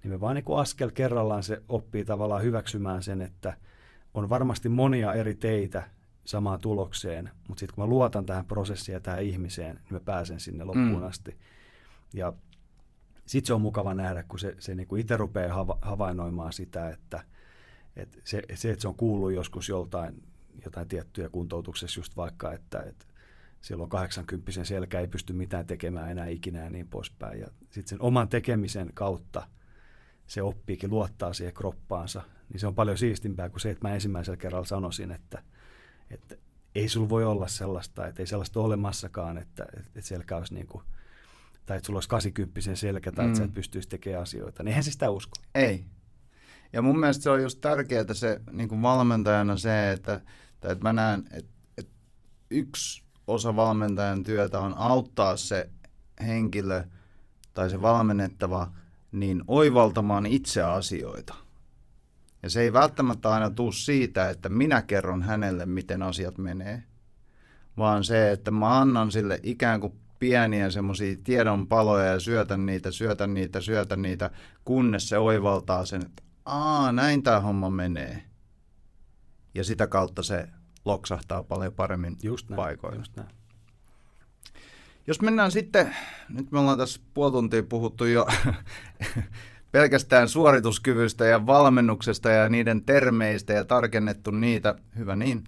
niin 0.03 0.11
me 0.11 0.20
vaan 0.20 0.36
niin 0.36 0.45
kuin 0.45 0.59
askel 0.59 0.91
kerrallaan 0.91 1.43
se 1.43 1.61
oppii 1.70 2.05
tavallaan 2.05 2.43
hyväksymään 2.43 3.03
sen, 3.03 3.22
että 3.22 3.57
on 4.13 4.30
varmasti 4.30 4.70
monia 4.70 5.13
eri 5.13 5.36
teitä, 5.36 5.84
samaan 6.26 6.59
tulokseen, 6.59 7.32
mutta 7.47 7.59
sitten 7.59 7.76
kun 7.76 7.84
mä 7.84 7.89
luotan 7.89 8.26
tähän 8.26 8.45
prosessiin 8.45 8.93
ja 8.93 8.99
tähän 8.99 9.24
ihmiseen, 9.24 9.76
niin 9.76 9.93
mä 9.93 9.99
pääsen 9.99 10.39
sinne 10.39 10.63
loppuun 10.63 10.99
mm. 10.99 11.03
asti. 11.03 11.38
Ja 12.13 12.34
sitten 13.26 13.47
se 13.47 13.53
on 13.53 13.61
mukava 13.61 13.93
nähdä, 13.93 14.24
kun 14.24 14.39
se, 14.39 14.55
se 14.59 14.76
niin 14.76 14.88
kuin 14.88 15.01
itse 15.01 15.18
rupeaa 15.18 15.53
hava, 15.53 15.78
havainnoimaan 15.82 16.53
sitä, 16.53 16.89
että, 16.89 17.24
että 17.96 18.18
se, 18.24 18.41
se, 18.54 18.72
että 18.72 18.82
se 18.82 18.88
on 18.88 18.96
kuullut 18.96 19.34
joskus 19.34 19.70
joltain 19.70 20.24
jotain 20.66 20.88
tiettyjä 20.88 21.30
kuntoutuksessa 21.30 22.00
just 22.00 22.18
vaikka, 22.18 22.54
että, 22.54 22.80
että 22.80 23.06
silloin 23.62 23.89
80 23.89 24.64
selkä 24.64 25.00
ei 25.00 25.08
pysty 25.08 25.34
mitään 25.34 25.68
tekemään 25.68 26.12
enää 26.12 26.28
ikinä 26.28 26.64
ja 26.64 26.70
niin 26.70 26.88
poispäin. 26.88 27.39
Ja 27.39 27.48
sitten 27.62 27.88
sen 27.88 28.02
oman 28.02 28.30
tekemisen 28.30 28.89
kautta 28.93 29.48
se 30.28 30.41
oppiikin 30.41 30.89
luottaa 30.89 31.34
siihen 31.34 31.54
kroppaansa, 31.54 32.22
niin 32.50 32.60
se 32.60 32.68
on 32.68 32.76
paljon 32.76 32.98
siistimpää 32.98 33.50
kuin 33.50 33.60
se, 33.60 33.70
että 33.70 33.88
mä 33.88 33.93
ensimmäisellä 33.93 34.38
kerralla 34.38 34.66
sanoisin, 34.66 35.12
että– 35.12 35.43
että 36.12 36.36
ei 36.76 36.89
sulla 36.89 37.10
voi 37.10 37.26
olla 37.26 37.48
sellaista, 37.48 38.08
että 38.08 38.22
ei 38.22 38.28
sellaista 38.28 38.60
ole 38.60 38.66
olemassakaan, 38.66 39.38
että, 39.38 39.66
että 39.78 40.02
selkä 40.02 40.38
olisi 40.38 40.54
niin 40.54 40.68
kuin, 40.68 40.84
tai 41.66 41.78
että 41.78 41.88
sulla 41.88 41.98
olisi 41.98 42.10
80 42.10 42.76
selkä 42.76 43.12
tai 43.12 43.26
mm. 43.26 43.30
että 43.30 43.38
sä 43.38 43.43
et 43.43 43.50
mm. 43.50 43.56
pystyisi 43.56 43.89
tekemään 43.89 44.24
asioita, 44.24 44.64
niin 44.64 44.68
eihän 44.68 44.84
se 44.84 44.91
sitä 44.91 45.10
usko. 45.10 45.34
Ei. 45.56 45.86
Ja 46.76 46.82
mun 46.82 46.99
mielestä 46.99 47.23
se 47.23 47.30
on 47.30 47.41
just 47.41 47.61
tärkeää 47.61 48.13
se 48.13 48.41
niin 48.51 48.69
kuin 48.69 48.82
valmentajana 48.82 49.57
se, 49.57 49.91
että, 49.91 50.21
että 50.63 50.84
mä 50.84 50.93
näen, 50.93 51.23
että, 51.32 51.51
että 51.78 51.91
yksi 52.49 53.03
osa 53.28 53.55
valmentajan 53.55 54.23
työtä 54.23 54.59
on 54.59 54.73
auttaa 54.78 55.38
se 55.38 55.69
henkilö 56.28 56.84
tai 57.53 57.69
se 57.69 57.82
valmennettava 57.82 58.71
niin 59.11 59.43
oivaltamaan 59.47 60.26
itse 60.26 60.61
asioita. 60.61 61.36
Ja 62.43 62.49
se 62.49 62.61
ei 62.61 62.73
välttämättä 62.73 63.30
aina 63.30 63.49
tule 63.49 63.73
siitä, 63.73 64.30
että 64.30 64.49
minä 64.49 64.82
kerron 64.82 65.23
hänelle, 65.23 65.65
miten 65.65 66.01
asiat 66.01 66.38
menee, 66.38 66.84
vaan 67.78 68.03
se, 68.03 68.32
että 68.32 68.51
mä 68.51 68.80
annan 68.80 69.11
sille 69.11 69.39
ikään 69.43 69.82
kuin 69.82 69.93
pieniä 70.19 70.69
semmoisia 70.69 71.17
tiedonpaloja 71.23 72.05
ja 72.05 72.19
syötän 72.19 72.65
niitä, 72.65 72.91
syötän 72.91 73.34
niitä, 73.34 73.61
syötän 73.61 74.01
niitä, 74.01 74.32
kunnes 74.65 75.09
se 75.09 75.17
oivaltaa 75.17 75.86
sen, 75.86 76.01
että 76.01 76.24
aa, 76.46 76.91
näin 76.91 77.24
tämä 77.24 77.39
homma 77.39 77.70
menee. 77.70 78.24
Ja 79.54 79.64
sitä 79.64 79.88
kautta 79.88 80.24
se 80.24 80.48
loksahtaa 80.86 81.43
paljon 81.43 81.74
paremmin 81.74 82.18
just 82.24 82.50
näin, 82.50 82.56
paikoille. 82.56 82.98
Just 82.98 83.16
näin. 83.16 83.30
Jos 85.08 85.22
mennään 85.22 85.52
sitten, 85.52 85.96
nyt 86.30 86.52
me 86.52 86.60
ollaan 86.60 86.78
tässä 86.78 87.02
puoli 87.14 87.32
tuntia 87.32 87.64
puhuttu 87.64 88.06
jo 88.06 88.28
pelkästään 89.72 90.30
suorituskyvystä 90.30 91.26
ja 91.26 91.46
valmennuksesta 91.46 92.30
ja 92.30 92.50
niiden 92.50 92.86
termeistä 92.86 93.54
ja 93.54 93.66
tarkennettu 93.66 94.32
niitä, 94.32 94.76
hyvä 94.98 95.16
niin, 95.16 95.43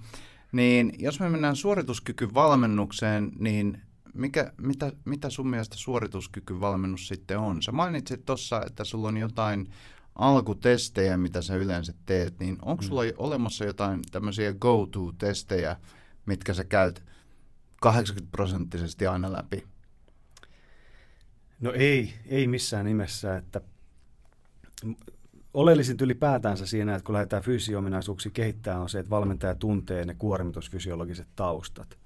niin 0.51 0.93
jos 0.99 1.19
me 1.19 1.29
mennään 1.29 1.55
suorituskykyvalmennukseen, 1.55 3.31
niin 3.39 3.81
mikä, 4.13 4.53
mitä, 4.57 4.91
mitä 5.05 5.29
sun 5.29 5.49
mielestä 5.49 5.75
suorituskykyvalmennus 5.77 7.07
sitten 7.07 7.39
on? 7.39 7.61
Sä 7.61 7.71
mainitsit 7.71 8.25
tuossa, 8.25 8.61
että 8.65 8.83
sulla 8.83 9.07
on 9.07 9.17
jotain 9.17 9.69
alkutestejä, 10.17 11.17
mitä 11.17 11.41
sä 11.41 11.55
yleensä 11.55 11.93
teet, 12.05 12.39
niin 12.39 12.57
onko 12.61 12.83
sulla 12.83 13.03
mm. 13.03 13.11
olemassa 13.17 13.65
jotain 13.65 13.99
tämmöisiä 14.11 14.53
go-to-testejä, 14.53 15.75
mitkä 16.25 16.53
sä 16.53 16.63
käyt 16.63 17.03
80 17.81 18.31
prosenttisesti 18.31 19.07
aina 19.07 19.33
läpi? 19.33 19.67
No 21.59 21.71
ei, 21.71 22.13
ei 22.25 22.47
missään 22.47 22.85
nimessä, 22.85 23.37
että 23.37 23.61
oleellisinta 25.53 26.03
ylipäätänsä 26.03 26.65
siinä, 26.65 26.95
että 26.95 27.05
kun 27.05 27.13
lähdetään 27.13 27.43
fysiominaisuuksia 27.43 28.31
kehittämään, 28.31 28.81
on 28.81 28.89
se, 28.89 28.99
että 28.99 29.09
valmentaja 29.09 29.55
tuntee 29.55 30.05
ne 30.05 30.13
kuormitusfysiologiset 30.13 31.27
taustat. 31.35 31.97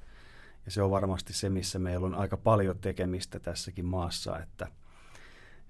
Ja 0.65 0.71
se 0.71 0.81
on 0.81 0.91
varmasti 0.91 1.33
se, 1.33 1.49
missä 1.49 1.79
meillä 1.79 2.05
on 2.05 2.15
aika 2.15 2.37
paljon 2.37 2.79
tekemistä 2.79 3.39
tässäkin 3.39 3.85
maassa, 3.85 4.39
että, 4.39 4.67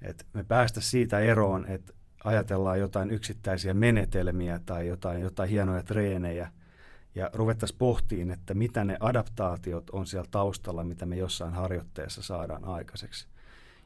että 0.02 0.26
me 0.34 0.44
päästä 0.44 0.82
siitä 0.82 1.20
eroon, 1.20 1.66
että 1.66 1.94
ajatellaan 2.24 2.80
jotain 2.80 3.12
yksittäisiä 3.12 3.74
menetelmiä 3.74 4.60
tai 4.66 4.88
jotain, 4.88 5.22
jotain 5.22 5.50
hienoja 5.50 5.84
treenejä, 5.84 6.52
ja 7.16 7.30
ruvettaisiin 7.34 7.78
pohtiin, 7.78 8.32
että 8.32 8.54
mitä 8.54 8.84
ne 8.84 8.98
adaptaatiot 9.00 9.90
on 9.90 10.08
siellä 10.08 10.28
taustalla, 10.32 10.84
mitä 10.84 11.06
me 11.06 11.16
jossain 11.16 11.54
harjoitteessa 11.54 12.22
saadaan 12.22 12.66
aikaiseksi. 12.66 13.28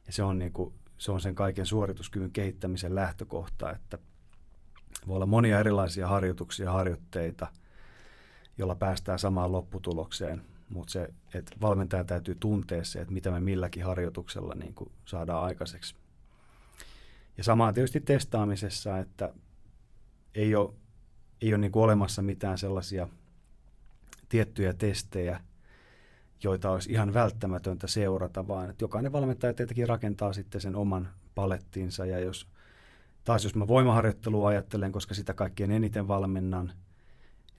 Ja 0.07 0.13
se 0.13 0.23
on 0.23 0.39
niin 0.39 0.53
kuin 0.53 0.73
se 0.97 1.11
on 1.11 1.21
sen 1.21 1.35
kaiken 1.35 1.65
suorituskyvyn 1.65 2.31
kehittämisen 2.31 2.95
lähtökohta, 2.95 3.71
että 3.71 3.97
voi 5.07 5.15
olla 5.15 5.25
monia 5.25 5.59
erilaisia 5.59 6.07
harjoituksia, 6.07 6.71
harjoitteita, 6.71 7.47
jolla 8.57 8.75
päästään 8.75 9.19
samaan 9.19 9.51
lopputulokseen. 9.51 10.41
Mutta 10.69 10.91
se, 10.91 11.09
että 11.33 11.55
valmentaja 11.61 12.03
täytyy 12.03 12.35
tuntea 12.39 12.83
se, 12.83 13.01
että 13.01 13.13
mitä 13.13 13.31
me 13.31 13.39
milläkin 13.39 13.85
harjoituksella 13.85 14.55
niin 14.55 14.73
kuin 14.73 14.91
saadaan 15.05 15.43
aikaiseksi. 15.43 15.95
Ja 17.37 17.43
samaa 17.43 17.73
tietysti 17.73 18.01
testaamisessa, 18.01 18.97
että 18.97 19.33
ei 20.35 20.55
ole, 20.55 20.73
ei 21.41 21.53
ole 21.53 21.57
niin 21.57 21.71
kuin 21.71 21.83
olemassa 21.83 22.21
mitään 22.21 22.57
sellaisia 22.57 23.07
tiettyjä 24.29 24.73
testejä, 24.73 25.39
joita 26.43 26.71
olisi 26.71 26.91
ihan 26.91 27.13
välttämätöntä 27.13 27.87
seurata, 27.87 28.47
vaan 28.47 28.69
että 28.69 28.83
jokainen 28.83 29.11
valmentaja 29.11 29.53
tietenkin 29.53 29.89
rakentaa 29.89 30.33
sitten 30.33 30.61
sen 30.61 30.75
oman 30.75 31.09
palettinsa. 31.35 32.05
Ja 32.05 32.19
jos, 32.19 32.47
taas 33.23 33.43
jos 33.43 33.55
mä 33.55 33.67
voimaharjoittelua 33.67 34.49
ajattelen, 34.49 34.91
koska 34.91 35.13
sitä 35.13 35.33
kaikkien 35.33 35.71
eniten 35.71 36.07
valmennan, 36.07 36.73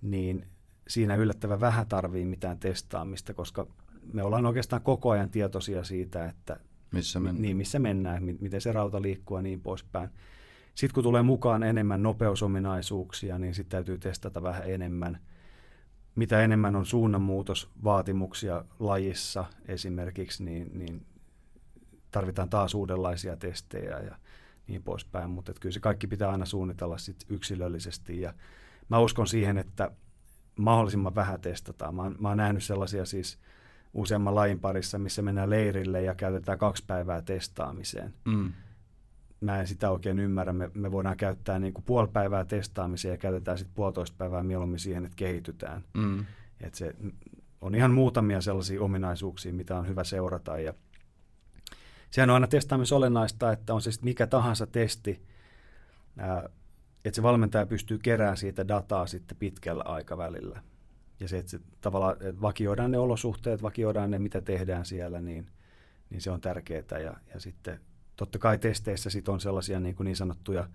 niin 0.02 0.46
siinä 0.88 1.14
yllättävän 1.14 1.60
vähän 1.60 1.86
tarvii 1.88 2.24
mitään 2.24 2.58
testaamista, 2.58 3.34
koska 3.34 3.66
me 4.12 4.22
ollaan 4.22 4.46
oikeastaan 4.46 4.82
koko 4.82 5.10
ajan 5.10 5.30
tietoisia 5.30 5.84
siitä, 5.84 6.24
että 6.24 6.60
missä 6.92 7.20
mennään, 7.20 7.42
niin, 7.42 7.56
missä 7.56 7.78
mennään 7.78 8.22
miten 8.40 8.60
se 8.60 8.72
rauta 8.72 9.02
liikkuu 9.02 9.36
ja 9.36 9.42
niin 9.42 9.60
poispäin. 9.60 10.10
Sitten 10.74 10.94
kun 10.94 11.02
tulee 11.02 11.22
mukaan 11.22 11.62
enemmän 11.62 12.02
nopeusominaisuuksia, 12.02 13.38
niin 13.38 13.54
sitten 13.54 13.70
täytyy 13.70 13.98
testata 13.98 14.42
vähän 14.42 14.70
enemmän. 14.70 15.18
Mitä 16.14 16.40
enemmän 16.40 16.76
on 16.76 16.86
suunnanmuutosvaatimuksia 16.86 18.64
lajissa 18.78 19.44
esimerkiksi, 19.68 20.44
niin, 20.44 20.70
niin 20.78 21.06
tarvitaan 22.10 22.48
taas 22.48 22.74
uudenlaisia 22.74 23.36
testejä 23.36 23.98
ja 23.98 24.18
niin 24.66 24.82
poispäin. 24.82 25.30
Mutta 25.30 25.52
kyllä 25.60 25.72
se 25.72 25.80
kaikki 25.80 26.06
pitää 26.06 26.30
aina 26.30 26.44
suunnitella 26.44 26.98
sit 26.98 27.16
yksilöllisesti. 27.28 28.20
Ja 28.20 28.34
mä 28.88 28.98
uskon 28.98 29.26
siihen, 29.26 29.58
että 29.58 29.90
mahdollisimman 30.58 31.14
vähän 31.14 31.40
testataan. 31.40 31.94
Mä 31.94 32.02
oon, 32.02 32.16
mä 32.18 32.28
oon 32.28 32.36
nähnyt 32.36 32.64
sellaisia 32.64 33.04
siis 33.04 33.38
useamman 33.96 34.34
lajin 34.34 34.60
parissa, 34.60 34.98
missä 34.98 35.22
mennään 35.22 35.50
leirille 35.50 36.02
ja 36.02 36.14
käytetään 36.14 36.58
kaksi 36.58 36.84
päivää 36.86 37.22
testaamiseen. 37.22 38.14
Mm. 38.24 38.52
Mä 39.40 39.60
en 39.60 39.66
sitä 39.66 39.90
oikein 39.90 40.18
ymmärrä. 40.18 40.52
Me, 40.52 40.70
me 40.74 40.92
voidaan 40.92 41.16
käyttää 41.16 41.58
niin 41.58 41.74
kuin 41.74 41.84
puoli 41.84 42.08
päivää 42.08 42.44
testaamiseen 42.44 43.12
ja 43.12 43.18
käytetään 43.18 43.58
sitten 43.58 43.74
puolitoista 43.74 44.16
päivää 44.18 44.42
mieluummin 44.42 44.78
siihen, 44.78 45.04
että 45.04 45.16
kehitytään. 45.16 45.84
Mm. 45.94 46.24
Et 46.60 46.74
se 46.74 46.94
on 47.60 47.74
ihan 47.74 47.90
muutamia 47.90 48.40
sellaisia 48.40 48.82
ominaisuuksia, 48.82 49.52
mitä 49.52 49.78
on 49.78 49.88
hyvä 49.88 50.04
seurata. 50.04 50.58
Ja 50.58 50.74
sehän 52.10 52.30
on 52.30 52.34
aina 52.34 52.46
testaamisen 52.46 52.96
olennaista, 52.96 53.52
että 53.52 53.74
on 53.74 53.80
se 53.80 53.92
sitten 53.92 54.08
mikä 54.08 54.26
tahansa 54.26 54.66
testi, 54.66 55.22
ää, 56.18 56.48
että 57.04 57.16
se 57.16 57.22
valmentaja 57.22 57.66
pystyy 57.66 57.98
keräämään 57.98 58.36
siitä 58.36 58.68
dataa 58.68 59.06
sitten 59.06 59.36
pitkällä 59.36 59.82
aikavälillä. 59.86 60.62
Ja 61.20 61.28
se, 61.28 61.38
että 61.38 61.50
se, 61.50 61.60
tavallaan 61.80 62.12
että 62.12 62.40
vakioidaan 62.40 62.90
ne 62.90 62.98
olosuhteet, 62.98 63.62
vakioidaan 63.62 64.10
ne, 64.10 64.18
mitä 64.18 64.40
tehdään 64.40 64.84
siellä, 64.84 65.20
niin, 65.20 65.46
niin 66.10 66.20
se 66.20 66.30
on 66.30 66.40
tärkeää. 66.40 66.98
Ja, 67.04 67.16
ja 67.34 67.40
sitten 67.40 67.80
totta 68.16 68.38
kai 68.38 68.58
testeissä 68.58 69.10
sit 69.10 69.28
on 69.28 69.40
sellaisia 69.40 69.80
niin, 69.80 69.94
kuin 69.94 70.04
niin 70.04 70.16
sanottuja 70.16 70.68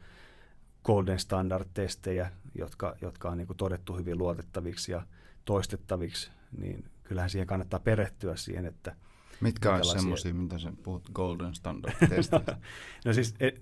golden 0.83 1.19
standard-testejä, 1.19 2.31
jotka, 2.55 2.95
jotka 3.01 3.29
on 3.29 3.37
niin 3.37 3.47
kuin 3.47 3.57
todettu 3.57 3.97
hyvin 3.97 4.17
luotettaviksi 4.17 4.91
ja 4.91 5.01
toistettaviksi, 5.45 6.31
niin 6.57 6.85
kyllähän 7.03 7.29
siihen 7.29 7.47
kannattaa 7.47 7.79
perehtyä 7.79 8.35
siihen, 8.35 8.65
että 8.65 8.95
Mitkä 9.41 9.73
on 9.73 9.85
semmoisia, 9.85 10.33
mitä 10.33 10.59
sä 10.59 10.73
puhut 10.83 11.09
golden 11.13 11.55
standard-testeistä? 11.55 12.41
no 13.05 13.13
siis 13.13 13.35
et, 13.39 13.61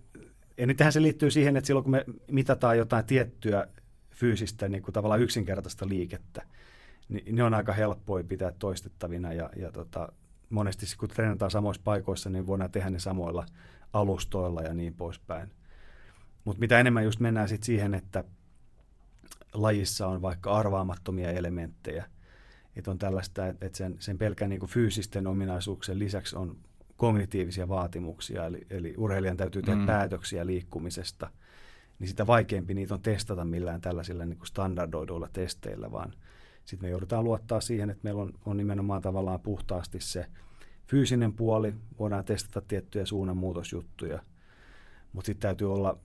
Enitenhän 0.59 0.93
se 0.93 1.01
liittyy 1.01 1.31
siihen, 1.31 1.57
että 1.57 1.67
silloin 1.67 1.83
kun 1.83 1.91
me 1.91 2.05
mitataan 2.31 2.77
jotain 2.77 3.05
tiettyä 3.05 3.67
fyysistä 4.11 4.69
niin 4.69 4.83
kuin 4.83 4.93
tavallaan 4.93 5.21
yksinkertaista 5.21 5.87
liikettä, 5.87 6.45
niin 7.09 7.35
ne 7.35 7.43
on 7.43 7.53
aika 7.53 7.73
helppoja 7.73 8.23
pitää 8.23 8.51
toistettavina 8.59 9.33
ja, 9.33 9.49
ja 9.55 9.71
tota, 9.71 10.11
monesti 10.49 10.85
kun 10.97 11.09
treenataan 11.09 11.51
samoissa 11.51 11.81
paikoissa, 11.85 12.29
niin 12.29 12.47
voidaan 12.47 12.71
tehdä 12.71 12.89
ne 12.89 12.99
samoilla 12.99 13.45
alustoilla 13.93 14.61
ja 14.61 14.73
niin 14.73 14.93
poispäin. 14.93 15.51
Mutta 16.45 16.59
mitä 16.59 16.79
enemmän 16.79 17.03
just 17.03 17.19
mennään 17.19 17.49
sit 17.49 17.63
siihen, 17.63 17.93
että 17.93 18.23
lajissa 19.53 20.07
on 20.07 20.21
vaikka 20.21 20.51
arvaamattomia 20.51 21.31
elementtejä, 21.31 22.05
että 22.75 22.91
on 22.91 22.97
tällaista, 22.97 23.47
että 23.47 23.77
sen, 23.77 23.95
sen 23.99 24.17
pelkän 24.17 24.49
niin 24.49 24.67
fyysisten 24.67 25.27
ominaisuuksien 25.27 25.99
lisäksi 25.99 26.35
on 26.35 26.57
kognitiivisia 26.97 27.67
vaatimuksia, 27.69 28.45
eli, 28.45 28.67
eli 28.69 28.93
urheilijan 28.97 29.37
täytyy 29.37 29.61
tehdä 29.61 29.79
mm. 29.79 29.85
päätöksiä 29.85 30.45
liikkumisesta, 30.45 31.29
niin 31.99 32.07
sitä 32.07 32.27
vaikeampi 32.27 32.73
niitä 32.73 32.93
on 32.93 33.01
testata 33.01 33.45
millään 33.45 33.81
tällaisilla 33.81 34.25
niin 34.25 34.37
kuin 34.37 34.47
standardoiduilla 34.47 35.29
testeillä, 35.33 35.91
vaan 35.91 36.13
sitten 36.69 36.87
me 36.87 36.91
joudutaan 36.91 37.23
luottaa 37.23 37.61
siihen, 37.61 37.89
että 37.89 38.03
meillä 38.03 38.21
on, 38.21 38.33
on 38.45 38.57
nimenomaan 38.57 39.01
tavallaan 39.01 39.39
puhtaasti 39.39 39.99
se 39.99 40.25
fyysinen 40.87 41.33
puoli, 41.33 41.75
voidaan 41.99 42.25
testata 42.25 42.61
tiettyjä 42.67 43.05
suunnanmuutosjuttuja, 43.05 44.19
mutta 45.13 45.25
sitten 45.25 45.41
täytyy 45.41 45.73
olla 45.73 45.99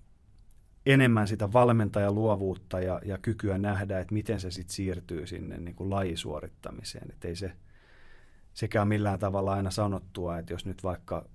enemmän 0.87 1.29
sitä 1.29 1.53
valmentajaluovuutta 1.53 2.81
ja, 2.81 3.01
ja 3.05 3.19
kykyä 3.19 3.59
nähdä, 3.59 4.01
että 4.01 4.15
miten 4.15 4.41
se 4.41 4.51
sitten 4.51 4.75
siirtyy 4.75 5.27
sinne 5.27 5.57
niin 5.57 5.75
kuin 5.75 5.91
lajisuorittamiseen. 5.91 7.11
Että 7.11 7.29
ei 7.29 7.37
se, 7.37 7.53
sekä 8.55 8.83
on 8.83 8.89
millään 8.89 9.19
tavalla 9.19 9.53
aina 9.53 9.71
sanottua, 9.71 10.39
että 10.39 10.53
jos 10.53 10.67
nyt 10.67 10.83
vaikka 10.83 11.29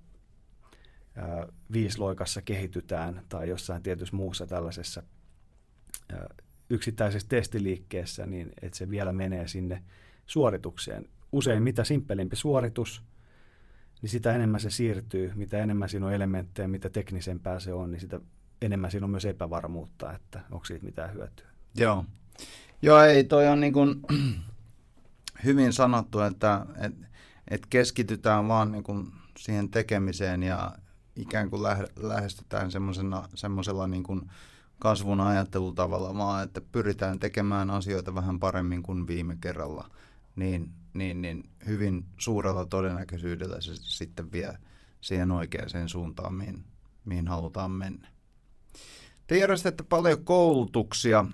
ää, 1.14 1.46
viisloikassa 1.72 2.42
kehitytään 2.42 3.22
tai 3.28 3.48
jossain 3.48 3.82
tietyssä 3.82 4.16
muussa 4.16 4.46
tällaisessa 4.46 5.02
ää, 6.12 6.26
yksittäisessä 6.70 7.28
testiliikkeessä, 7.28 8.26
niin 8.26 8.52
että 8.62 8.78
se 8.78 8.90
vielä 8.90 9.12
menee 9.12 9.48
sinne 9.48 9.82
suoritukseen. 10.26 11.08
Usein 11.32 11.62
mitä 11.62 11.84
simppelimpi 11.84 12.36
suoritus, 12.36 13.02
niin 14.02 14.10
sitä 14.10 14.34
enemmän 14.34 14.60
se 14.60 14.70
siirtyy, 14.70 15.32
mitä 15.34 15.58
enemmän 15.58 15.88
siinä 15.88 16.06
on 16.06 16.12
elementtejä, 16.12 16.68
mitä 16.68 16.90
teknisempää 16.90 17.60
se 17.60 17.72
on, 17.72 17.90
niin 17.90 18.00
sitä 18.00 18.20
enemmän 18.62 18.90
siinä 18.90 19.04
on 19.04 19.10
myös 19.10 19.24
epävarmuutta, 19.24 20.12
että 20.12 20.40
onko 20.50 20.64
siitä 20.64 20.84
mitään 20.84 21.14
hyötyä. 21.14 21.46
Joo. 21.74 22.04
Joo, 22.82 23.00
ei, 23.00 23.24
toi 23.24 23.48
on 23.48 23.60
niin 23.60 23.72
kuin 23.72 24.00
hyvin 25.44 25.72
sanottu, 25.72 26.20
että, 26.20 26.66
että 26.80 27.10
että 27.50 27.66
keskitytään 27.70 28.48
vaan 28.48 28.72
niin 28.72 28.82
kuin 28.82 29.12
siihen 29.38 29.68
tekemiseen 29.70 30.42
ja 30.42 30.72
ikään 31.16 31.50
kuin 31.50 31.62
lähestytään 31.96 32.70
semmoisella 33.34 33.86
niin 33.86 34.02
kuin 34.02 34.30
kasvun 34.80 35.20
ajattelutavalla 35.20 36.18
vaan, 36.18 36.44
että 36.44 36.60
pyritään 36.60 37.18
tekemään 37.18 37.70
asioita 37.70 38.14
vähän 38.14 38.40
paremmin 38.40 38.82
kuin 38.82 39.06
viime 39.06 39.36
kerralla, 39.40 39.90
niin, 40.36 40.70
niin, 40.94 41.22
niin 41.22 41.50
hyvin 41.66 42.04
suurella 42.18 42.66
todennäköisyydellä 42.66 43.60
se 43.60 43.76
sitten 43.76 44.32
vie 44.32 44.58
siihen 45.00 45.30
oikeaan 45.30 45.88
suuntaan, 45.88 46.34
mihin, 46.34 46.64
mihin 47.04 47.28
halutaan 47.28 47.70
mennä. 47.70 48.08
Te 49.26 49.38
järjestätte 49.38 49.82
paljon 49.82 50.24
koulutuksia 50.24 51.24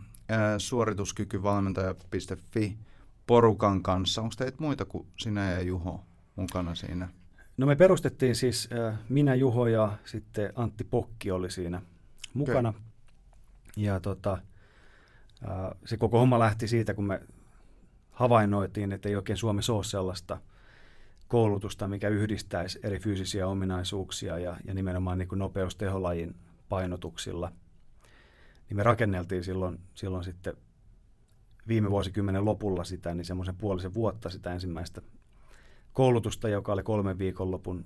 suorituskykyvalmentaja.fi 0.59 2.79
porukan 3.27 3.83
kanssa. 3.83 4.23
Onko 4.23 4.35
teitä 4.39 4.57
muita 4.61 4.85
kuin 4.85 5.07
sinä 5.19 5.51
ja 5.51 5.63
Juho 5.63 6.05
mukana 6.37 6.75
siinä? 6.75 7.09
No 7.57 7.67
me 7.67 7.77
perustettiin 7.77 8.35
siis 8.35 8.69
minä, 9.09 9.35
Juho 9.35 9.67
ja 9.67 9.99
sitten 10.05 10.53
Antti 10.57 10.85
Pokki 10.85 11.31
oli 11.31 11.51
siinä 11.51 11.83
mukana. 12.35 12.69
Okay. 12.69 12.81
Ja 13.77 14.01
tota, 14.01 14.39
se 15.85 15.97
koko 15.97 16.19
homma 16.19 16.39
lähti 16.39 16.69
siitä, 16.69 16.95
kun 16.95 17.07
me 17.07 17.21
havainnoitiin, 18.11 18.93
että 18.93 19.09
ei 19.09 19.17
oikein 19.17 19.37
Suomessa 19.37 19.73
ole 19.73 19.85
sellaista 19.85 20.41
koulutusta, 21.29 21.89
mikä 21.89 22.09
yhdistäisi 22.09 22.79
eri 22.83 22.99
fyysisiä 22.99 23.47
ominaisuuksia 23.47 24.39
ja, 24.39 24.57
ja 24.65 24.75
nimenomaan 24.75 25.19
niin 25.19 25.29
kuin 25.29 25.39
nopeusteholajin 25.39 26.35
painotuksilla. 26.69 27.53
Niin 28.69 28.77
me 28.77 28.83
rakenneltiin 28.83 29.45
silloin, 29.45 29.81
silloin 29.95 30.25
sitten 30.25 30.57
viime 31.69 31.91
vuosikymmenen 31.91 32.45
lopulla 32.45 32.85
sitä, 32.85 33.15
niin 33.15 33.25
semmoisen 33.25 33.57
puolisen 33.57 33.95
vuotta 33.95 34.31
sitä 34.31 34.53
ensimmäistä 34.53 35.03
koulutusta, 35.93 36.49
joka 36.49 36.73
oli 36.73 36.83
kolmen 36.83 37.19
viikonlopun 37.19 37.85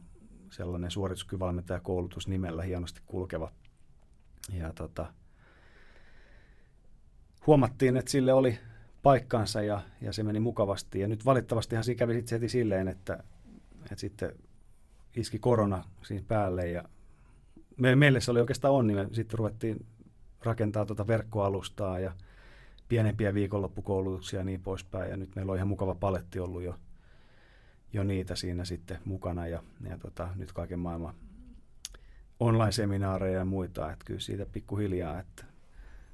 sellainen 0.50 0.90
suorituskyvalmentajakoulutus 0.90 2.28
nimellä 2.28 2.62
hienosti 2.62 3.00
kulkeva. 3.06 3.52
Ja 4.52 4.72
tota, 4.72 5.12
huomattiin, 7.46 7.96
että 7.96 8.10
sille 8.10 8.32
oli 8.32 8.58
paikkaansa 9.02 9.62
ja, 9.62 9.80
ja 10.00 10.12
se 10.12 10.22
meni 10.22 10.40
mukavasti. 10.40 11.00
Ja 11.00 11.08
nyt 11.08 11.24
valitettavastihan 11.24 11.84
siinä 11.84 11.98
kävi 11.98 12.14
sitten 12.14 12.36
heti 12.36 12.48
silleen, 12.48 12.88
että, 12.88 13.24
että 13.82 13.96
sitten 13.96 14.32
iski 15.16 15.38
korona 15.38 15.84
siinä 16.02 16.24
päälle 16.28 16.68
ja 16.68 16.84
me, 17.76 17.96
meille 17.96 18.20
se 18.20 18.30
oli 18.30 18.40
oikeastaan 18.40 18.74
onni. 18.74 18.94
Me 18.94 19.08
sitten 19.12 19.38
ruvettiin 19.38 19.86
rakentaa 20.42 20.86
tuota 20.86 21.06
verkkoalustaa 21.06 21.98
ja 21.98 22.12
pienempiä 22.88 23.34
viikonloppukoulutuksia 23.34 24.40
ja 24.40 24.44
niin 24.44 24.62
poispäin. 24.62 25.10
Ja 25.10 25.16
nyt 25.16 25.36
meillä 25.36 25.52
on 25.52 25.56
ihan 25.56 25.68
mukava 25.68 25.94
paletti 25.94 26.40
ollut 26.40 26.62
jo, 26.62 26.74
jo 27.92 28.04
niitä 28.04 28.36
siinä 28.36 28.64
sitten 28.64 28.98
mukana 29.04 29.46
ja, 29.46 29.62
ja 29.88 29.98
tota, 29.98 30.28
nyt 30.36 30.52
kaiken 30.52 30.78
maailman 30.78 31.14
online-seminaareja 32.40 33.38
ja 33.38 33.44
muita. 33.44 33.92
Että 33.92 34.04
kyllä 34.04 34.20
siitä 34.20 34.46
pikkuhiljaa, 34.46 35.20
että 35.20 35.44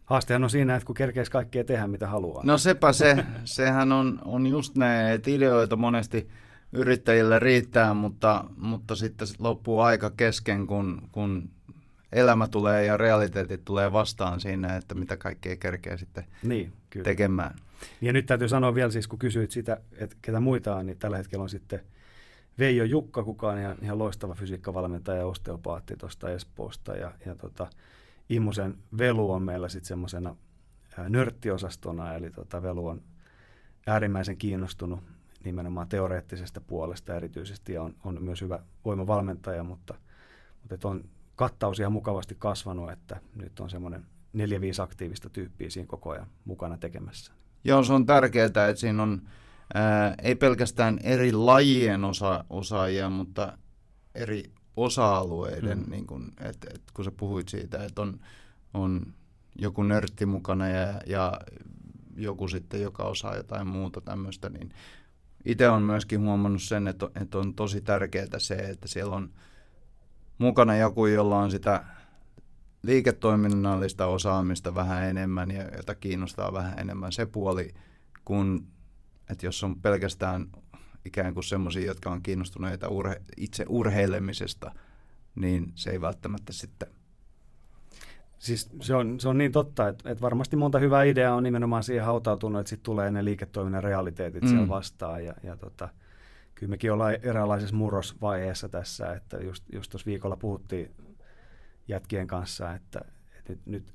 Haastehan 0.06 0.44
on 0.44 0.50
siinä, 0.50 0.76
että 0.76 0.86
kun 0.86 0.94
kerkeisi 0.94 1.30
kaikkea 1.30 1.64
tehdä, 1.64 1.86
mitä 1.86 2.06
haluaa. 2.06 2.42
No 2.44 2.58
sepä 2.58 2.92
se. 2.92 3.24
Sehän 3.44 3.92
on, 3.92 4.18
on 4.24 4.46
just 4.46 4.76
näin, 4.76 5.14
että 5.14 5.30
ideoita 5.30 5.76
monesti 5.76 6.28
yrittäjille 6.72 7.38
riittää, 7.38 7.94
mutta, 7.94 8.44
mutta 8.56 8.96
sitten 8.96 9.28
loppuu 9.38 9.80
aika 9.80 10.10
kesken, 10.10 10.66
kun, 10.66 11.08
kun 11.12 11.50
elämä 12.12 12.48
tulee 12.48 12.84
ja 12.84 12.96
realiteetit 12.96 13.64
tulee 13.64 13.92
vastaan 13.92 14.40
siinä, 14.40 14.76
että 14.76 14.94
mitä 14.94 15.16
kaikkea 15.16 15.56
kerkeä 15.56 15.96
sitten 15.96 16.24
niin, 16.42 16.72
kyllä. 16.90 17.04
tekemään. 17.04 17.54
Ja 18.00 18.12
nyt 18.12 18.26
täytyy 18.26 18.48
sanoa 18.48 18.74
vielä 18.74 18.90
siis, 18.90 19.08
kun 19.08 19.18
kysyit 19.18 19.50
sitä, 19.50 19.80
että 19.98 20.16
ketä 20.22 20.40
muita 20.40 20.76
on, 20.76 20.86
niin 20.86 20.98
tällä 20.98 21.16
hetkellä 21.16 21.42
on 21.42 21.48
sitten 21.48 21.80
Veijo 22.58 22.84
Jukka, 22.84 23.24
kuka 23.24 23.50
on 23.50 23.58
ihan, 23.58 23.76
ihan 23.82 23.98
loistava 23.98 24.34
fysiikkavalmentaja 24.34 25.18
ja 25.18 25.26
osteopaatti 25.26 25.96
tuosta 25.96 26.30
Espoosta. 26.30 26.96
Ja, 26.96 27.12
ja 27.26 27.34
tota, 27.34 27.66
Immusen 28.28 28.78
Velu 28.98 29.32
on 29.32 29.42
meillä 29.42 29.68
sitten 29.68 29.88
semmoisena 29.88 30.36
nörttiosastona, 31.08 32.14
eli 32.14 32.30
tota, 32.30 32.62
Velu 32.62 32.86
on 32.86 33.02
äärimmäisen 33.86 34.36
kiinnostunut 34.36 35.00
nimenomaan 35.44 35.88
teoreettisesta 35.88 36.60
puolesta 36.60 37.14
erityisesti 37.14 37.72
ja 37.72 37.82
on, 37.82 37.94
on 38.04 38.22
myös 38.22 38.40
hyvä 38.40 38.58
voimavalmentaja, 38.84 39.64
mutta, 39.64 39.94
mutta 40.70 40.88
on 40.88 41.04
kattaus 41.36 41.80
ihan 41.80 41.92
mukavasti 41.92 42.36
kasvanut, 42.38 42.90
että 42.90 43.20
nyt 43.34 43.60
on 43.60 43.70
semmoinen 43.70 44.06
neljä 44.32 44.60
viisi 44.60 44.82
aktiivista 44.82 45.30
tyyppiä 45.30 45.70
siinä 45.70 45.86
koko 45.86 46.10
ajan 46.10 46.26
mukana 46.44 46.78
tekemässä. 46.78 47.32
Joo, 47.64 47.82
se 47.82 47.92
on 47.92 48.06
tärkeää, 48.06 48.46
että 48.46 48.74
siinä 48.74 49.02
on 49.02 49.22
ää, 49.74 50.14
ei 50.22 50.34
pelkästään 50.34 50.98
eri 51.02 51.32
lajien 51.32 52.04
osa, 52.04 52.44
osaajia, 52.50 53.10
mutta 53.10 53.58
eri 54.14 54.55
osa-alueiden, 54.76 55.78
mm. 55.78 55.90
niin 55.90 56.06
kun, 56.06 56.32
et, 56.40 56.66
et, 56.74 56.82
kun 56.94 57.04
sä 57.04 57.10
puhuit 57.10 57.48
siitä, 57.48 57.84
että 57.84 58.02
on, 58.02 58.20
on 58.74 59.14
joku 59.58 59.82
nörtti 59.82 60.26
mukana 60.26 60.68
ja, 60.68 61.00
ja 61.06 61.40
joku 62.16 62.48
sitten, 62.48 62.82
joka 62.82 63.02
osaa 63.02 63.36
jotain 63.36 63.66
muuta 63.66 64.00
tämmöistä, 64.00 64.48
niin 64.48 64.70
itse 65.44 65.68
on 65.68 65.82
myöskin 65.82 66.20
huomannut 66.20 66.62
sen, 66.62 66.88
että, 66.88 67.10
että 67.20 67.38
on 67.38 67.54
tosi 67.54 67.80
tärkeää 67.80 68.38
se, 68.38 68.54
että 68.54 68.88
siellä 68.88 69.16
on 69.16 69.30
mukana 70.38 70.76
joku, 70.76 71.06
jolla 71.06 71.38
on 71.38 71.50
sitä 71.50 71.84
liiketoiminnallista 72.82 74.06
osaamista 74.06 74.74
vähän 74.74 75.04
enemmän 75.04 75.50
ja 75.50 75.62
jota 75.76 75.94
kiinnostaa 75.94 76.52
vähän 76.52 76.78
enemmän 76.78 77.12
se 77.12 77.26
puoli, 77.26 77.74
kun 78.24 78.66
että 79.30 79.46
jos 79.46 79.64
on 79.64 79.76
pelkästään 79.80 80.46
ikään 81.06 81.34
kuin 81.34 81.44
semmoisia, 81.44 81.86
jotka 81.86 82.10
on 82.10 82.22
kiinnostuneita 82.22 82.86
urhe- 82.86 83.22
itse 83.36 83.64
urheilemisesta, 83.68 84.72
niin 85.34 85.72
se 85.74 85.90
ei 85.90 86.00
välttämättä 86.00 86.52
sitten 86.52 86.88
Siis 88.38 88.70
se 88.80 88.94
on, 88.94 89.20
se 89.20 89.28
on 89.28 89.38
niin 89.38 89.52
totta, 89.52 89.88
että, 89.88 90.10
että 90.10 90.22
varmasti 90.22 90.56
monta 90.56 90.78
hyvää 90.78 91.02
ideaa 91.02 91.34
on 91.34 91.42
nimenomaan 91.42 91.82
siihen 91.82 92.04
hautautunut, 92.04 92.60
että 92.60 92.70
sitten 92.70 92.84
tulee 92.84 93.10
ne 93.10 93.24
liiketoiminnan 93.24 93.84
realiteetit 93.84 94.42
mm. 94.42 94.48
siellä 94.48 94.68
vastaan. 94.68 95.24
Ja, 95.24 95.34
ja 95.42 95.56
tota, 95.56 95.88
kyllä 96.54 96.70
mekin 96.70 96.92
ollaan 96.92 97.16
eräänlaisessa 97.22 97.76
murrosvaiheessa 97.76 98.68
tässä, 98.68 99.12
että 99.12 99.36
just, 99.36 99.64
just 99.72 99.90
tuossa 99.90 100.06
viikolla 100.06 100.36
puhuttiin 100.36 100.90
jätkien 101.88 102.26
kanssa, 102.26 102.74
että, 102.74 103.00
että 103.38 103.52
nyt, 103.52 103.66
nyt 103.66 103.94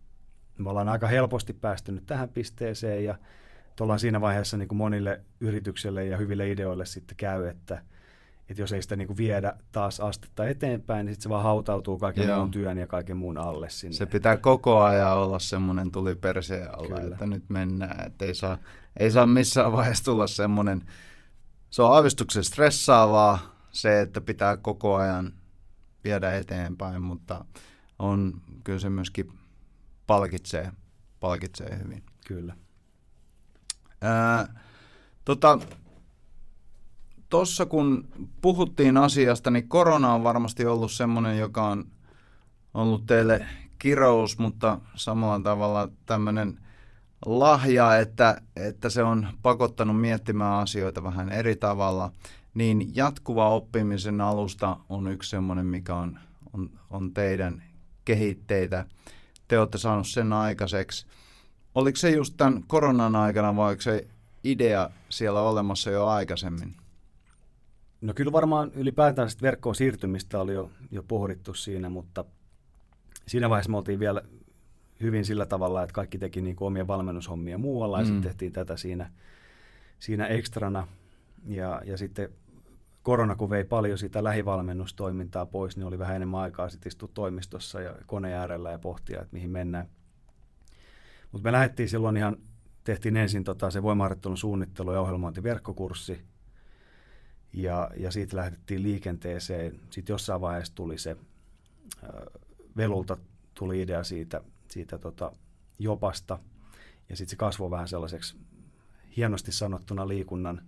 me 0.57 0.69
ollaan 0.69 0.89
aika 0.89 1.07
helposti 1.07 1.53
päästy 1.53 1.91
nyt 1.91 2.05
tähän 2.05 2.29
pisteeseen 2.29 3.03
ja 3.03 3.15
ollaan 3.79 3.99
siinä 3.99 4.21
vaiheessa 4.21 4.57
niin 4.57 4.67
kuin 4.67 4.77
monille 4.77 5.21
yrityksille 5.39 6.05
ja 6.05 6.17
hyville 6.17 6.51
ideoille 6.51 6.85
sitten 6.85 7.17
käy, 7.17 7.47
että, 7.47 7.81
että 8.49 8.61
jos 8.61 8.73
ei 8.73 8.81
sitä 8.81 8.95
niin 8.95 9.07
kuin 9.07 9.17
viedä 9.17 9.53
taas 9.71 9.99
astetta 9.99 10.47
eteenpäin, 10.47 11.05
niin 11.05 11.13
sitten 11.13 11.23
se 11.23 11.29
vaan 11.29 11.43
hautautuu 11.43 11.97
kaiken 11.97 12.27
Joo. 12.27 12.37
muun 12.37 12.51
työn 12.51 12.77
ja 12.77 12.87
kaiken 12.87 13.17
muun 13.17 13.37
alle 13.37 13.69
sinne. 13.69 13.93
Se 13.93 14.05
pitää 14.05 14.37
koko 14.37 14.81
ajan 14.81 15.17
olla 15.17 15.39
semmoinen 15.39 15.91
tuli 15.91 16.15
perseen 16.15 16.77
alla, 16.77 16.99
Kyllä. 16.99 17.13
että 17.13 17.27
nyt 17.27 17.49
mennään, 17.49 18.07
että 18.07 18.25
ei 18.25 18.33
saa, 18.33 18.57
ei 18.99 19.11
saa 19.11 19.27
missään 19.27 19.71
vaiheessa 19.77 20.05
tulla 20.05 20.27
semmoinen, 20.27 20.81
se 21.69 21.81
on 21.81 21.93
aavistuksen 21.93 22.43
stressaavaa 22.43 23.55
se, 23.71 24.01
että 24.01 24.21
pitää 24.21 24.57
koko 24.57 24.95
ajan 24.95 25.33
viedä 26.03 26.31
eteenpäin, 26.31 27.01
mutta 27.01 27.45
on 27.99 28.41
kyllä 28.63 28.79
se 28.79 28.89
myöskin 28.89 29.31
palkitsee, 30.07 30.71
palkitsee 31.19 31.79
hyvin. 31.83 32.03
Kyllä. 32.27 32.55
Tota, 35.25 35.59
Tuossa 37.31 37.65
kun 37.65 38.07
puhuttiin 38.41 38.97
asiasta, 38.97 39.51
niin 39.51 39.67
korona 39.67 40.13
on 40.13 40.23
varmasti 40.23 40.65
ollut 40.65 40.91
semmoinen, 40.91 41.37
joka 41.37 41.63
on 41.63 41.85
ollut 42.73 43.05
teille 43.05 43.45
kirous, 43.79 44.37
mutta 44.37 44.79
samalla 44.95 45.39
tavalla 45.43 45.89
tämmöinen 46.05 46.59
lahja, 47.25 47.97
että, 47.97 48.41
että 48.55 48.89
se 48.89 49.03
on 49.03 49.27
pakottanut 49.41 50.01
miettimään 50.01 50.59
asioita 50.59 51.03
vähän 51.03 51.29
eri 51.29 51.55
tavalla. 51.55 52.11
Niin 52.53 52.95
jatkuva 52.95 53.49
oppimisen 53.49 54.21
alusta 54.21 54.77
on 54.89 55.07
yksi 55.07 55.29
semmoinen, 55.29 55.65
mikä 55.65 55.95
on, 55.95 56.19
on, 56.53 56.69
on 56.89 57.13
teidän 57.13 57.63
kehitteitä. 58.05 58.85
Te 59.47 59.59
olette 59.59 59.77
saanut 59.77 60.07
sen 60.07 60.33
aikaiseksi. 60.33 61.05
Oliko 61.75 61.95
se 61.95 62.09
just 62.09 62.33
tämän 62.37 62.63
koronan 62.67 63.15
aikana 63.15 63.55
vai 63.55 63.67
oliko 63.67 63.81
se 63.81 64.07
idea 64.43 64.89
siellä 65.09 65.41
olemassa 65.41 65.91
jo 65.91 66.05
aikaisemmin? 66.07 66.75
No 68.01 68.13
kyllä 68.13 68.31
varmaan 68.31 68.71
ylipäätään 68.75 69.29
sit 69.29 69.41
verkkoon 69.41 69.75
siirtymistä 69.75 70.39
oli 70.39 70.53
jo, 70.53 70.71
jo 70.91 71.03
pohdittu 71.03 71.53
siinä, 71.53 71.89
mutta 71.89 72.25
siinä 73.27 73.49
vaiheessa 73.49 73.71
me 73.71 73.77
oltiin 73.77 73.99
vielä 73.99 74.21
hyvin 75.01 75.25
sillä 75.25 75.45
tavalla, 75.45 75.83
että 75.83 75.93
kaikki 75.93 76.17
teki 76.17 76.41
niin 76.41 76.55
kuin 76.55 76.67
omia 76.67 76.87
valmennushommia 76.87 77.57
muualla 77.57 77.97
ja 77.97 78.03
mm. 78.03 78.07
sitten 78.07 78.23
tehtiin 78.23 78.51
tätä 78.51 78.77
siinä, 78.77 79.11
siinä 79.99 80.27
ekstrana. 80.27 80.87
Ja, 81.45 81.81
ja 81.85 81.97
sitten 81.97 82.29
korona, 83.03 83.35
kun 83.35 83.49
vei 83.49 83.63
paljon 83.63 83.97
sitä 83.97 84.23
lähivalmennustoimintaa 84.23 85.45
pois, 85.45 85.77
niin 85.77 85.87
oli 85.87 85.99
vähän 85.99 86.15
enemmän 86.15 86.39
aikaa 86.39 86.69
sitten 86.69 86.89
istua 86.89 87.09
toimistossa 87.13 87.81
ja 87.81 87.95
koneen 88.05 88.37
äärellä 88.37 88.71
ja 88.71 88.79
pohtia, 88.79 89.21
että 89.21 89.33
mihin 89.33 89.49
mennään. 89.49 89.89
Mutta 91.31 91.47
me 91.47 91.51
lähdettiin 91.51 91.89
silloin 91.89 92.17
ihan, 92.17 92.37
tehtiin 92.83 93.17
ensin 93.17 93.43
tota, 93.43 93.71
se 93.71 93.83
voimaharjoittelun 93.83 94.37
suunnittelu 94.37 94.93
ja 94.93 95.01
ohjelmointiverkkokurssi, 95.01 96.21
ja, 97.53 97.91
ja 97.97 98.11
siitä 98.11 98.37
lähdettiin 98.37 98.83
liikenteeseen. 98.83 99.79
Sitten 99.89 100.13
jossain 100.13 100.41
vaiheessa 100.41 100.75
tuli 100.75 100.97
se, 100.97 101.17
Velulta 102.77 103.17
tuli 103.53 103.81
idea 103.81 104.03
siitä, 104.03 104.41
siitä 104.67 104.97
tota, 104.97 105.31
jopasta, 105.79 106.39
ja 107.09 107.15
sitten 107.15 107.29
se 107.29 107.35
kasvoi 107.35 107.71
vähän 107.71 107.87
sellaiseksi 107.87 108.37
hienosti 109.17 109.51
sanottuna 109.51 110.07
liikunnan, 110.07 110.61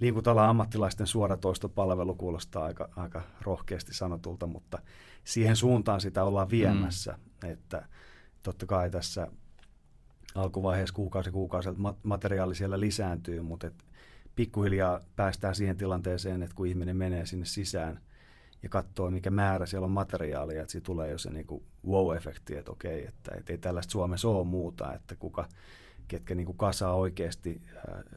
liikuntala 0.00 0.48
ammattilaisten 0.48 1.06
suoratoistopalvelu 1.06 2.14
kuulostaa 2.14 2.64
aika, 2.64 2.88
aika 2.96 3.22
rohkeasti 3.40 3.94
sanotulta, 3.94 4.46
mutta 4.46 4.78
siihen 5.24 5.56
suuntaan 5.56 6.00
sitä 6.00 6.24
ollaan 6.24 6.50
viemässä, 6.50 7.12
mm. 7.12 7.50
että 7.50 7.88
totta 8.42 8.66
kai 8.66 8.90
tässä 8.90 9.26
alkuvaiheessa 10.34 10.94
kuukausi 10.94 11.30
kuukausi 11.30 11.68
materiaali 12.02 12.54
siellä 12.54 12.80
lisääntyy, 12.80 13.42
mutta 13.42 13.66
et 13.66 13.84
pikkuhiljaa 14.36 15.00
päästään 15.16 15.54
siihen 15.54 15.76
tilanteeseen, 15.76 16.42
että 16.42 16.56
kun 16.56 16.66
ihminen 16.66 16.96
menee 16.96 17.26
sinne 17.26 17.44
sisään 17.44 18.00
ja 18.62 18.68
katsoo, 18.68 19.10
mikä 19.10 19.30
määrä 19.30 19.66
siellä 19.66 19.84
on 19.84 19.90
materiaalia, 19.90 20.60
että 20.60 20.72
siitä 20.72 20.86
tulee 20.86 21.10
jo 21.10 21.18
se 21.18 21.30
niin 21.30 21.46
kuin 21.46 21.62
wow-efekti, 21.86 22.56
että 22.56 22.72
okei, 22.72 23.06
että, 23.06 23.34
että 23.34 23.52
ei 23.52 23.58
tällaista 23.58 23.90
Suomessa 23.90 24.28
ole 24.28 24.46
muuta, 24.46 24.94
että 24.94 25.16
kuka, 25.16 25.48
ketkä 26.08 26.34
niin 26.34 26.46
kuin 26.46 26.58
kasaa 26.58 26.94
oikeasti 26.94 27.62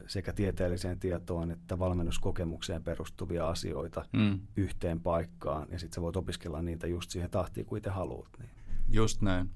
sekä 0.06 0.32
tieteelliseen 0.32 0.98
tietoon 0.98 1.50
että 1.50 1.78
valmennuskokemukseen 1.78 2.82
perustuvia 2.82 3.48
asioita 3.48 4.04
mm. 4.12 4.40
yhteen 4.56 5.00
paikkaan, 5.00 5.66
ja 5.70 5.78
sitten 5.78 5.94
sä 5.94 6.02
voit 6.02 6.16
opiskella 6.16 6.62
niitä 6.62 6.86
just 6.86 7.10
siihen 7.10 7.30
tahtiin, 7.30 7.66
kuin 7.66 7.78
itse 7.78 7.90
haluat. 7.90 8.28
Niin. 8.38 8.50
Just 8.88 9.22
näin. 9.22 9.50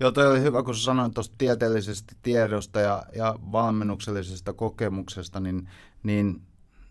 Joo, 0.00 0.12
toi 0.12 0.26
oli 0.26 0.40
hyvä, 0.42 0.62
kun 0.62 0.74
sanoit 0.74 1.14
tuosta 1.14 1.34
tieteellisestä 1.38 2.14
tiedosta 2.22 2.80
ja, 2.80 3.02
ja 3.16 3.34
valmennuksellisesta 3.52 4.52
kokemuksesta, 4.52 5.40
niin, 5.40 5.68
niin 6.02 6.42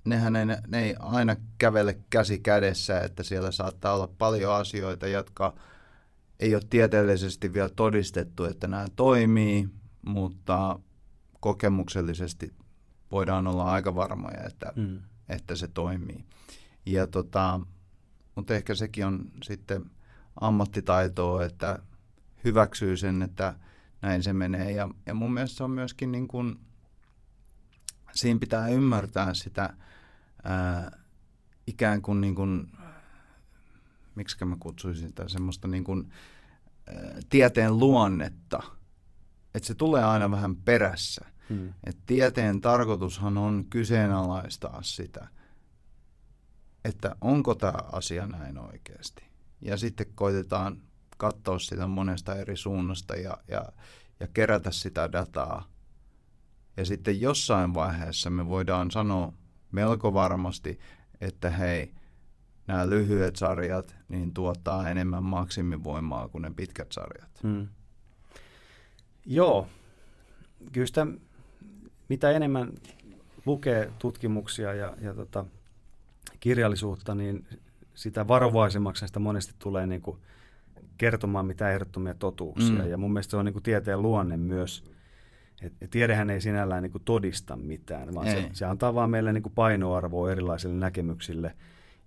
nehän 0.05 0.35
ei, 0.35 0.45
ne 0.45 0.83
ei 0.83 0.95
aina 0.99 1.35
kävele 1.57 1.99
käsi 2.09 2.39
kädessä, 2.39 2.99
että 3.01 3.23
siellä 3.23 3.51
saattaa 3.51 3.93
olla 3.93 4.09
paljon 4.17 4.55
asioita, 4.55 5.07
jotka 5.07 5.53
ei 6.39 6.55
ole 6.55 6.63
tieteellisesti 6.69 7.53
vielä 7.53 7.69
todistettu, 7.69 8.45
että 8.45 8.67
nämä 8.67 8.85
toimii, 8.95 9.69
mutta 10.05 10.79
kokemuksellisesti 11.39 12.53
voidaan 13.11 13.47
olla 13.47 13.63
aika 13.63 13.95
varmoja, 13.95 14.43
että, 14.47 14.73
mm. 14.75 14.99
että 15.29 15.55
se 15.55 15.67
toimii. 15.67 16.25
Ja 16.85 17.07
tota, 17.07 17.59
mutta 18.35 18.55
ehkä 18.55 18.75
sekin 18.75 19.05
on 19.05 19.31
sitten 19.43 19.91
ammattitaitoa, 20.41 21.45
että 21.45 21.79
hyväksyy 22.43 22.97
sen, 22.97 23.21
että 23.21 23.55
näin 24.01 24.23
se 24.23 24.33
menee. 24.33 24.71
Ja, 24.71 24.89
ja 25.05 25.13
mun 25.13 25.33
mielestä 25.33 25.57
se 25.57 25.63
on 25.63 25.71
myöskin 25.71 26.11
niin 26.11 26.27
kuin, 26.27 26.59
siinä 28.13 28.39
pitää 28.39 28.67
ymmärtää 28.67 29.33
sitä 29.33 29.73
ää, 30.43 30.99
ikään 31.67 32.01
kuin, 32.01 32.21
niin 32.21 32.35
kuin 32.35 32.71
miksi 34.15 34.45
mä 34.45 34.57
kutsuisin 34.59 35.07
sitä, 35.07 35.29
semmoista 35.29 35.67
niin 35.67 35.83
kuin, 35.83 36.11
ää, 36.87 36.95
tieteen 37.29 37.79
luonnetta. 37.79 38.63
että 39.55 39.67
se 39.67 39.75
tulee 39.75 40.03
aina 40.03 40.31
vähän 40.31 40.55
perässä. 40.55 41.25
Hmm. 41.49 41.73
Et 41.83 41.97
tieteen 42.05 42.61
tarkoitushan 42.61 43.37
on 43.37 43.65
kyseenalaistaa 43.69 44.81
sitä, 44.81 45.27
että 46.85 47.15
onko 47.21 47.55
tämä 47.55 47.79
asia 47.91 48.27
näin 48.27 48.57
oikeasti. 48.57 49.23
Ja 49.61 49.77
sitten 49.77 50.07
koitetaan 50.15 50.81
katsoa 51.19 51.59
sitä 51.59 51.87
monesta 51.87 52.35
eri 52.35 52.57
suunnasta 52.57 53.15
ja, 53.15 53.37
ja, 53.47 53.65
ja 54.19 54.27
kerätä 54.27 54.71
sitä 54.71 55.11
dataa. 55.11 55.67
Ja 56.77 56.85
sitten 56.85 57.21
jossain 57.21 57.73
vaiheessa 57.73 58.29
me 58.29 58.49
voidaan 58.49 58.91
sanoa 58.91 59.33
melko 59.71 60.13
varmasti, 60.13 60.79
että 61.21 61.49
hei, 61.49 61.93
nämä 62.67 62.89
lyhyet 62.89 63.35
sarjat 63.35 63.95
niin 64.09 64.33
tuottaa 64.33 64.89
enemmän 64.89 65.23
maksimivoimaa 65.23 66.27
kuin 66.27 66.41
ne 66.41 66.51
pitkät 66.55 66.91
sarjat. 66.91 67.43
Hmm. 67.43 67.67
Joo, 69.25 69.67
kyllä 70.71 70.87
sitä, 70.87 71.07
mitä 72.09 72.31
enemmän 72.31 72.73
lukee 73.45 73.91
tutkimuksia 73.99 74.73
ja, 74.73 74.97
ja 75.01 75.13
tota, 75.13 75.45
kirjallisuutta, 76.39 77.15
niin 77.15 77.47
sitä 77.93 78.27
varovaisemmaksi 78.27 79.07
sitä 79.07 79.19
monesti 79.19 79.53
tulee 79.59 79.87
niin 79.87 80.01
kuin 80.01 80.19
kertomaan 80.99 81.45
mitä 81.45 81.71
ehdottomia 81.71 82.13
totuuksia. 82.13 82.83
Mm. 82.83 82.89
Ja 82.89 82.97
mun 82.97 83.13
mielestä 83.13 83.31
se 83.31 83.37
on 83.37 83.45
niin 83.45 83.53
kuin 83.53 83.63
tieteen 83.63 84.01
luonne 84.01 84.37
myös. 84.37 84.91
Et, 85.61 85.73
et 85.81 85.89
tiedehän 85.89 86.29
ei 86.29 86.41
sinällään 86.41 86.83
niin 86.83 86.91
kuin 86.91 87.01
todista 87.05 87.55
mitään, 87.55 88.15
vaan 88.15 88.27
se, 88.27 88.49
se 88.53 88.65
antaa 88.65 88.93
vaan 88.93 89.09
meille 89.09 89.33
niin 89.33 89.43
kuin 89.43 89.53
painoarvoa 89.53 90.31
erilaisille 90.31 90.75
näkemyksille. 90.75 91.55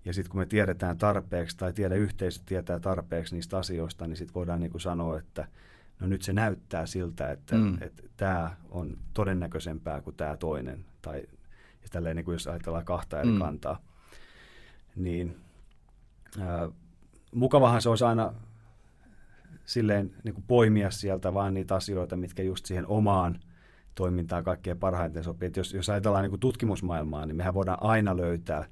Ja 0.05 0.13
sitten 0.13 0.31
kun 0.31 0.41
me 0.41 0.47
tiedetään 0.47 0.99
tarpeeksi 0.99 1.57
tai 1.57 1.73
tiedeyhteisö 1.73 2.41
tietää 2.47 2.81
tarpeeksi 2.81 3.35
niistä 3.35 3.59
asioista, 3.59 4.07
niin 4.07 4.17
sitten 4.17 4.35
voidaan 4.35 4.61
niin 4.61 4.71
kuin 4.71 4.81
sanoa, 4.81 5.19
että 5.19 5.49
no 6.01 6.07
nyt 6.07 6.23
se 6.23 6.33
näyttää 6.33 6.87
siltä, 6.87 7.31
että 7.31 7.57
mm. 7.57 7.79
tämä 8.17 8.57
on 8.71 8.99
todennäköisempää 9.15 10.01
kuin 10.01 10.17
tämä 10.17 10.37
toinen. 10.37 10.85
Tai 11.03 11.23
ja 11.83 11.89
tälleen, 11.91 12.17
niin 12.17 12.25
kuin 12.25 12.35
jos 12.35 12.47
ajatellaan 12.47 12.85
kahta 12.85 13.21
eri 13.21 13.31
mm. 13.31 13.39
kantaa 13.39 13.79
niin 14.97 15.37
ää, 16.41 16.69
mukavahan 17.35 17.83
se 17.83 17.89
olisi 17.89 18.05
aina 18.05 18.33
silleen 19.65 20.15
niin 20.25 20.35
kuin 20.35 20.45
poimia 20.49 20.91
sieltä 20.91 21.35
vaan 21.35 21.55
niitä 21.55 21.75
asioita, 21.75 22.17
mitkä 22.17 22.43
just 22.43 22.67
siihen 22.67 22.87
omaan 22.87 23.41
toimintaan 23.95 24.45
kaikkein 24.45 24.79
parhaiten 24.79 25.25
sopii. 25.25 25.47
Et 25.47 25.57
jos, 25.57 25.75
jos 25.75 25.91
ajatellaan 25.91 26.23
niin 26.23 26.31
kuin 26.31 26.41
tutkimusmaailmaa, 26.41 27.27
niin 27.27 27.37
mehän 27.37 27.55
voidaan 27.55 27.79
aina 27.81 28.17
löytää 28.17 28.65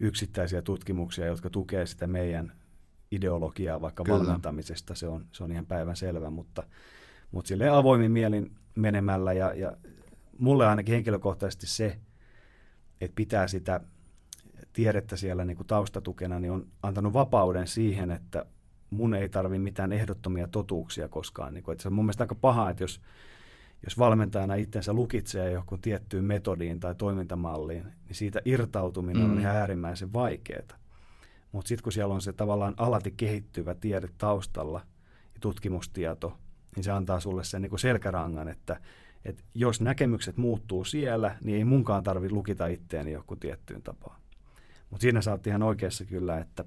yksittäisiä 0.00 0.62
tutkimuksia, 0.62 1.26
jotka 1.26 1.50
tukee 1.50 1.86
sitä 1.86 2.06
meidän 2.06 2.52
ideologiaa 3.10 3.80
vaikka 3.80 4.04
Kyllä. 4.04 4.18
valmentamisesta, 4.18 4.94
se 4.94 5.08
on, 5.08 5.26
se 5.32 5.44
on 5.44 5.52
ihan 5.52 5.66
päivän 5.66 5.96
selvä, 5.96 6.30
mutta, 6.30 6.62
mutta 7.30 7.48
silleen 7.48 7.72
avoimin 7.72 8.12
mielin 8.12 8.56
menemällä 8.74 9.32
ja, 9.32 9.54
ja 9.54 9.76
mulle 10.38 10.66
ainakin 10.66 10.94
henkilökohtaisesti 10.94 11.66
se, 11.66 11.98
että 13.00 13.14
pitää 13.14 13.46
sitä 13.46 13.80
tiedettä 14.72 15.16
siellä 15.16 15.44
niin 15.44 15.56
kuin 15.56 15.66
taustatukena, 15.66 16.40
niin 16.40 16.52
on 16.52 16.66
antanut 16.82 17.12
vapauden 17.12 17.66
siihen, 17.66 18.10
että 18.10 18.46
mun 18.94 19.14
ei 19.14 19.28
tarvi 19.28 19.58
mitään 19.58 19.92
ehdottomia 19.92 20.48
totuuksia 20.48 21.08
koskaan. 21.08 21.54
Niin 21.54 21.64
kuin, 21.64 21.72
että 21.72 21.82
se 21.82 21.88
on 21.88 21.92
mun 21.92 22.04
mielestä 22.04 22.24
aika 22.24 22.34
paha, 22.34 22.70
että 22.70 22.84
jos, 22.84 23.00
jos 23.84 23.98
valmentajana 23.98 24.54
itsensä 24.54 24.92
lukitsee 24.92 25.50
johonkin 25.50 25.80
tiettyyn 25.80 26.24
metodiin 26.24 26.80
tai 26.80 26.94
toimintamalliin, 26.94 27.84
niin 27.84 28.14
siitä 28.14 28.40
irtautuminen 28.44 29.22
mm. 29.22 29.32
on 29.32 29.40
ihan 29.40 29.56
äärimmäisen 29.56 30.12
vaikeaa. 30.12 30.78
Mutta 31.52 31.68
sitten 31.68 31.82
kun 31.82 31.92
siellä 31.92 32.14
on 32.14 32.22
se 32.22 32.32
tavallaan 32.32 32.74
alati 32.76 33.14
kehittyvä 33.16 33.74
tiede 33.74 34.08
taustalla 34.18 34.80
ja 35.34 35.40
tutkimustieto, 35.40 36.38
niin 36.76 36.84
se 36.84 36.90
antaa 36.90 37.20
sulle 37.20 37.44
sen 37.44 37.62
niin 37.62 37.78
selkärangan, 37.78 38.48
että, 38.48 38.80
että 39.24 39.42
jos 39.54 39.80
näkemykset 39.80 40.36
muuttuu 40.36 40.84
siellä, 40.84 41.36
niin 41.44 41.56
ei 41.56 41.64
munkaan 41.64 42.02
tarvitse 42.02 42.34
lukita 42.34 42.66
itteeni 42.66 43.12
joku 43.12 43.36
tiettyyn 43.36 43.82
tapaan. 43.82 44.20
Mutta 44.90 45.02
siinä 45.02 45.22
sä 45.22 45.30
oot 45.30 45.46
ihan 45.46 45.62
oikeassa 45.62 46.04
kyllä, 46.04 46.38
että, 46.38 46.64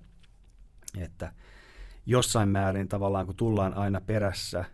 että 0.98 1.32
jossain 2.08 2.50
määrin 2.50 2.88
tavallaan 2.88 3.26
kun 3.26 3.36
tullaan 3.36 3.74
aina 3.74 4.02
perässä, 4.02 4.66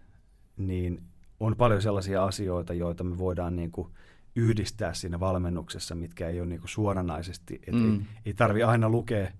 niin 0.57 1.03
on 1.39 1.55
paljon 1.55 1.81
sellaisia 1.81 2.23
asioita, 2.25 2.73
joita 2.73 3.03
me 3.03 3.17
voidaan 3.17 3.55
niin 3.55 3.71
kuin 3.71 3.87
yhdistää 4.35 4.93
siinä 4.93 5.19
valmennuksessa, 5.19 5.95
mitkä 5.95 6.29
ei 6.29 6.39
ole 6.39 6.49
niin 6.49 6.59
kuin 6.59 6.69
suoranaisesti, 6.69 7.55
että 7.55 7.81
mm. 7.81 7.93
ei, 7.93 8.01
ei 8.25 8.33
tarvi 8.33 8.63
aina 8.63 8.89
lukea 8.89 9.31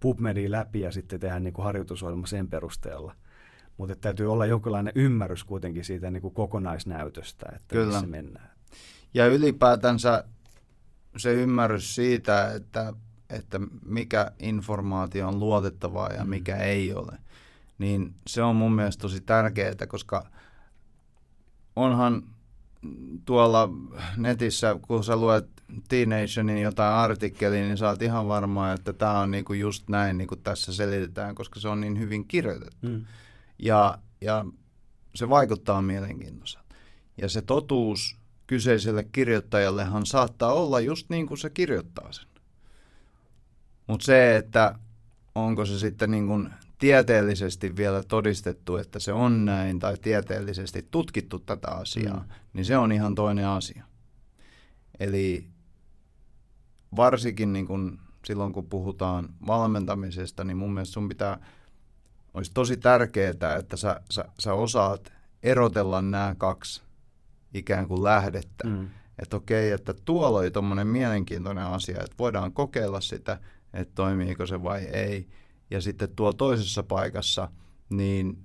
PubMedia 0.00 0.50
läpi 0.50 0.80
ja 0.80 0.92
sitten 0.92 1.20
tehdä 1.20 1.40
niin 1.40 1.52
kuin 1.52 1.64
harjoitusohjelma 1.64 2.26
sen 2.26 2.48
perusteella. 2.48 3.14
Mutta 3.76 3.96
täytyy 3.96 4.32
olla 4.32 4.46
jonkinlainen 4.46 4.92
ymmärrys 4.96 5.44
kuitenkin 5.44 5.84
siitä 5.84 6.10
niin 6.10 6.22
kuin 6.22 6.34
kokonaisnäytöstä, 6.34 7.46
että 7.56 7.74
Kyllä. 7.74 7.86
missä 7.86 8.06
mennään. 8.06 8.50
Ja 9.14 9.26
ylipäätänsä 9.26 10.24
se 11.16 11.32
ymmärrys 11.32 11.94
siitä, 11.94 12.52
että 12.52 12.92
että 13.30 13.60
mikä 13.84 14.32
informaatio 14.38 15.28
on 15.28 15.40
luotettavaa 15.40 16.12
ja 16.12 16.24
mikä 16.24 16.54
mm. 16.54 16.60
ei 16.60 16.94
ole. 16.94 17.18
Niin 17.78 18.14
se 18.26 18.42
on 18.42 18.56
mun 18.56 18.72
mielestä 18.72 19.02
tosi 19.02 19.20
tärkeää, 19.20 19.86
koska 19.88 20.26
onhan 21.76 22.22
tuolla 23.24 23.68
netissä, 24.16 24.76
kun 24.82 25.04
sä 25.04 25.16
luet 25.16 25.46
Teenationin 25.88 26.62
jotain 26.62 26.94
artikkelia, 26.94 27.62
niin 27.62 27.78
sä 27.78 27.88
oot 27.88 28.02
ihan 28.02 28.28
varma, 28.28 28.72
että 28.72 28.92
tämä 28.92 29.18
on 29.18 29.30
niinku 29.30 29.52
just 29.52 29.88
näin, 29.88 30.18
niin 30.18 30.28
kuin 30.28 30.42
tässä 30.42 30.72
selitetään, 30.72 31.34
koska 31.34 31.60
se 31.60 31.68
on 31.68 31.80
niin 31.80 31.98
hyvin 31.98 32.28
kirjoitettu. 32.28 32.88
Mm. 32.88 33.04
Ja, 33.58 33.98
ja 34.20 34.44
se 35.14 35.28
vaikuttaa 35.28 35.82
mielenkiintoiselta. 35.82 36.74
Ja 37.16 37.28
se 37.28 37.42
totuus 37.42 38.16
kyseiselle 38.46 39.04
kirjoittajallehan 39.04 40.06
saattaa 40.06 40.52
olla 40.52 40.80
just 40.80 41.10
niin 41.10 41.26
kuin 41.26 41.38
se 41.38 41.50
kirjoittaa 41.50 42.12
sen. 42.12 42.27
Mutta 43.88 44.04
se, 44.04 44.36
että 44.36 44.74
onko 45.34 45.66
se 45.66 45.78
sitten 45.78 46.10
niin 46.10 46.26
kuin 46.26 46.50
tieteellisesti 46.78 47.76
vielä 47.76 48.02
todistettu, 48.02 48.76
että 48.76 48.98
se 48.98 49.12
on 49.12 49.44
näin, 49.44 49.78
tai 49.78 49.96
tieteellisesti 49.96 50.88
tutkittu 50.90 51.38
tätä 51.38 51.68
asiaa, 51.68 52.16
mm. 52.16 52.28
niin 52.52 52.64
se 52.64 52.76
on 52.76 52.92
ihan 52.92 53.14
toinen 53.14 53.46
asia. 53.46 53.84
Eli 55.00 55.48
varsinkin 56.96 57.52
niin 57.52 57.66
kun 57.66 57.98
silloin, 58.24 58.52
kun 58.52 58.68
puhutaan 58.68 59.28
valmentamisesta, 59.46 60.44
niin 60.44 60.56
mun 60.56 60.74
mielestä 60.74 60.92
sun 60.92 61.08
pitää, 61.08 61.38
olisi 62.34 62.50
tosi 62.54 62.76
tärkeää, 62.76 63.56
että 63.58 63.76
sä, 63.76 64.00
sä, 64.10 64.24
sä 64.38 64.54
osaat 64.54 65.12
erotella 65.42 66.02
nämä 66.02 66.34
kaksi 66.38 66.82
ikään 67.54 67.88
kuin 67.88 68.04
lähdettä. 68.04 68.66
Mm. 68.66 68.88
Että 69.22 69.36
okei, 69.36 69.70
että 69.70 69.94
tuolla 70.04 70.38
oli 70.38 70.50
tuommoinen 70.50 70.86
mielenkiintoinen 70.86 71.64
asia, 71.64 71.96
että 72.00 72.16
voidaan 72.18 72.52
kokeilla 72.52 73.00
sitä, 73.00 73.38
että 73.72 73.94
toimiiko 73.94 74.46
se 74.46 74.62
vai 74.62 74.84
ei. 74.84 75.28
Ja 75.70 75.80
sitten 75.80 76.08
tuo 76.16 76.32
toisessa 76.32 76.82
paikassa, 76.82 77.48
niin 77.90 78.38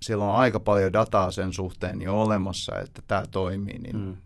siellä 0.00 0.24
on 0.24 0.36
aika 0.36 0.60
paljon 0.60 0.92
dataa 0.92 1.30
sen 1.30 1.52
suhteen 1.52 2.02
jo 2.02 2.20
olemassa, 2.20 2.80
että 2.80 3.02
tämä 3.06 3.22
toimii, 3.30 3.78
niin 3.78 3.96
mm. 3.96 4.16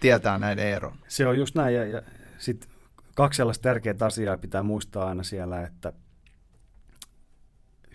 tietää 0.00 0.38
näiden 0.38 0.66
eron. 0.66 0.96
Se 1.08 1.26
on 1.26 1.38
just 1.38 1.54
näin, 1.54 1.74
ja, 1.74 1.84
ja 1.84 2.02
sitten 2.38 2.70
kaksi 3.14 3.36
sellaista 3.36 3.62
tärkeää 3.62 3.96
asiaa 4.00 4.36
pitää 4.36 4.62
muistaa 4.62 5.08
aina 5.08 5.22
siellä, 5.22 5.62
että 5.62 5.92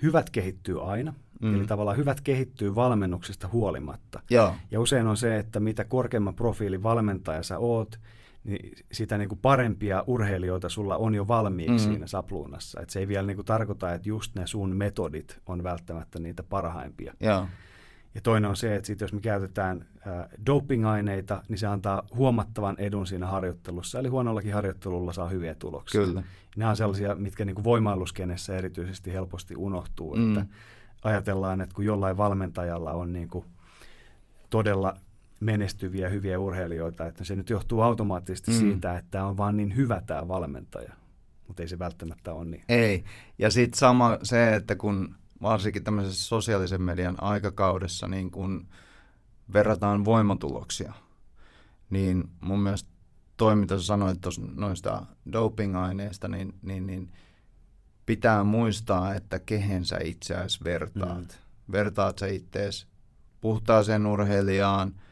hyvät 0.01 0.29
kehittyy 0.29 0.91
aina, 0.91 1.13
mm. 1.41 1.55
eli 1.55 1.67
tavallaan 1.67 1.97
hyvät 1.97 2.21
kehittyy 2.21 2.75
valmennuksesta 2.75 3.47
huolimatta. 3.47 4.21
Joo. 4.29 4.55
Ja 4.71 4.79
usein 4.79 5.07
on 5.07 5.17
se, 5.17 5.37
että 5.37 5.59
mitä 5.59 5.85
korkeamman 5.85 6.35
profiilin 6.35 6.83
valmentaja 6.83 7.43
sä 7.43 7.57
oot, 7.57 7.99
niin 8.45 8.73
sitä 8.91 9.17
niin 9.17 9.29
kuin 9.29 9.39
parempia 9.39 10.03
urheilijoita 10.07 10.69
sulla 10.69 10.97
on 10.97 11.15
jo 11.15 11.27
valmiiksi 11.27 11.87
mm. 11.87 11.91
siinä 11.91 12.07
sapluunassa. 12.07 12.81
Et 12.81 12.89
se 12.89 12.99
ei 12.99 13.07
vielä 13.07 13.27
niin 13.27 13.37
kuin 13.37 13.45
tarkoita, 13.45 13.93
että 13.93 14.09
just 14.09 14.35
ne 14.35 14.47
sun 14.47 14.75
metodit 14.75 15.41
on 15.45 15.63
välttämättä 15.63 16.19
niitä 16.19 16.43
parhaimpia. 16.43 17.13
Ja, 17.19 17.47
Ja 18.15 18.21
toinen 18.21 18.49
on 18.49 18.55
se, 18.55 18.75
että 18.75 18.87
sit 18.87 19.01
jos 19.01 19.13
me 19.13 19.19
käytetään 19.19 19.85
äh, 20.07 20.27
dopingaineita, 20.45 21.43
niin 21.49 21.57
se 21.57 21.67
antaa 21.67 22.03
huomattavan 22.15 22.75
edun 22.77 23.07
siinä 23.07 23.27
harjoittelussa. 23.27 23.99
Eli 23.99 24.07
huonollakin 24.07 24.53
harjoittelulla 24.53 25.13
saa 25.13 25.29
hyviä 25.29 25.55
tuloksia. 25.55 26.01
Kyllä. 26.01 26.23
Nämä 26.55 26.69
on 26.69 26.77
sellaisia, 26.77 27.15
mitkä 27.15 27.45
niin 27.45 27.55
kuin 27.55 27.63
voimailuskenessä 27.63 28.57
erityisesti 28.57 29.13
helposti 29.13 29.55
unohtuu. 29.57 30.15
Mm. 30.15 30.37
Että 30.37 30.55
ajatellaan, 31.03 31.61
että 31.61 31.75
kun 31.75 31.85
jollain 31.85 32.17
valmentajalla 32.17 32.91
on 32.91 33.13
niin 33.13 33.27
kuin 33.27 33.45
todella 34.49 34.97
menestyviä, 35.45 36.09
hyviä 36.09 36.39
urheilijoita, 36.39 37.05
että 37.05 37.23
se 37.23 37.35
nyt 37.35 37.49
johtuu 37.49 37.81
automaattisesti 37.81 38.51
mm. 38.51 38.57
siitä, 38.57 38.97
että 38.97 39.25
on 39.25 39.37
vaan 39.37 39.57
niin 39.57 39.75
hyvä 39.75 40.01
tämä 40.05 40.27
valmentaja, 40.27 40.93
mutta 41.47 41.63
ei 41.63 41.69
se 41.69 41.79
välttämättä 41.79 42.33
ole 42.33 42.45
niin. 42.45 42.63
Ei, 42.69 43.03
ja 43.39 43.49
sitten 43.51 43.79
sama 43.79 44.17
se, 44.23 44.55
että 44.55 44.75
kun 44.75 45.15
varsinkin 45.41 45.83
tämmöisessä 45.83 46.25
sosiaalisen 46.25 46.81
median 46.81 47.23
aikakaudessa, 47.23 48.07
niin 48.07 48.31
kun 48.31 48.67
verrataan 49.53 50.05
voimatuloksia, 50.05 50.93
niin 51.89 52.29
mun 52.41 52.59
mielestä 52.59 52.89
toi, 53.37 53.55
mitä 53.55 53.79
sanoit 53.79 54.21
tuossa 54.21 54.41
noista 54.55 55.05
doping-aineista, 55.31 56.27
niin, 56.27 56.53
niin, 56.61 56.87
niin 56.87 57.11
pitää 58.05 58.43
muistaa, 58.43 59.15
että 59.15 59.39
kehen 59.39 59.85
sä 59.85 59.97
itse 60.03 60.33
asiassa 60.33 60.63
vertaat. 60.63 61.39
Mm. 61.67 61.71
Vertaat 61.71 62.17
sä 62.17 62.27
itseäsi 62.27 62.87
puhtaaseen 63.41 64.05
urheilijaan 64.05 64.93
ja 64.95 65.04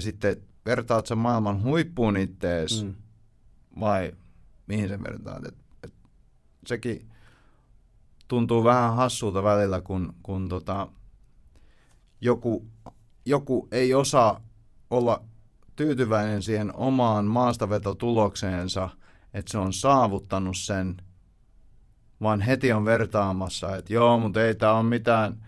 sitten 0.00 0.36
vertaat 0.66 1.06
sä 1.06 1.14
maailman 1.14 1.62
huippuun 1.62 2.16
ittees 2.16 2.84
mm. 2.84 2.94
vai 3.80 4.12
mihin 4.66 4.88
se 4.88 5.02
vertaat? 5.02 5.44
Et, 5.44 5.56
et, 5.84 5.92
sekin 6.66 7.10
tuntuu 8.28 8.64
vähän 8.64 8.96
hassulta 8.96 9.42
välillä, 9.42 9.80
kun, 9.80 10.14
kun 10.22 10.48
tota, 10.48 10.88
joku, 12.20 12.66
joku 13.26 13.68
ei 13.72 13.94
osaa 13.94 14.40
olla 14.90 15.22
tyytyväinen 15.76 16.42
siihen 16.42 16.76
omaan 16.76 17.24
maastavetotulokseensa, 17.24 18.88
että 19.34 19.52
se 19.52 19.58
on 19.58 19.72
saavuttanut 19.72 20.56
sen, 20.56 20.96
vaan 22.20 22.40
heti 22.40 22.72
on 22.72 22.84
vertaamassa, 22.84 23.76
että 23.76 23.92
joo, 23.92 24.18
mutta 24.18 24.44
ei 24.44 24.54
tämä 24.54 24.74
ole 24.74 24.82
mitään 24.82 25.46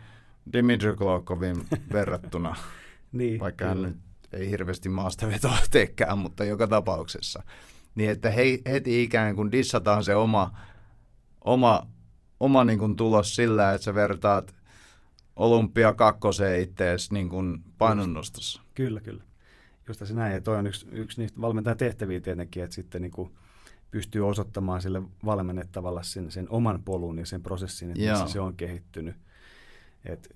Dimitri 0.52 0.96
Klokovin 0.96 1.66
verrattuna, 1.92 2.56
niin, 3.12 3.40
vaikka 3.40 3.64
hän 3.64 3.82
nyt 3.82 4.07
ei 4.32 4.50
hirveästi 4.50 4.88
maastavetoa 4.88 5.58
teekään, 5.70 6.18
mutta 6.18 6.44
joka 6.44 6.66
tapauksessa. 6.66 7.42
Niin 7.94 8.10
että 8.10 8.30
he, 8.30 8.42
heti 8.66 9.02
ikään 9.02 9.36
kuin 9.36 9.52
dissataan 9.52 10.04
se 10.04 10.14
oma, 10.14 10.58
oma, 11.44 11.86
oma 12.40 12.64
niin 12.64 12.78
kuin 12.78 12.96
tulos 12.96 13.36
sillä, 13.36 13.72
että 13.72 13.84
sä 13.84 13.94
vertaat 13.94 14.54
olympia 15.36 15.92
kakkoseen 15.92 16.60
ittees 16.60 17.12
niin 17.12 17.28
kuin 17.28 17.64
painonnostossa. 17.78 18.62
Kyllä, 18.74 19.00
kyllä. 19.00 19.24
Just 19.88 20.06
se 20.06 20.14
näin, 20.14 20.34
ja 20.34 20.40
toi 20.40 20.56
on 20.56 20.66
yksi, 20.66 20.86
yksi 20.90 21.20
niistä 21.20 21.40
valmentajan 21.40 21.76
tehtäviä 21.76 22.20
tietenkin, 22.20 22.64
että 22.64 22.74
sitten 22.74 23.02
niin 23.02 23.12
kuin 23.12 23.30
pystyy 23.90 24.28
osoittamaan 24.28 24.82
sille 24.82 25.02
valmennettavalle 25.24 26.04
sen, 26.04 26.30
sen 26.30 26.46
oman 26.50 26.82
polun 26.82 27.18
ja 27.18 27.26
sen 27.26 27.42
prosessin, 27.42 27.90
että 27.90 28.10
missä 28.10 28.28
se 28.28 28.40
on 28.40 28.56
kehittynyt. 28.56 29.16
Et 30.04 30.28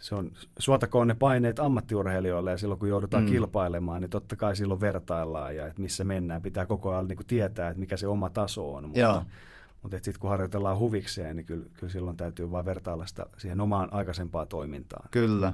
se 0.00 0.14
on, 0.14 0.32
suotakoon 0.58 1.08
ne 1.08 1.14
paineet 1.14 1.58
ammattiurheilijoille 1.58 2.50
ja 2.50 2.58
silloin 2.58 2.80
kun 2.80 2.88
joudutaan 2.88 3.22
mm. 3.22 3.30
kilpailemaan, 3.30 4.00
niin 4.00 4.10
totta 4.10 4.36
kai 4.36 4.56
silloin 4.56 4.80
vertaillaan 4.80 5.56
ja 5.56 5.66
että 5.66 5.82
missä 5.82 6.04
mennään. 6.04 6.42
Pitää 6.42 6.66
koko 6.66 6.92
ajan 6.92 7.08
niin 7.08 7.16
kuin 7.16 7.26
tietää, 7.26 7.68
että 7.68 7.80
mikä 7.80 7.96
se 7.96 8.06
oma 8.06 8.30
taso 8.30 8.74
on. 8.74 8.88
Mutta, 8.88 9.24
mutta 9.82 9.96
sitten 9.96 10.20
kun 10.20 10.30
harjoitellaan 10.30 10.78
huvikseen, 10.78 11.36
niin 11.36 11.46
kyllä, 11.46 11.66
kyllä 11.74 11.92
silloin 11.92 12.16
täytyy 12.16 12.50
vain 12.50 12.64
vertailla 12.64 13.06
sitä 13.06 13.26
siihen 13.36 13.60
omaan 13.60 13.92
aikaisempaan 13.92 14.48
toimintaan. 14.48 15.08
Kyllä. 15.10 15.52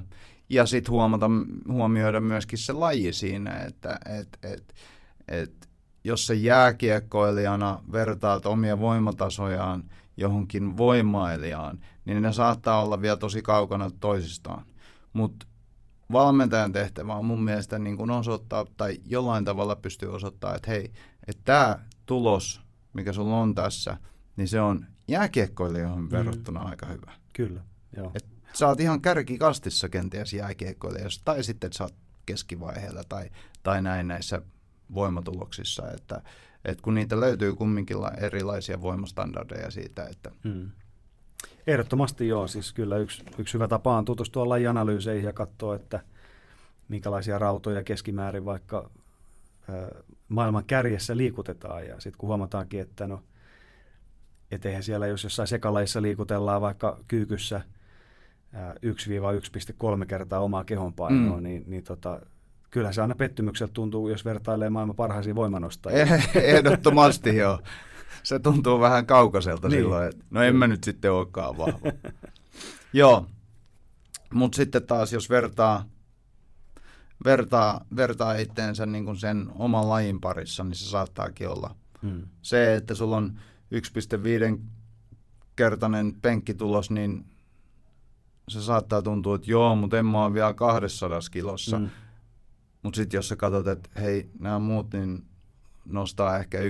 Ja 0.49 0.65
sitten 0.65 0.91
huomata, 0.91 1.29
huomioida 1.71 2.21
myöskin 2.21 2.59
se 2.59 2.73
laji 2.73 3.13
siinä, 3.13 3.59
että 3.59 3.99
et, 4.19 4.37
et, 4.43 4.73
et, 5.27 5.69
jos 6.03 6.27
se 6.27 6.33
jääkiekkoilijana 6.33 7.83
vertaat 7.91 8.45
omia 8.45 8.79
voimatasojaan 8.79 9.83
johonkin 10.17 10.77
voimailijaan, 10.77 11.79
niin 12.05 12.21
ne 12.21 12.33
saattaa 12.33 12.83
olla 12.83 13.01
vielä 13.01 13.17
tosi 13.17 13.41
kaukana 13.41 13.91
toisistaan. 13.99 14.65
Mutta 15.13 15.47
valmentajan 16.11 16.71
tehtävä 16.71 17.15
on 17.15 17.25
mun 17.25 17.43
mielestä 17.43 17.79
niin 17.79 17.97
kuin 17.97 18.11
osoittaa 18.11 18.65
tai 18.77 18.97
jollain 19.05 19.45
tavalla 19.45 19.75
pystyy 19.75 20.15
osoittaa, 20.15 20.55
että 20.55 20.71
hei, 20.71 20.91
että 21.27 21.43
tämä 21.45 21.79
tulos, 22.05 22.61
mikä 22.93 23.13
sulla 23.13 23.37
on 23.37 23.55
tässä, 23.55 23.97
niin 24.35 24.47
se 24.47 24.61
on 24.61 24.85
jääkiekkoilijoihin 25.07 26.03
mm. 26.03 26.11
verrattuna 26.11 26.59
aika 26.59 26.85
hyvä. 26.85 27.11
Kyllä, 27.33 27.61
joo. 27.97 28.11
Et 28.15 28.25
sä 28.53 28.67
oot 28.67 28.79
ihan 28.79 29.01
kärkikastissa 29.01 29.89
kenties 29.89 30.33
jääkiekkoilijoissa, 30.33 31.21
tai 31.25 31.43
sitten 31.43 31.73
sä 31.73 31.83
oot 31.83 31.95
keskivaiheella 32.25 33.03
tai, 33.09 33.29
tai 33.63 33.81
näin 33.81 34.07
näissä 34.07 34.41
voimatuloksissa, 34.93 35.91
että, 35.91 36.21
että 36.65 36.83
kun 36.83 36.95
niitä 36.95 37.19
löytyy 37.19 37.55
kumminkin 37.55 37.97
erilaisia 38.17 38.81
voimastandardeja 38.81 39.71
siitä, 39.71 40.05
että 40.05 40.31
hmm. 40.43 40.71
Ehdottomasti 41.67 42.27
joo, 42.27 42.47
siis 42.47 42.73
kyllä 42.73 42.97
yksi, 42.97 43.23
yksi 43.37 43.53
hyvä 43.53 43.67
tapa 43.67 43.97
on 43.97 44.05
tutustua 44.05 44.49
lajianalyyseihin 44.49 45.25
ja 45.25 45.33
katsoa, 45.33 45.75
että 45.75 45.99
minkälaisia 46.87 47.39
rautoja 47.39 47.83
keskimäärin 47.83 48.45
vaikka 48.45 48.89
ö, 49.69 50.03
maailman 50.29 50.65
kärjessä 50.65 51.17
liikutetaan 51.17 51.87
ja 51.87 51.93
sitten 51.93 52.17
kun 52.17 52.27
huomataankin, 52.27 52.79
että 52.79 53.07
no, 53.07 53.23
et 54.51 54.65
eihän 54.65 54.83
siellä, 54.83 55.07
jos 55.07 55.23
jossain 55.23 55.47
sekalajissa 55.47 56.01
liikutellaan 56.01 56.61
vaikka 56.61 56.99
kyykyssä 57.07 57.61
1-1,3 58.53 60.05
kertaa 60.05 60.39
omaa 60.39 60.63
kehonpainoa, 60.63 61.37
mm. 61.37 61.43
niin, 61.43 61.63
niin 61.67 61.83
tota, 61.83 62.21
kyllä 62.69 62.91
se 62.91 63.01
aina 63.01 63.15
pettymykseltä 63.15 63.73
tuntuu, 63.73 64.09
jos 64.09 64.25
vertailee 64.25 64.69
maailman 64.69 64.95
parhaisiin 64.95 65.35
voimanostajia. 65.35 66.05
Ehdottomasti 66.35 67.37
joo. 67.37 67.59
Se 68.23 68.39
tuntuu 68.39 68.79
vähän 68.79 69.05
kaukaiselta 69.05 69.69
niin. 69.69 69.81
silloin, 69.81 70.09
että 70.09 70.25
no 70.29 70.43
en 70.43 70.55
mä 70.55 70.67
nyt 70.67 70.83
sitten 70.83 71.11
olekaan 71.11 71.57
vahva. 71.57 71.91
joo, 72.93 73.27
mutta 74.33 74.55
sitten 74.55 74.83
taas 74.83 75.13
jos 75.13 75.29
vertaa, 75.29 75.85
vertaa, 77.25 77.85
vertaa 77.95 78.35
itteensä 78.35 78.85
niin 78.85 79.05
kuin 79.05 79.17
sen 79.17 79.47
oman 79.55 79.89
lajin 79.89 80.21
parissa, 80.21 80.63
niin 80.63 80.75
se 80.75 80.89
saattaakin 80.89 81.49
olla 81.49 81.75
hmm. 82.01 82.23
se, 82.41 82.75
että 82.75 82.95
sulla 82.95 83.17
on 83.17 83.39
1,5 84.55 84.59
kertainen 85.55 86.13
penkkitulos, 86.21 86.91
niin 86.91 87.25
se 88.47 88.61
saattaa 88.61 89.01
tuntua, 89.01 89.35
että 89.35 89.51
joo, 89.51 89.75
mutta 89.75 89.99
en 89.99 90.05
mä 90.05 90.25
ole 90.25 90.33
vielä 90.33 90.53
200 90.53 91.19
kilossa. 91.31 91.79
Mm. 91.79 91.89
Mutta 92.87 92.97
sitten 92.97 93.17
jos 93.17 93.29
sä 93.29 93.35
katsot, 93.35 93.67
että 93.67 93.89
hei, 94.01 94.29
nämä 94.39 94.59
muut 94.59 94.93
niin 94.93 95.25
nostaa 95.85 96.37
ehkä 96.37 96.57
1-1,2 96.57 96.63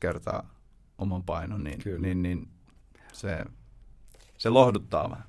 kertaa 0.00 0.54
oman 0.98 1.22
painon, 1.22 1.64
niin, 1.64 1.78
niin, 1.98 2.22
niin 2.22 2.48
se, 3.12 3.44
se 4.38 4.48
lohduttaa 4.48 5.10
vähän. 5.10 5.24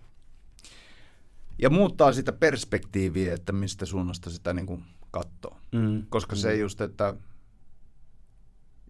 Ja 1.60 1.70
muuttaa 1.70 2.14
sitä 2.14 2.34
perspektiiviä, 2.34 3.34
että 3.34 3.52
mistä 3.52 3.86
suunnasta 3.86 4.30
sitä 4.30 4.54
niin 4.54 4.66
kuin 4.66 4.84
katsoo. 5.12 5.58
Mm. 5.72 6.06
Koska 6.10 6.36
mm. 6.36 6.40
se 6.40 6.56
just, 6.56 6.82
että 6.82 7.14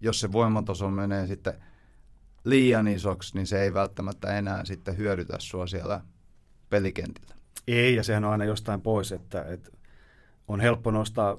jos 0.01 0.19
se 0.19 0.31
voimataso 0.31 0.89
menee 0.89 1.27
sitten 1.27 1.53
liian 2.43 2.87
isoksi, 2.87 3.35
niin 3.35 3.47
se 3.47 3.61
ei 3.61 3.73
välttämättä 3.73 4.37
enää 4.37 4.65
sitten 4.65 4.97
hyödytä 4.97 5.35
sua 5.39 5.67
siellä 5.67 6.01
pelikentillä. 6.69 7.35
Ei, 7.67 7.95
ja 7.95 8.03
sehän 8.03 8.25
on 8.25 8.31
aina 8.31 8.45
jostain 8.45 8.81
pois, 8.81 9.11
että, 9.11 9.41
että 9.41 9.78
on 10.49 10.59
helppo 10.59 10.91
nostaa 10.91 11.37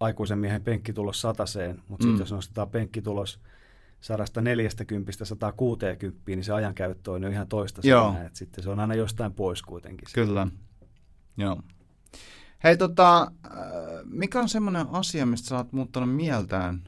aikuisen 0.00 0.38
miehen 0.38 0.62
penkkitulos 0.62 1.20
sataseen, 1.20 1.82
mutta 1.88 2.06
mm. 2.06 2.10
sitten 2.10 2.22
jos 2.22 2.32
nostetaan 2.32 2.70
penkkitulos 2.70 3.40
140 4.00 5.24
160, 5.24 6.20
niin 6.26 6.44
se 6.44 6.52
ajankäyttö 6.52 7.12
on 7.12 7.22
jo 7.22 7.28
ihan 7.28 7.48
toista 7.48 7.82
siinä, 7.82 8.26
että 8.26 8.38
sitten 8.38 8.64
se 8.64 8.70
on 8.70 8.80
aina 8.80 8.94
jostain 8.94 9.32
pois 9.32 9.62
kuitenkin. 9.62 10.08
Kyllä, 10.14 10.46
joo. 11.36 11.62
Hei, 12.64 12.76
tota, 12.76 13.22
äh, 13.22 13.52
mikä 14.04 14.40
on 14.40 14.48
semmoinen 14.48 14.86
asia, 14.92 15.26
mistä 15.26 15.48
sä 15.48 15.56
oot 15.56 15.72
muuttanut 15.72 16.16
mieltään, 16.16 16.84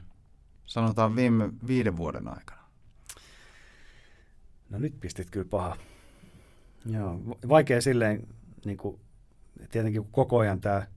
sanotaan 0.65 1.15
viime 1.15 1.49
viiden 1.67 1.97
vuoden 1.97 2.27
aikana? 2.27 2.61
No 4.69 4.79
nyt 4.79 4.99
pistit 4.99 5.29
kyllä 5.29 5.47
paha. 5.49 5.77
Joo, 6.85 7.19
vaikea 7.49 7.81
silleen, 7.81 8.27
niin 8.65 8.77
kuin, 8.77 8.99
tietenkin 9.71 10.01
kun 10.01 10.11
koko 10.11 10.37
ajan 10.37 10.61
tämä 10.61 10.87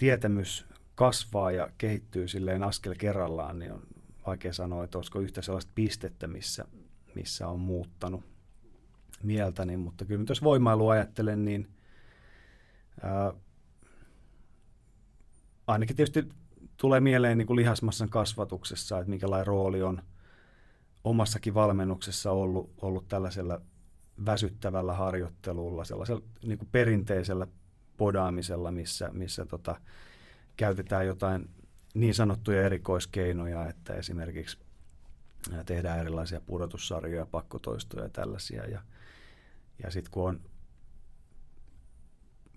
tietämys 0.00 0.66
kasvaa 0.94 1.50
ja 1.50 1.68
kehittyy 1.78 2.28
silleen 2.28 2.62
askel 2.62 2.94
kerrallaan, 2.98 3.58
niin 3.58 3.72
on 3.72 3.82
vaikea 4.26 4.52
sanoa, 4.52 4.84
että 4.84 4.98
olisiko 4.98 5.20
yhtä 5.20 5.42
sellaista 5.42 5.72
pistettä, 5.74 6.26
missä, 6.26 6.64
missä 7.14 7.48
on 7.48 7.60
muuttanut 7.60 8.24
mieltäni, 9.22 9.76
mutta 9.76 10.04
kyllä 10.04 10.24
jos 10.28 10.42
voimailu 10.42 10.88
ajattelen, 10.88 11.44
niin 11.44 11.68
ää, 13.02 13.32
ainakin 15.66 15.96
tietysti 15.96 16.28
tulee 16.76 17.00
mieleen 17.00 17.38
niin 17.38 17.46
kuin 17.46 17.56
lihasmassan 17.56 18.08
kasvatuksessa, 18.08 18.98
että 18.98 19.10
minkälainen 19.10 19.46
rooli 19.46 19.82
on 19.82 20.02
omassakin 21.04 21.54
valmennuksessa 21.54 22.30
ollut, 22.30 22.70
ollut 22.82 23.08
tällaisella 23.08 23.60
väsyttävällä 24.26 24.92
harjoittelulla, 24.94 25.84
sellaisella 25.84 26.22
niin 26.44 26.58
kuin 26.58 26.68
perinteisellä 26.72 27.46
podaamisella, 28.00 28.70
missä, 28.70 29.10
missä 29.12 29.44
tota, 29.44 29.80
käytetään 30.56 31.06
jotain 31.06 31.50
niin 31.94 32.14
sanottuja 32.14 32.62
erikoiskeinoja, 32.62 33.68
että 33.68 33.94
esimerkiksi 33.94 34.58
tehdään 35.66 36.00
erilaisia 36.00 36.40
pudotussarjoja, 36.40 37.26
pakkotoistoja 37.26 38.02
ja 38.02 38.08
tällaisia. 38.08 38.66
Ja, 38.66 38.82
ja 39.82 39.90
sitten 39.90 40.10
kun 40.10 40.28
on 40.28 40.40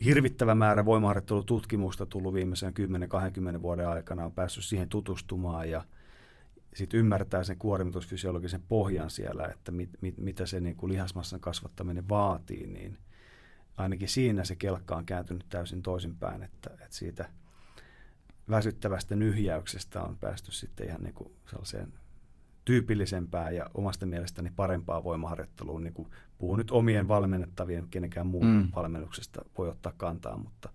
hirvittävä 0.05 0.55
määrä 0.55 0.85
voimaharjoittelututkimusta 0.85 2.05
tullut 2.05 2.33
viimeisen 2.33 2.73
10-20 3.57 3.61
vuoden 3.61 3.89
aikana, 3.89 4.25
on 4.25 4.31
päässyt 4.31 4.63
siihen 4.63 4.89
tutustumaan 4.89 5.69
ja 5.69 5.85
sitten 6.73 6.99
ymmärtää 6.99 7.43
sen 7.43 7.57
kuormitusfysiologisen 7.57 8.63
pohjan 8.67 9.09
siellä, 9.09 9.45
että 9.45 9.71
mit, 9.71 9.89
mit, 10.01 10.17
mitä 10.17 10.45
se 10.45 10.59
niin 10.59 10.75
kuin 10.75 10.91
lihasmassan 10.91 11.39
kasvattaminen 11.39 12.09
vaatii, 12.09 12.67
niin 12.67 12.97
ainakin 13.77 14.09
siinä 14.09 14.43
se 14.43 14.55
kelkka 14.55 14.95
on 14.95 15.05
kääntynyt 15.05 15.45
täysin 15.49 15.81
toisinpäin, 15.81 16.43
että, 16.43 16.69
että 16.73 16.87
siitä 16.95 17.29
väsyttävästä 18.49 19.15
nyhjäyksestä 19.15 20.01
on 20.01 20.17
päästy 20.17 20.51
sitten 20.51 20.87
ihan 20.87 21.03
niin 21.03 21.13
kuin 21.13 21.31
sellaiseen 21.49 21.93
tyypillisempää 22.65 23.51
ja 23.51 23.69
omasta 23.73 24.05
mielestäni 24.05 24.51
parempaa 24.55 25.03
voimaharjoittelua. 25.03 25.79
Niin 25.79 25.93
kuin 25.93 26.07
puhun 26.37 26.57
nyt 26.57 26.71
omien 26.71 27.07
valmennettavien, 27.07 27.87
kenenkään 27.87 28.27
muun 28.27 28.45
mm. 28.45 28.67
valmennuksesta 28.75 29.45
voi 29.57 29.69
ottaa 29.69 29.93
kantaa, 29.97 30.37
mutta 30.37 30.69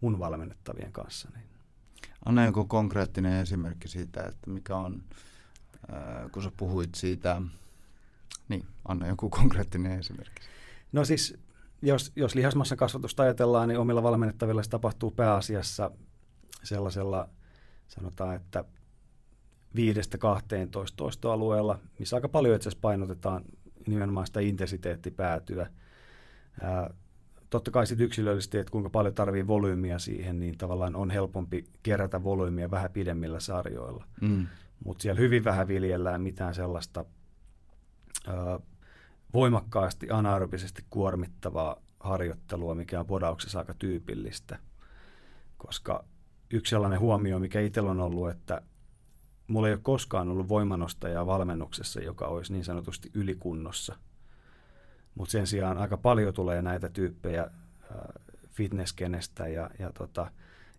mun 0.00 0.18
valmennettavien 0.18 0.92
kanssa. 0.92 1.28
Niin. 1.34 1.46
Anna 2.24 2.44
joku 2.44 2.64
konkreettinen 2.64 3.40
esimerkki 3.40 3.88
siitä, 3.88 4.22
että 4.22 4.50
mikä 4.50 4.76
on, 4.76 5.02
äh, 5.92 6.30
kun 6.32 6.42
sä 6.42 6.52
puhuit 6.56 6.94
siitä, 6.94 7.42
niin 8.48 8.66
anna 8.88 9.06
joku 9.06 9.30
konkreettinen 9.30 9.98
esimerkki. 9.98 10.42
No 10.92 11.04
siis, 11.04 11.38
jos, 11.82 12.12
jos 12.16 12.34
lihasmassan 12.34 12.78
kasvatusta 12.78 13.22
ajatellaan, 13.22 13.68
niin 13.68 13.78
omilla 13.78 14.02
valmennettavilla 14.02 14.62
se 14.62 14.70
tapahtuu 14.70 15.10
pääasiassa 15.10 15.90
sellaisella, 16.62 17.28
sanotaan, 17.88 18.36
että 18.36 18.64
viidestä 19.74 20.18
12 20.18 20.96
toistoalueella, 20.96 21.78
missä 21.98 22.16
aika 22.16 22.28
paljon 22.28 22.56
itse 22.56 22.68
asiassa 22.68 22.82
painotetaan 22.82 23.44
nimenomaan 23.86 24.26
sitä 24.26 24.40
intensiteettipäätyä. 24.40 25.70
Ää, 26.60 26.94
totta 27.50 27.70
kai 27.70 27.86
sitten 27.86 28.06
yksilöllisesti, 28.06 28.58
että 28.58 28.70
kuinka 28.70 28.90
paljon 28.90 29.14
tarvii 29.14 29.46
volyymiä 29.46 29.98
siihen, 29.98 30.40
niin 30.40 30.58
tavallaan 30.58 30.96
on 30.96 31.10
helpompi 31.10 31.64
kerätä 31.82 32.24
volyymiä 32.24 32.70
vähän 32.70 32.90
pidemmillä 32.90 33.40
sarjoilla. 33.40 34.04
Mm. 34.20 34.46
Mutta 34.84 35.02
siellä 35.02 35.20
hyvin 35.20 35.44
vähän 35.44 35.68
viljellään 35.68 36.22
mitään 36.22 36.54
sellaista 36.54 37.04
ää, 38.26 38.60
voimakkaasti 39.34 40.10
anaerobisesti 40.10 40.84
kuormittavaa 40.90 41.76
harjoittelua, 42.00 42.74
mikä 42.74 43.00
on 43.00 43.06
podauksessa 43.06 43.58
aika 43.58 43.74
tyypillistä. 43.74 44.58
Koska 45.58 46.04
yksi 46.50 46.70
sellainen 46.70 47.00
huomio, 47.00 47.38
mikä 47.38 47.60
itsellä 47.60 47.90
on 47.90 48.00
ollut, 48.00 48.30
että 48.30 48.62
mulla 49.46 49.68
ei 49.68 49.74
ole 49.74 49.80
koskaan 49.82 50.28
ollut 50.28 50.48
voimanostajaa 50.48 51.26
valmennuksessa, 51.26 52.00
joka 52.00 52.26
olisi 52.26 52.52
niin 52.52 52.64
sanotusti 52.64 53.10
ylikunnossa. 53.14 53.96
Mutta 55.14 55.32
sen 55.32 55.46
sijaan 55.46 55.78
aika 55.78 55.96
paljon 55.96 56.34
tulee 56.34 56.62
näitä 56.62 56.88
tyyppejä 56.88 57.50
fitnesskenestä 58.48 59.48
ja, 59.48 59.70
ja 59.78 59.92
tota, 59.92 60.30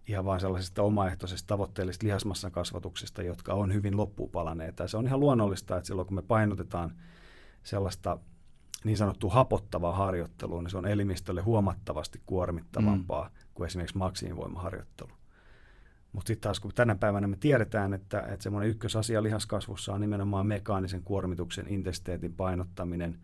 ihan 0.07 0.25
vain 0.25 0.41
sellaisesta 0.41 0.83
omaehtoisesta 0.83 1.47
tavoitteellisesta 1.47 2.05
lihasmassan 2.05 2.51
kasvatuksesta, 2.51 3.23
jotka 3.23 3.53
on 3.53 3.73
hyvin 3.73 3.97
loppupalaneita. 3.97 4.83
Ja 4.83 4.87
se 4.87 4.97
on 4.97 5.07
ihan 5.07 5.19
luonnollista, 5.19 5.77
että 5.77 5.87
silloin 5.87 6.07
kun 6.07 6.15
me 6.15 6.21
painotetaan 6.21 6.95
sellaista 7.63 8.17
niin 8.83 8.97
sanottua 8.97 9.33
hapottavaa 9.33 9.95
harjoittelua, 9.95 10.61
niin 10.61 10.71
se 10.71 10.77
on 10.77 10.87
elimistölle 10.87 11.41
huomattavasti 11.41 12.21
kuormittavampaa 12.25 13.23
mm. 13.23 13.47
kuin 13.53 13.67
esimerkiksi 13.67 13.97
maksimivoimaharjoittelu. 13.97 15.11
Mutta 16.13 16.27
sitten 16.27 16.41
taas 16.41 16.59
kun 16.59 16.73
tänä 16.75 16.95
päivänä 16.95 17.27
me 17.27 17.37
tiedetään, 17.39 17.93
että, 17.93 18.19
että 18.19 18.43
semmoinen 18.43 18.69
ykkösasia 18.69 19.23
lihaskasvussa 19.23 19.93
on 19.93 20.01
nimenomaan 20.01 20.47
mekaanisen 20.47 21.03
kuormituksen 21.03 21.67
intensiteetin 21.67 22.33
painottaminen. 22.33 23.19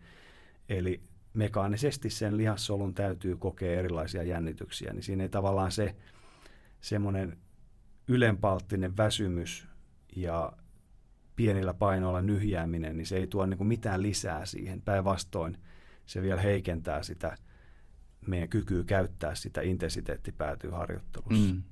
Eli 0.68 1.02
mekaanisesti 1.34 2.10
sen 2.10 2.36
lihassolun 2.36 2.94
täytyy 2.94 3.36
kokea 3.36 3.78
erilaisia 3.78 4.22
jännityksiä, 4.22 4.92
niin 4.92 5.02
siinä 5.02 5.22
ei 5.22 5.28
tavallaan 5.28 5.72
se 5.72 5.96
semmoinen 6.80 7.38
ylenpalttinen 8.08 8.96
väsymys 8.96 9.68
ja 10.16 10.52
pienillä 11.40 11.74
painoilla 11.74 12.22
nyhjääminen, 12.22 12.96
niin 12.96 13.06
se 13.06 13.16
ei 13.16 13.26
tuo 13.26 13.46
niin 13.46 13.66
mitään 13.66 14.02
lisää 14.02 14.46
siihen. 14.46 14.82
Päinvastoin 14.82 15.58
se 16.06 16.22
vielä 16.22 16.40
heikentää 16.40 17.02
sitä 17.02 17.36
meidän 18.26 18.48
kykyä 18.48 18.84
käyttää 18.84 19.34
sitä 19.34 19.60
intensiteettipäätyä 19.60 20.70
harjoittelussa. 20.70 21.54
Mm. 21.54 21.62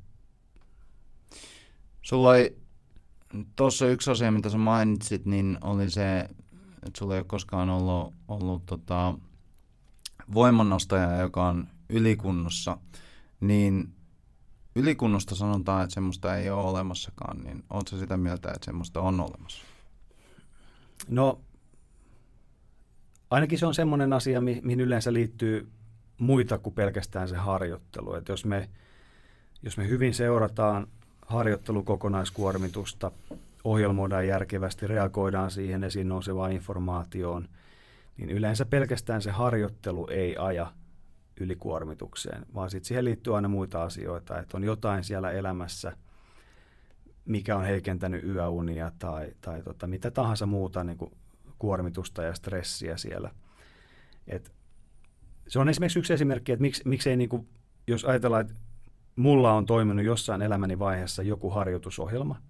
Sulla 2.03 2.29
oli 2.31 2.57
tuossa 3.57 3.87
yksi 3.87 4.11
asia, 4.11 4.31
mitä 4.31 4.49
sä 4.49 4.59
mainitsit, 4.59 5.27
niin 5.27 5.59
oli 5.61 5.91
se, 5.91 6.19
että 6.21 6.99
sulla 6.99 7.15
ei 7.15 7.21
ole 7.21 7.27
koskaan 7.27 7.71
ollut, 7.71 8.15
ollut 8.29 8.67
tota, 8.67 9.15
voimannostaja, 10.35 11.21
joka 11.21 11.49
on 11.49 11.69
ylikunnossa, 11.89 12.79
niin 13.41 13.95
ylikunnosta 14.75 15.35
sanotaan, 15.35 15.85
että 15.85 15.95
semmoista 15.95 16.37
ei 16.37 16.51
ole 16.51 16.65
olemassakaan, 16.65 17.39
niin 17.45 17.65
oletko 17.71 17.97
sitä 17.97 18.17
mieltä, 18.17 18.49
että 18.49 18.65
semmoista 18.65 19.01
on 19.01 19.21
olemassa? 19.21 19.65
No, 21.09 21.41
ainakin 23.31 23.59
se 23.59 23.67
on 23.67 23.75
semmoinen 23.75 24.13
asia, 24.13 24.41
mihin 24.41 24.81
yleensä 24.81 25.13
liittyy 25.13 25.69
muita 26.19 26.59
kuin 26.59 26.75
pelkästään 26.75 27.29
se 27.29 27.37
harjoittelu. 27.37 28.15
Että 28.15 28.33
jos 28.33 28.45
me, 28.45 28.69
jos 29.63 29.77
me 29.77 29.89
hyvin 29.89 30.15
seurataan 30.15 30.87
harjoittelukokonaiskuormitusta, 31.27 33.11
ohjelmoidaan 33.65 34.27
järkevästi, 34.27 34.87
reagoidaan 34.87 35.51
siihen 35.51 35.85
esiin 35.85 36.09
nousevaan 36.09 36.53
informaatioon, 36.53 37.49
niin 38.17 38.31
yleensä 38.31 38.65
pelkästään 38.65 39.23
se 39.23 39.31
harjoittelu 39.31 40.09
ei 40.11 40.37
aja 40.37 40.73
ylikuormitukseen, 41.41 42.47
vaan 42.55 42.71
sitten 42.71 42.89
siihen 42.89 43.05
liittyy 43.05 43.37
aina 43.37 43.49
muita 43.49 43.83
asioita, 43.83 44.39
että 44.39 44.57
on 44.57 44.65
jotain 44.65 45.05
siellä 45.05 45.31
elämässä, 45.31 45.97
mikä 47.25 47.57
on 47.57 47.65
heikentänyt 47.65 48.25
yöunia 48.25 48.93
tai, 48.99 49.33
tai 49.41 49.63
tota, 49.63 49.87
mitä 49.87 50.11
tahansa 50.11 50.47
muuta 50.47 50.85
niin 50.85 50.99
kuin 50.99 51.13
kuormitusta 51.59 52.23
ja 52.23 52.35
stressiä 52.35 52.97
siellä. 52.97 53.31
Et 54.27 54.53
se 55.49 55.59
on 55.59 55.69
esimerkiksi 55.69 55.99
yksi 55.99 56.13
esimerkki, 56.13 56.53
että 56.53 56.63
miksi, 56.63 56.83
miksei, 56.85 57.17
niin 57.17 57.29
kuin, 57.29 57.49
jos 57.87 58.05
ajatellaan, 58.05 58.41
että 58.41 58.55
mulla 59.17 59.53
on 59.53 59.67
toiminut 59.67 60.05
jossain 60.05 60.43
elämäni 60.43 60.79
vaiheessa 60.79 61.23
joku 61.23 61.51
harjoitusohjelma, 61.51 62.43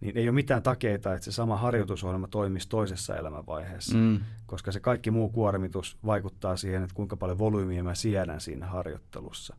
niin 0.00 0.16
ei 0.16 0.28
ole 0.28 0.34
mitään 0.34 0.62
takeita, 0.62 1.14
että 1.14 1.24
se 1.24 1.32
sama 1.32 1.56
harjoitusohjelma 1.56 2.28
toimisi 2.28 2.68
toisessa 2.68 3.16
elämänvaiheessa, 3.16 3.96
mm. 3.96 4.20
koska 4.46 4.72
se 4.72 4.80
kaikki 4.80 5.10
muu 5.10 5.28
kuormitus 5.28 5.98
vaikuttaa 6.06 6.56
siihen, 6.56 6.82
että 6.82 6.94
kuinka 6.94 7.16
paljon 7.16 7.38
volyymiä 7.38 7.82
mä 7.82 7.94
siedän 7.94 8.40
siinä 8.40 8.66
harjoittelussa. 8.66 9.56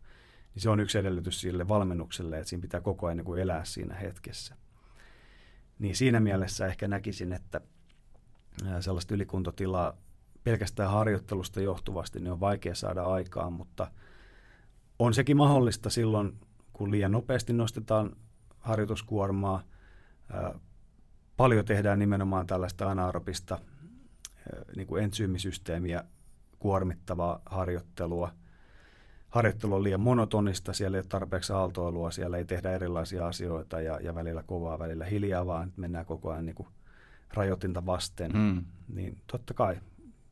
Niin 0.56 0.62
se 0.62 0.70
on 0.70 0.80
yksi 0.80 0.98
edellytys 0.98 1.42
sille 1.42 1.68
valmennukselle, 1.68 2.38
että 2.38 2.50
siinä 2.50 2.62
pitää 2.62 2.82
koko 2.82 3.08
ajan 3.08 3.18
niin 3.18 3.26
kuin 3.26 3.42
elää 3.42 3.66
siinä 3.66 3.96
hetkessä. 3.96 4.56
Niin 5.80 5.96
siinä 5.96 6.20
mielessä 6.20 6.68
ehkä 6.68 6.88
näkisin, 6.88 7.34
että 7.34 7.62
sellaista 8.80 9.14
ylikuntotilaa 9.14 9.98
pelkästään 10.44 10.92
harjoittelusta 10.92 11.62
johtuvasti 11.62 12.20
niin 12.20 12.32
on 12.32 12.40
vaikea 12.40 12.76
saada 12.76 13.04
aikaan, 13.04 13.54
mutta– 13.54 13.88
on 15.02 15.14
sekin 15.14 15.38
mahdollista 15.38 15.90
silloin, 15.90 16.40
kun 16.74 16.92
liian 16.92 17.12
nopeasti 17.12 17.54
nostetaan 17.54 18.16
harjoituskuormaa. 18.60 19.64
Paljon 21.38 21.66
tehdään 21.66 22.00
nimenomaan 22.00 22.48
tällaista 22.48 22.92
anaerobista 22.92 23.60
niin 24.76 24.88
kuin 24.88 25.04
entsyymisysteemiä 25.04 26.04
kuormittavaa 26.60 27.42
harjoittelua. 27.46 28.32
Harjoittelu 29.30 29.76
on 29.76 29.84
liian 29.84 30.00
monotonista, 30.00 30.74
siellä 30.74 30.98
ei 30.98 31.00
ole 31.00 31.08
tarpeeksi 31.10 31.54
aaltoilua, 31.54 32.12
siellä 32.12 32.38
ei 32.38 32.46
tehdä 32.46 32.72
erilaisia 32.72 33.28
asioita 33.28 33.82
ja, 33.82 34.00
ja 34.00 34.16
välillä 34.16 34.44
kovaa, 34.44 34.80
välillä 34.80 35.06
hiljaa, 35.06 35.46
vaan 35.46 35.74
mennään 35.78 36.06
koko 36.06 36.32
ajan 36.32 36.46
niin 36.46 36.56
kuin 36.56 36.68
rajoitinta 37.34 37.86
vasten. 37.86 38.32
Mm. 38.32 38.66
Niin 38.88 39.18
totta 39.28 39.54
kai 39.54 39.82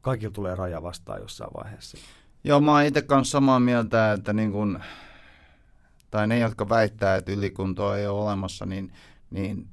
kaikilla 0.02 0.34
tulee 0.34 0.56
raja 0.56 0.84
vastaan 0.84 1.22
jossain 1.22 1.52
vaiheessa. 1.54 1.98
Joo, 2.44 2.62
mä 2.62 2.72
oon 2.72 2.84
itse 2.84 3.02
kanssa 3.02 3.32
samaa 3.32 3.60
mieltä, 3.60 4.14
että 4.14 4.34
niin 4.34 4.52
kun, 4.52 4.80
tai 6.12 6.28
ne, 6.28 6.40
jotka 6.40 6.70
väittää, 6.70 7.16
että 7.16 7.32
ylikuntoa 7.32 7.98
ei 7.98 8.08
ole 8.08 8.22
olemassa, 8.22 8.66
niin, 8.66 8.94
niin 9.30 9.68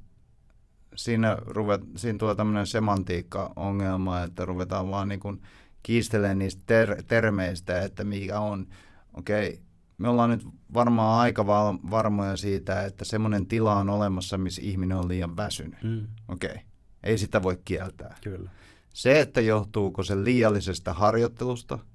siinä, 0.97 1.37
ruvet, 1.45 1.81
siinä 1.95 2.19
tulee 2.19 2.35
tämmöinen 2.35 2.67
semantiikka-ongelma, 2.67 4.23
että 4.23 4.45
ruvetaan 4.45 4.91
vaan 4.91 5.07
niin 5.07 5.19
kun 5.19 5.41
kiistelemään 5.83 6.39
niistä 6.39 6.63
ter- 6.65 7.03
termeistä, 7.03 7.81
että 7.81 8.03
mikä 8.03 8.39
on. 8.39 8.67
Okei, 9.13 9.49
okay, 9.49 9.59
me 9.97 10.09
ollaan 10.09 10.29
nyt 10.29 10.47
varmaan 10.73 11.19
aika 11.19 11.47
varmoja 11.91 12.37
siitä, 12.37 12.83
että 12.85 13.05
semmoinen 13.05 13.45
tila 13.45 13.75
on 13.75 13.89
olemassa, 13.89 14.37
missä 14.37 14.61
ihminen 14.61 14.97
on 14.97 15.07
liian 15.07 15.37
väsynyt. 15.37 15.83
Mm. 15.83 16.07
Okei, 16.27 16.49
okay. 16.49 16.63
ei 17.03 17.17
sitä 17.17 17.43
voi 17.43 17.57
kieltää. 17.65 18.17
Kyllä. 18.23 18.49
Se, 18.93 19.19
että 19.19 19.41
johtuuko 19.41 20.03
se 20.03 20.23
liiallisesta 20.23 20.93
harjoittelusta– 20.93 21.79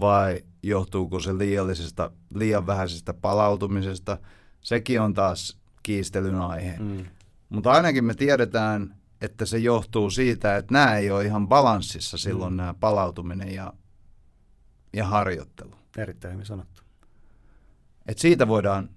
vai 0.00 0.42
johtuuko 0.62 1.20
se 1.20 1.38
liiallisesta, 1.38 2.10
liian 2.34 2.66
vähäisestä 2.66 3.14
palautumisesta, 3.14 4.18
sekin 4.60 5.00
on 5.00 5.14
taas 5.14 5.58
kiistelyn 5.82 6.34
aihe. 6.34 6.76
Mm. 6.78 7.04
Mutta 7.52 7.72
ainakin 7.72 8.04
me 8.04 8.14
tiedetään, 8.14 8.96
että 9.20 9.46
se 9.46 9.58
johtuu 9.58 10.10
siitä, 10.10 10.56
että 10.56 10.72
nämä 10.72 10.96
ei 10.96 11.10
ole 11.10 11.24
ihan 11.24 11.48
balanssissa 11.48 12.18
silloin 12.18 12.52
mm. 12.52 12.56
nämä 12.56 12.74
palautuminen 12.74 13.54
ja, 13.54 13.72
ja 14.92 15.06
harjoittelu. 15.06 15.74
Erittäin 15.96 16.34
hyvin 16.34 16.46
sanottu. 16.46 16.82
Et 18.06 18.18
siitä 18.18 18.48
voidaan 18.48 18.88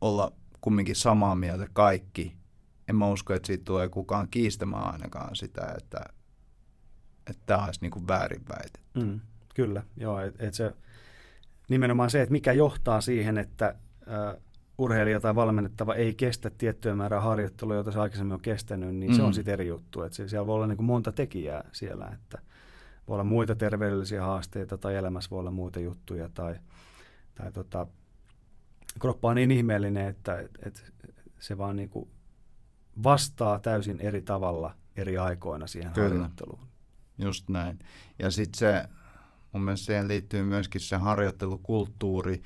olla 0.00 0.32
kumminkin 0.60 0.96
samaa 0.96 1.34
mieltä 1.36 1.66
kaikki. 1.72 2.36
En 2.88 2.96
mä 2.96 3.08
usko, 3.08 3.34
että 3.34 3.46
siitä 3.46 3.64
tulee 3.64 3.88
kukaan 3.88 4.28
kiistämään 4.30 4.92
ainakaan 4.92 5.36
sitä, 5.36 5.74
että, 5.78 6.04
että 7.26 7.42
tämä 7.46 7.64
olisi 7.64 7.80
niin 7.80 8.08
väärin 8.08 8.42
väite. 8.48 8.80
Mm. 8.94 9.20
Kyllä, 9.54 9.82
joo, 9.96 10.20
et, 10.20 10.34
et 10.38 10.54
se, 10.54 10.72
nimenomaan 11.68 12.10
se, 12.10 12.22
että 12.22 12.32
mikä 12.32 12.52
johtaa 12.52 13.00
siihen, 13.00 13.38
että 13.38 13.74
ö, 14.06 14.40
urheilija 14.80 15.20
tai 15.20 15.34
valmennettava 15.34 15.94
ei 15.94 16.14
kestä 16.14 16.50
tiettyä 16.50 16.94
määrää 16.94 17.20
harjoittelua, 17.20 17.74
jota 17.74 17.92
se 17.92 17.98
aikaisemmin 17.98 18.32
on 18.32 18.40
kestänyt, 18.40 18.94
niin 18.96 19.10
mm. 19.10 19.16
se 19.16 19.22
on 19.22 19.28
mm. 19.28 19.32
sitten 19.32 19.52
eri 19.52 19.66
juttu. 19.66 20.02
Että 20.02 20.28
siellä 20.28 20.46
voi 20.46 20.54
olla 20.54 20.66
niin 20.66 20.76
kuin 20.76 20.86
monta 20.86 21.12
tekijää 21.12 21.64
siellä, 21.72 22.10
että 22.14 22.38
voi 23.08 23.14
olla 23.14 23.24
muita 23.24 23.54
terveydellisiä 23.54 24.22
haasteita 24.22 24.78
tai 24.78 24.96
elämässä 24.96 25.30
voi 25.30 25.38
olla 25.38 25.50
muita 25.50 25.80
juttuja 25.80 26.28
tai, 26.34 26.54
tai 27.34 27.52
tota, 27.52 27.86
kroppa 29.00 29.28
on 29.28 29.36
niin 29.36 29.50
ihmeellinen, 29.50 30.08
että 30.08 30.38
et, 30.40 30.50
et 30.66 30.92
se 31.38 31.58
vaan 31.58 31.76
niin 31.76 31.88
kuin 31.88 32.08
vastaa 33.02 33.58
täysin 33.58 34.00
eri 34.00 34.22
tavalla 34.22 34.74
eri 34.96 35.18
aikoina 35.18 35.66
siihen 35.66 35.92
Kyllä. 35.92 36.08
harjoitteluun. 36.08 36.66
Just 37.18 37.48
näin. 37.48 37.78
Ja 38.18 38.30
sitten 38.30 38.58
se, 38.58 38.88
mun 39.52 39.62
mielestä 39.62 39.86
siihen 39.86 40.08
liittyy 40.08 40.42
myöskin 40.42 40.80
se 40.80 40.96
harjoittelukulttuuri 40.96 42.42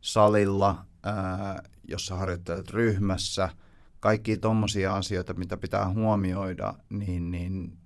salilla, 0.00 0.86
jossa 1.88 2.16
harjoittelet 2.16 2.70
ryhmässä, 2.70 3.48
kaikki 4.00 4.36
tuommoisia 4.36 4.94
asioita, 4.94 5.34
mitä 5.34 5.56
pitää 5.56 5.88
huomioida, 5.88 6.74
niin, 6.90 7.30
niin 7.30 7.78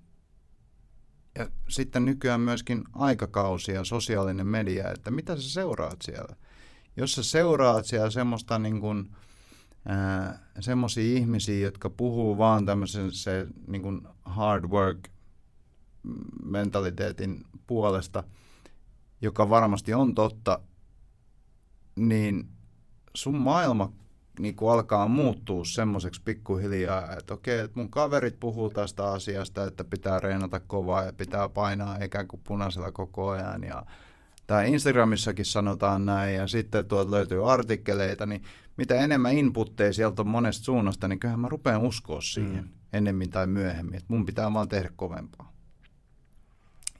ja 1.38 1.48
sitten 1.68 2.04
nykyään 2.04 2.40
myöskin 2.40 2.84
aikakausi 2.92 3.72
ja 3.72 3.84
sosiaalinen 3.84 4.46
media, 4.46 4.90
että 4.90 5.10
mitä 5.10 5.36
sä 5.36 5.50
seuraat 5.50 6.02
siellä. 6.02 6.36
Jos 6.96 7.12
sä 7.12 7.22
seuraat 7.22 7.86
siellä 7.86 8.10
semmoista 8.10 8.58
niin 8.58 8.80
kuin, 8.80 9.16
semmoisia 10.60 11.18
ihmisiä, 11.18 11.58
jotka 11.58 11.90
puhuu 11.90 12.38
vaan 12.38 12.66
tämmöisen 12.66 13.12
se 13.12 13.46
niin 13.66 13.82
kuin 13.82 14.00
hard 14.24 14.64
work 14.64 15.08
mentaliteetin 16.44 17.44
puolesta, 17.66 18.24
joka 19.20 19.50
varmasti 19.50 19.94
on 19.94 20.14
totta, 20.14 20.60
niin 21.96 22.48
sun 23.14 23.38
maailma 23.38 23.92
niin 24.38 24.54
kuin 24.54 24.72
alkaa 24.72 25.08
muuttua 25.08 25.64
semmoiseksi 25.64 26.22
pikkuhiljaa, 26.24 27.16
että 27.16 27.34
okei, 27.34 27.58
että 27.58 27.80
mun 27.80 27.90
kaverit 27.90 28.40
puhuu 28.40 28.70
tästä 28.70 29.12
asiasta, 29.12 29.64
että 29.64 29.84
pitää 29.84 30.20
reenata 30.20 30.60
kovaa 30.60 31.04
ja 31.04 31.12
pitää 31.12 31.48
painaa 31.48 31.96
ikään 32.04 32.28
kuin 32.28 32.40
punaisella 32.44 32.92
koko 32.92 33.30
ajan 33.30 33.64
ja 33.64 33.86
tämä 34.46 34.62
Instagramissakin 34.62 35.44
sanotaan 35.44 36.06
näin 36.06 36.34
ja 36.34 36.46
sitten 36.46 36.86
tuolta 36.86 37.10
löytyy 37.10 37.52
artikkeleita, 37.52 38.26
niin 38.26 38.42
mitä 38.76 38.94
enemmän 38.94 39.32
inputteja 39.32 39.92
sieltä 39.92 40.22
on 40.22 40.28
monesta 40.28 40.64
suunnasta, 40.64 41.08
niin 41.08 41.20
kyllähän 41.20 41.40
mä 41.40 41.48
rupean 41.48 41.82
uskoa 41.82 42.20
siihen 42.20 42.64
mm. 42.64 42.68
ennemmin 42.92 43.30
tai 43.30 43.46
myöhemmin, 43.46 43.94
että 43.94 44.06
mun 44.08 44.26
pitää 44.26 44.54
vaan 44.54 44.68
tehdä 44.68 44.90
kovempaa. 44.96 45.52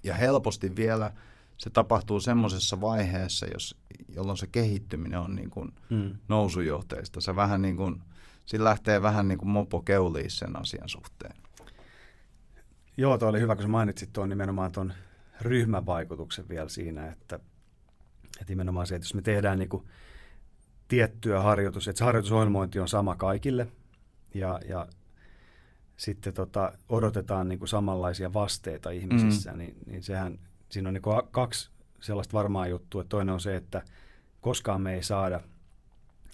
Ja 0.05 0.15
helposti 0.15 0.77
vielä 0.77 1.13
se 1.61 1.71
tapahtuu 1.71 2.21
semmoisessa 2.21 2.81
vaiheessa, 2.81 3.47
jos, 3.47 3.77
jolloin 4.09 4.39
se 4.39 4.47
kehittyminen 4.47 5.21
on 5.21 5.37
niin 5.37 5.51
kuin 5.51 5.73
mm. 5.91 6.17
nousujohteista. 6.29 7.21
Se 7.21 7.37
vähän 7.37 7.63
niin 7.63 7.77
kuin, 7.77 8.03
siinä 8.47 8.65
lähtee 8.65 9.03
vähän 9.03 9.29
niin 9.29 9.39
kuin 9.39 9.49
mopo 9.49 9.81
keuliin 9.81 10.31
sen 10.31 10.57
asian 10.57 10.89
suhteen. 10.89 11.35
Joo, 12.97 13.19
tuo 13.19 13.29
oli 13.29 13.41
hyvä, 13.41 13.55
kun 13.55 13.63
sä 13.63 13.69
mainitsit 13.69 14.13
tuon 14.13 14.29
nimenomaan 14.29 14.73
tuon 14.73 14.93
ryhmävaikutuksen 15.41 16.49
vielä 16.49 16.69
siinä, 16.69 17.07
että, 17.07 17.37
että 18.41 18.53
nimenomaan 18.53 18.87
se, 18.87 18.95
että 18.95 19.07
jos 19.07 19.15
me 19.15 19.23
tehdään 19.23 19.59
niin 19.59 19.69
kuin 19.69 19.87
tiettyä 20.89 21.41
harjoitus, 21.41 21.89
että 21.89 21.99
se 21.99 22.05
harjoitusohjelmointi 22.05 22.81
on 22.81 22.89
sama 22.89 23.17
kaikille 23.17 23.67
ja, 24.35 24.61
ja 24.69 24.87
sitten 25.97 26.35
tota, 26.35 26.73
odotetaan 26.89 27.49
niin 27.49 27.59
kuin 27.59 27.69
samanlaisia 27.69 28.33
vasteita 28.33 28.91
ihmisissä, 28.91 29.53
mm. 29.53 29.59
niin, 29.59 29.77
niin 29.87 30.03
sehän, 30.03 30.39
siinä 30.71 30.89
on 30.89 30.95
niin 30.95 31.03
kaksi 31.31 31.71
sellaista 32.01 32.33
varmaa 32.33 32.69
juttua. 32.69 33.05
Toinen 33.05 33.35
on 33.35 33.41
se, 33.41 33.57
että 33.57 33.83
koskaan 34.41 34.81
me 34.81 34.95
ei 34.95 35.03
saada 35.03 35.41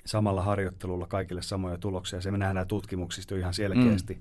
samalla 0.05 0.43
harjoittelulla 0.43 1.07
kaikille 1.07 1.43
samoja 1.43 1.79
tuloksia. 1.79 2.21
Se 2.21 2.31
me 2.31 2.39
nähdään 2.39 2.67
tutkimuksista 2.67 3.35
jo 3.35 3.41
ihan 3.41 3.55
selkeästi. 3.55 4.15
Mm. 4.15 4.21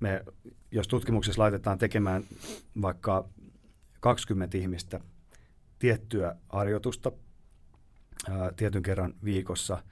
Me, 0.00 0.24
jos 0.70 0.88
tutkimuksessa 0.88 1.42
laitetaan 1.42 1.78
tekemään 1.78 2.24
vaikka 2.82 3.24
20 4.00 4.58
ihmistä 4.58 5.00
tiettyä 5.78 6.36
harjoitusta 6.48 7.12
ää, 8.30 8.52
tietyn 8.56 8.82
kerran 8.82 9.14
viikossa, 9.24 9.82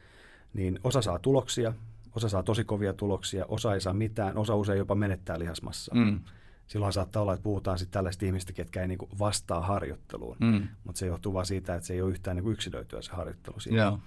niin 0.55 0.81
osa 0.85 1.03
saa 1.03 1.19
tuloksia, 1.19 1.73
osa 2.17 2.29
saa 2.29 2.43
tosi 2.43 2.65
kovia 2.65 2.93
tuloksia, 2.93 3.45
osa 3.49 3.75
ei 3.75 3.81
saa 3.81 3.93
mitään, 3.93 4.37
osa 4.37 4.55
usein 4.55 4.79
jopa 4.79 4.95
menettää 4.95 5.39
lihasmassa. 5.39 5.95
Mm. 5.95 6.21
Silloin 6.69 6.93
saattaa 6.93 7.23
olla, 7.23 7.35
että 7.35 7.43
puhutaan 7.43 7.79
sitten 7.79 7.93
tällaisista 7.93 8.27
ihmistä, 8.27 8.53
ketkä 8.53 8.83
ei 8.83 8.89
niinku 8.89 9.09
vastaa 9.19 9.61
harjoitteluun, 9.61 10.37
mm. 10.41 10.69
mutta 10.85 10.99
se 10.99 11.07
johtuu 11.07 11.33
vain 11.35 11.47
siitä, 11.47 11.75
että 11.75 11.87
se 11.87 11.95
ei 11.95 12.03
ole 12.03 12.11
yhtään 12.11 12.37
niinku 12.37 12.51
yksilöityä 12.51 13.03
se 13.03 13.13
harjoittelu 13.13 13.61
siinä. 13.61 13.83
Yeah. 13.83 14.01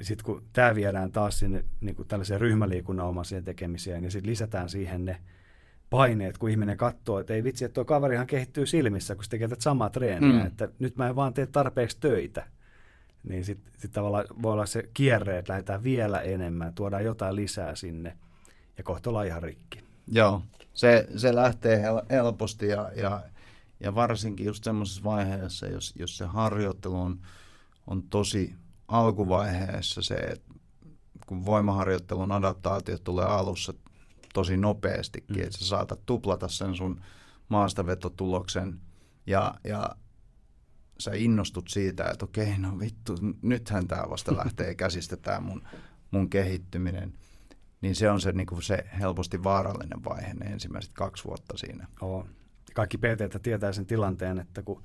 Sitten 0.00 0.24
kun 0.24 0.42
tämä 0.52 0.74
viedään 0.74 1.12
taas 1.12 1.38
sinne 1.38 1.64
niinku 1.80 2.04
tällaiseen 2.04 2.40
ryhmäliikunnan 2.40 3.06
omaiseen 3.06 3.44
tekemiseen 3.44 4.04
ja 4.04 4.10
sitten 4.10 4.30
lisätään 4.30 4.68
siihen 4.68 5.04
ne 5.04 5.20
paineet, 5.90 6.38
kun 6.38 6.50
ihminen 6.50 6.76
katsoo, 6.76 7.18
että 7.18 7.34
ei 7.34 7.44
vitsi, 7.44 7.64
että 7.64 7.74
tuo 7.74 7.84
kaverihan 7.84 8.26
kehittyy 8.26 8.66
silmissä, 8.66 9.14
kun 9.14 9.24
se 9.24 9.30
tekee 9.30 9.48
tätä 9.48 9.62
samaa 9.62 9.90
treeniä, 9.90 10.40
mm. 10.40 10.46
että 10.46 10.68
nyt 10.78 10.96
mä 10.96 11.08
en 11.08 11.16
vaan 11.16 11.34
tee 11.34 11.46
tarpeeksi 11.46 12.00
töitä. 12.00 12.46
Niin 13.22 13.44
sitten 13.44 13.72
sit 13.78 13.92
tavallaan 13.92 14.24
voi 14.42 14.52
olla 14.52 14.66
se 14.66 14.88
kierre, 14.94 15.38
että 15.38 15.52
lähdetään 15.52 15.84
vielä 15.84 16.20
enemmän, 16.20 16.74
tuodaan 16.74 17.04
jotain 17.04 17.36
lisää 17.36 17.74
sinne 17.74 18.16
ja 18.78 18.84
kohta 18.84 19.10
ollaan 19.10 19.26
ihan 19.26 19.42
rikki. 19.42 19.84
Joo, 20.12 20.42
se, 20.74 21.08
se 21.16 21.34
lähtee 21.34 21.82
hel- 21.82 22.06
helposti 22.10 22.68
ja, 22.68 22.90
ja, 22.96 23.22
ja 23.80 23.94
varsinkin 23.94 24.46
just 24.46 24.64
semmoisessa 24.64 25.04
vaiheessa, 25.04 25.66
jos, 25.66 25.94
jos 25.98 26.16
se 26.16 26.24
harjoittelu 26.24 27.00
on, 27.00 27.20
on 27.86 28.02
tosi 28.02 28.54
alkuvaiheessa 28.88 30.02
se, 30.02 30.14
että 30.14 30.54
kun 31.26 31.44
voimaharjoittelun 31.44 32.32
adaptaatio 32.32 32.98
tulee 32.98 33.24
alussa 33.24 33.74
tosi 34.34 34.56
nopeastikin, 34.56 35.36
mm. 35.36 35.42
että 35.42 35.58
sä 35.58 35.66
saatat 35.66 36.06
tuplata 36.06 36.48
sen 36.48 36.74
sun 36.74 37.00
maastavetotuloksen 37.48 38.80
ja, 39.26 39.54
ja 39.64 39.90
sä 40.98 41.10
innostut 41.14 41.68
siitä, 41.68 42.04
että 42.04 42.24
okei, 42.24 42.58
no 42.58 42.78
vittu, 42.78 43.16
nythän 43.42 43.88
tämä 43.88 44.10
vasta 44.10 44.36
lähtee 44.36 44.74
käsistä 44.74 45.16
tämä 45.16 45.40
mun, 45.40 45.62
mun 46.10 46.30
kehittyminen. 46.30 47.14
Niin 47.84 47.94
se 47.94 48.10
on 48.10 48.20
se, 48.20 48.32
niin 48.32 48.46
kuin 48.46 48.62
se 48.62 48.84
helposti 49.00 49.44
vaarallinen 49.44 50.04
vaihe, 50.04 50.34
ne 50.34 50.46
ensimmäiset 50.46 50.92
kaksi 50.92 51.24
vuotta 51.24 51.56
siinä. 51.56 51.86
Oo. 52.00 52.26
Kaikki 52.74 52.98
PT 52.98 53.42
tietää 53.42 53.72
sen 53.72 53.86
tilanteen, 53.86 54.38
että 54.38 54.62
kun 54.62 54.82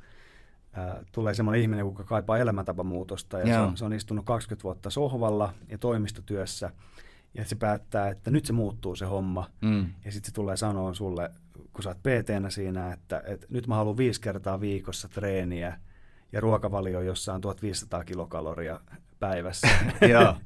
ää, 0.74 1.04
tulee 1.12 1.34
semmoinen 1.34 1.62
ihminen, 1.62 1.86
joka 1.86 2.04
kaipaa 2.04 2.38
elämäntapamuutosta 2.38 3.40
ja 3.40 3.46
se 3.46 3.60
on, 3.60 3.78
se 3.78 3.86
on 3.86 3.94
istunut 3.94 4.26
20 4.26 4.64
vuotta 4.64 4.90
sohvalla 4.90 5.54
ja 5.70 5.78
toimistotyössä– 5.78 6.72
ja 7.34 7.46
se 7.46 7.56
päättää, 7.56 8.10
että 8.10 8.32
nyt 8.32 8.46
se 8.46 8.54
muuttuu 8.54 8.96
se 8.96 9.06
homma. 9.06 9.50
Mm. 9.62 9.94
Ja 10.06 10.12
sitten 10.12 10.30
se 10.30 10.34
tulee 10.34 10.58
sanoa 10.58 10.94
sulle, 10.94 11.30
kun 11.74 11.84
sä 11.84 11.90
oot 11.90 11.98
pt 11.98 12.50
siinä, 12.50 12.94
että, 12.94 13.24
että 13.26 13.48
nyt 13.50 13.68
mä 13.68 13.76
haluan 13.76 13.98
viisi 13.98 14.22
kertaa 14.22 14.62
viikossa 14.62 15.08
treeniä 15.08 15.80
ja 16.32 16.42
ruokavalio, 16.42 17.02
jossa 17.02 17.34
on 17.34 17.42
1500 17.42 18.04
kilokaloria 18.04 18.80
päivässä. 19.20 19.68
Joo. 20.12 20.36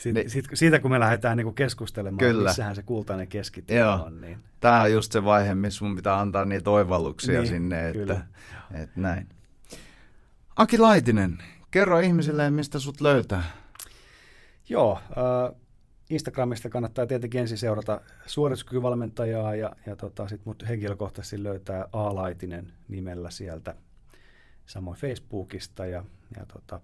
Sit, 0.00 0.46
siitä 0.54 0.78
kun 0.78 0.90
me 0.90 1.00
lähdetään 1.00 1.36
niinku 1.36 1.52
keskustelemaan, 1.52 2.18
Kyllä. 2.18 2.50
missähän 2.50 2.74
se 2.74 2.82
kultainen 2.82 3.28
keskitie 3.28 3.84
on. 3.84 4.20
Niin. 4.20 4.38
Tämä 4.60 4.82
on 4.82 4.92
just 4.92 5.12
se 5.12 5.24
vaihe, 5.24 5.54
missä 5.54 5.84
mun 5.84 5.96
pitää 5.96 6.20
antaa 6.20 6.44
niitä 6.44 6.70
oivalluksia 6.70 7.40
niin, 7.40 7.48
sinne, 7.48 7.88
että, 7.88 8.26
että 8.74 9.00
näin. 9.00 9.28
Aki 10.56 10.78
Laitinen, 10.78 11.38
kerro 11.70 12.00
ihmisille, 12.00 12.50
mistä 12.50 12.78
sut 12.78 13.00
löytää. 13.00 13.42
Joo, 14.68 15.00
äh, 15.02 15.60
Instagramista 16.10 16.68
kannattaa 16.68 17.06
tietenkin 17.06 17.40
ensin 17.40 17.58
seurata 17.58 18.00
suorituskykyvalmentajaa 18.26 19.54
ja, 19.54 19.72
ja 19.86 19.96
tota, 19.96 20.28
sitten 20.28 20.48
mut 20.48 20.68
henkilökohtaisesti 20.68 21.42
löytää 21.42 21.88
A-laitinen 21.92 22.72
nimellä 22.88 23.30
sieltä. 23.30 23.74
Samoin 24.66 24.98
Facebookista 24.98 25.86
ja, 25.86 26.04
ja 26.36 26.46
tota, 26.46 26.80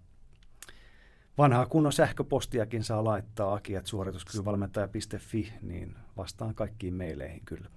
vanhaa 1.39 1.67
kunnon 1.67 1.93
sähköpostiakin 1.93 2.85
saa 2.85 3.05
laittaa 3.05 3.55
akiat 3.55 3.87
suorituskykyvalmentaja.fi, 3.87 5.53
niin 5.63 5.95
vastaan 6.17 6.55
kaikkiin 6.55 6.95
meileihin 6.95 7.43
kyllä. 7.45 7.69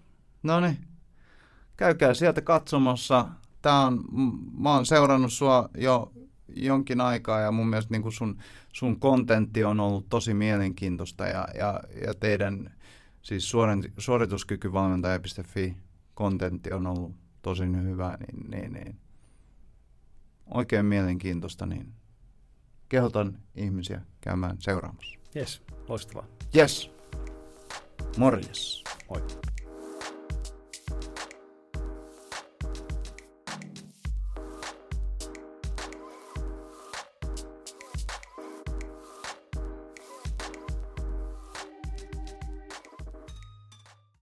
No 0.44 0.60
niin, 0.60 0.78
käykää 1.78 2.14
sieltä 2.14 2.42
katsomassa. 2.42 3.28
Tämä 3.62 3.86
on, 3.86 4.04
mä 4.58 4.74
oon 4.74 4.86
seurannut 4.86 5.34
sua 5.34 5.70
jo 5.78 6.12
jonkin 6.56 7.02
aikaa 7.02 7.40
ja 7.40 7.52
mun 7.52 7.68
mielestä 7.68 7.98
niin 7.98 8.12
sun, 8.12 8.38
sun 8.74 9.00
kontentti 9.00 9.64
on 9.64 9.80
ollut 9.80 10.10
tosi 10.10 10.34
mielenkiintoista 10.34 11.28
ja, 11.28 11.48
ja, 11.58 11.80
ja 12.06 12.14
teidän 12.14 12.72
siis 13.22 13.54
suorituskykyvalmentaja.fi 13.98 15.78
kontentti 16.14 16.74
on 16.74 16.88
ollut 16.88 17.16
tosi 17.42 17.64
hyvä, 17.64 18.18
niin, 18.20 18.52
niin, 18.52 18.74
niin 18.74 19.00
oikein 20.54 20.86
mielenkiintoista, 20.86 21.66
niin 21.66 21.94
kehotan 22.90 23.38
ihmisiä 23.56 24.02
käymään 24.22 24.58
seuraamassa. 24.60 25.20
Yes, 25.36 25.62
loistavaa. 25.88 26.26
Yes. 26.56 26.92
Morjes. 28.18 28.84
Moi. 29.10 29.22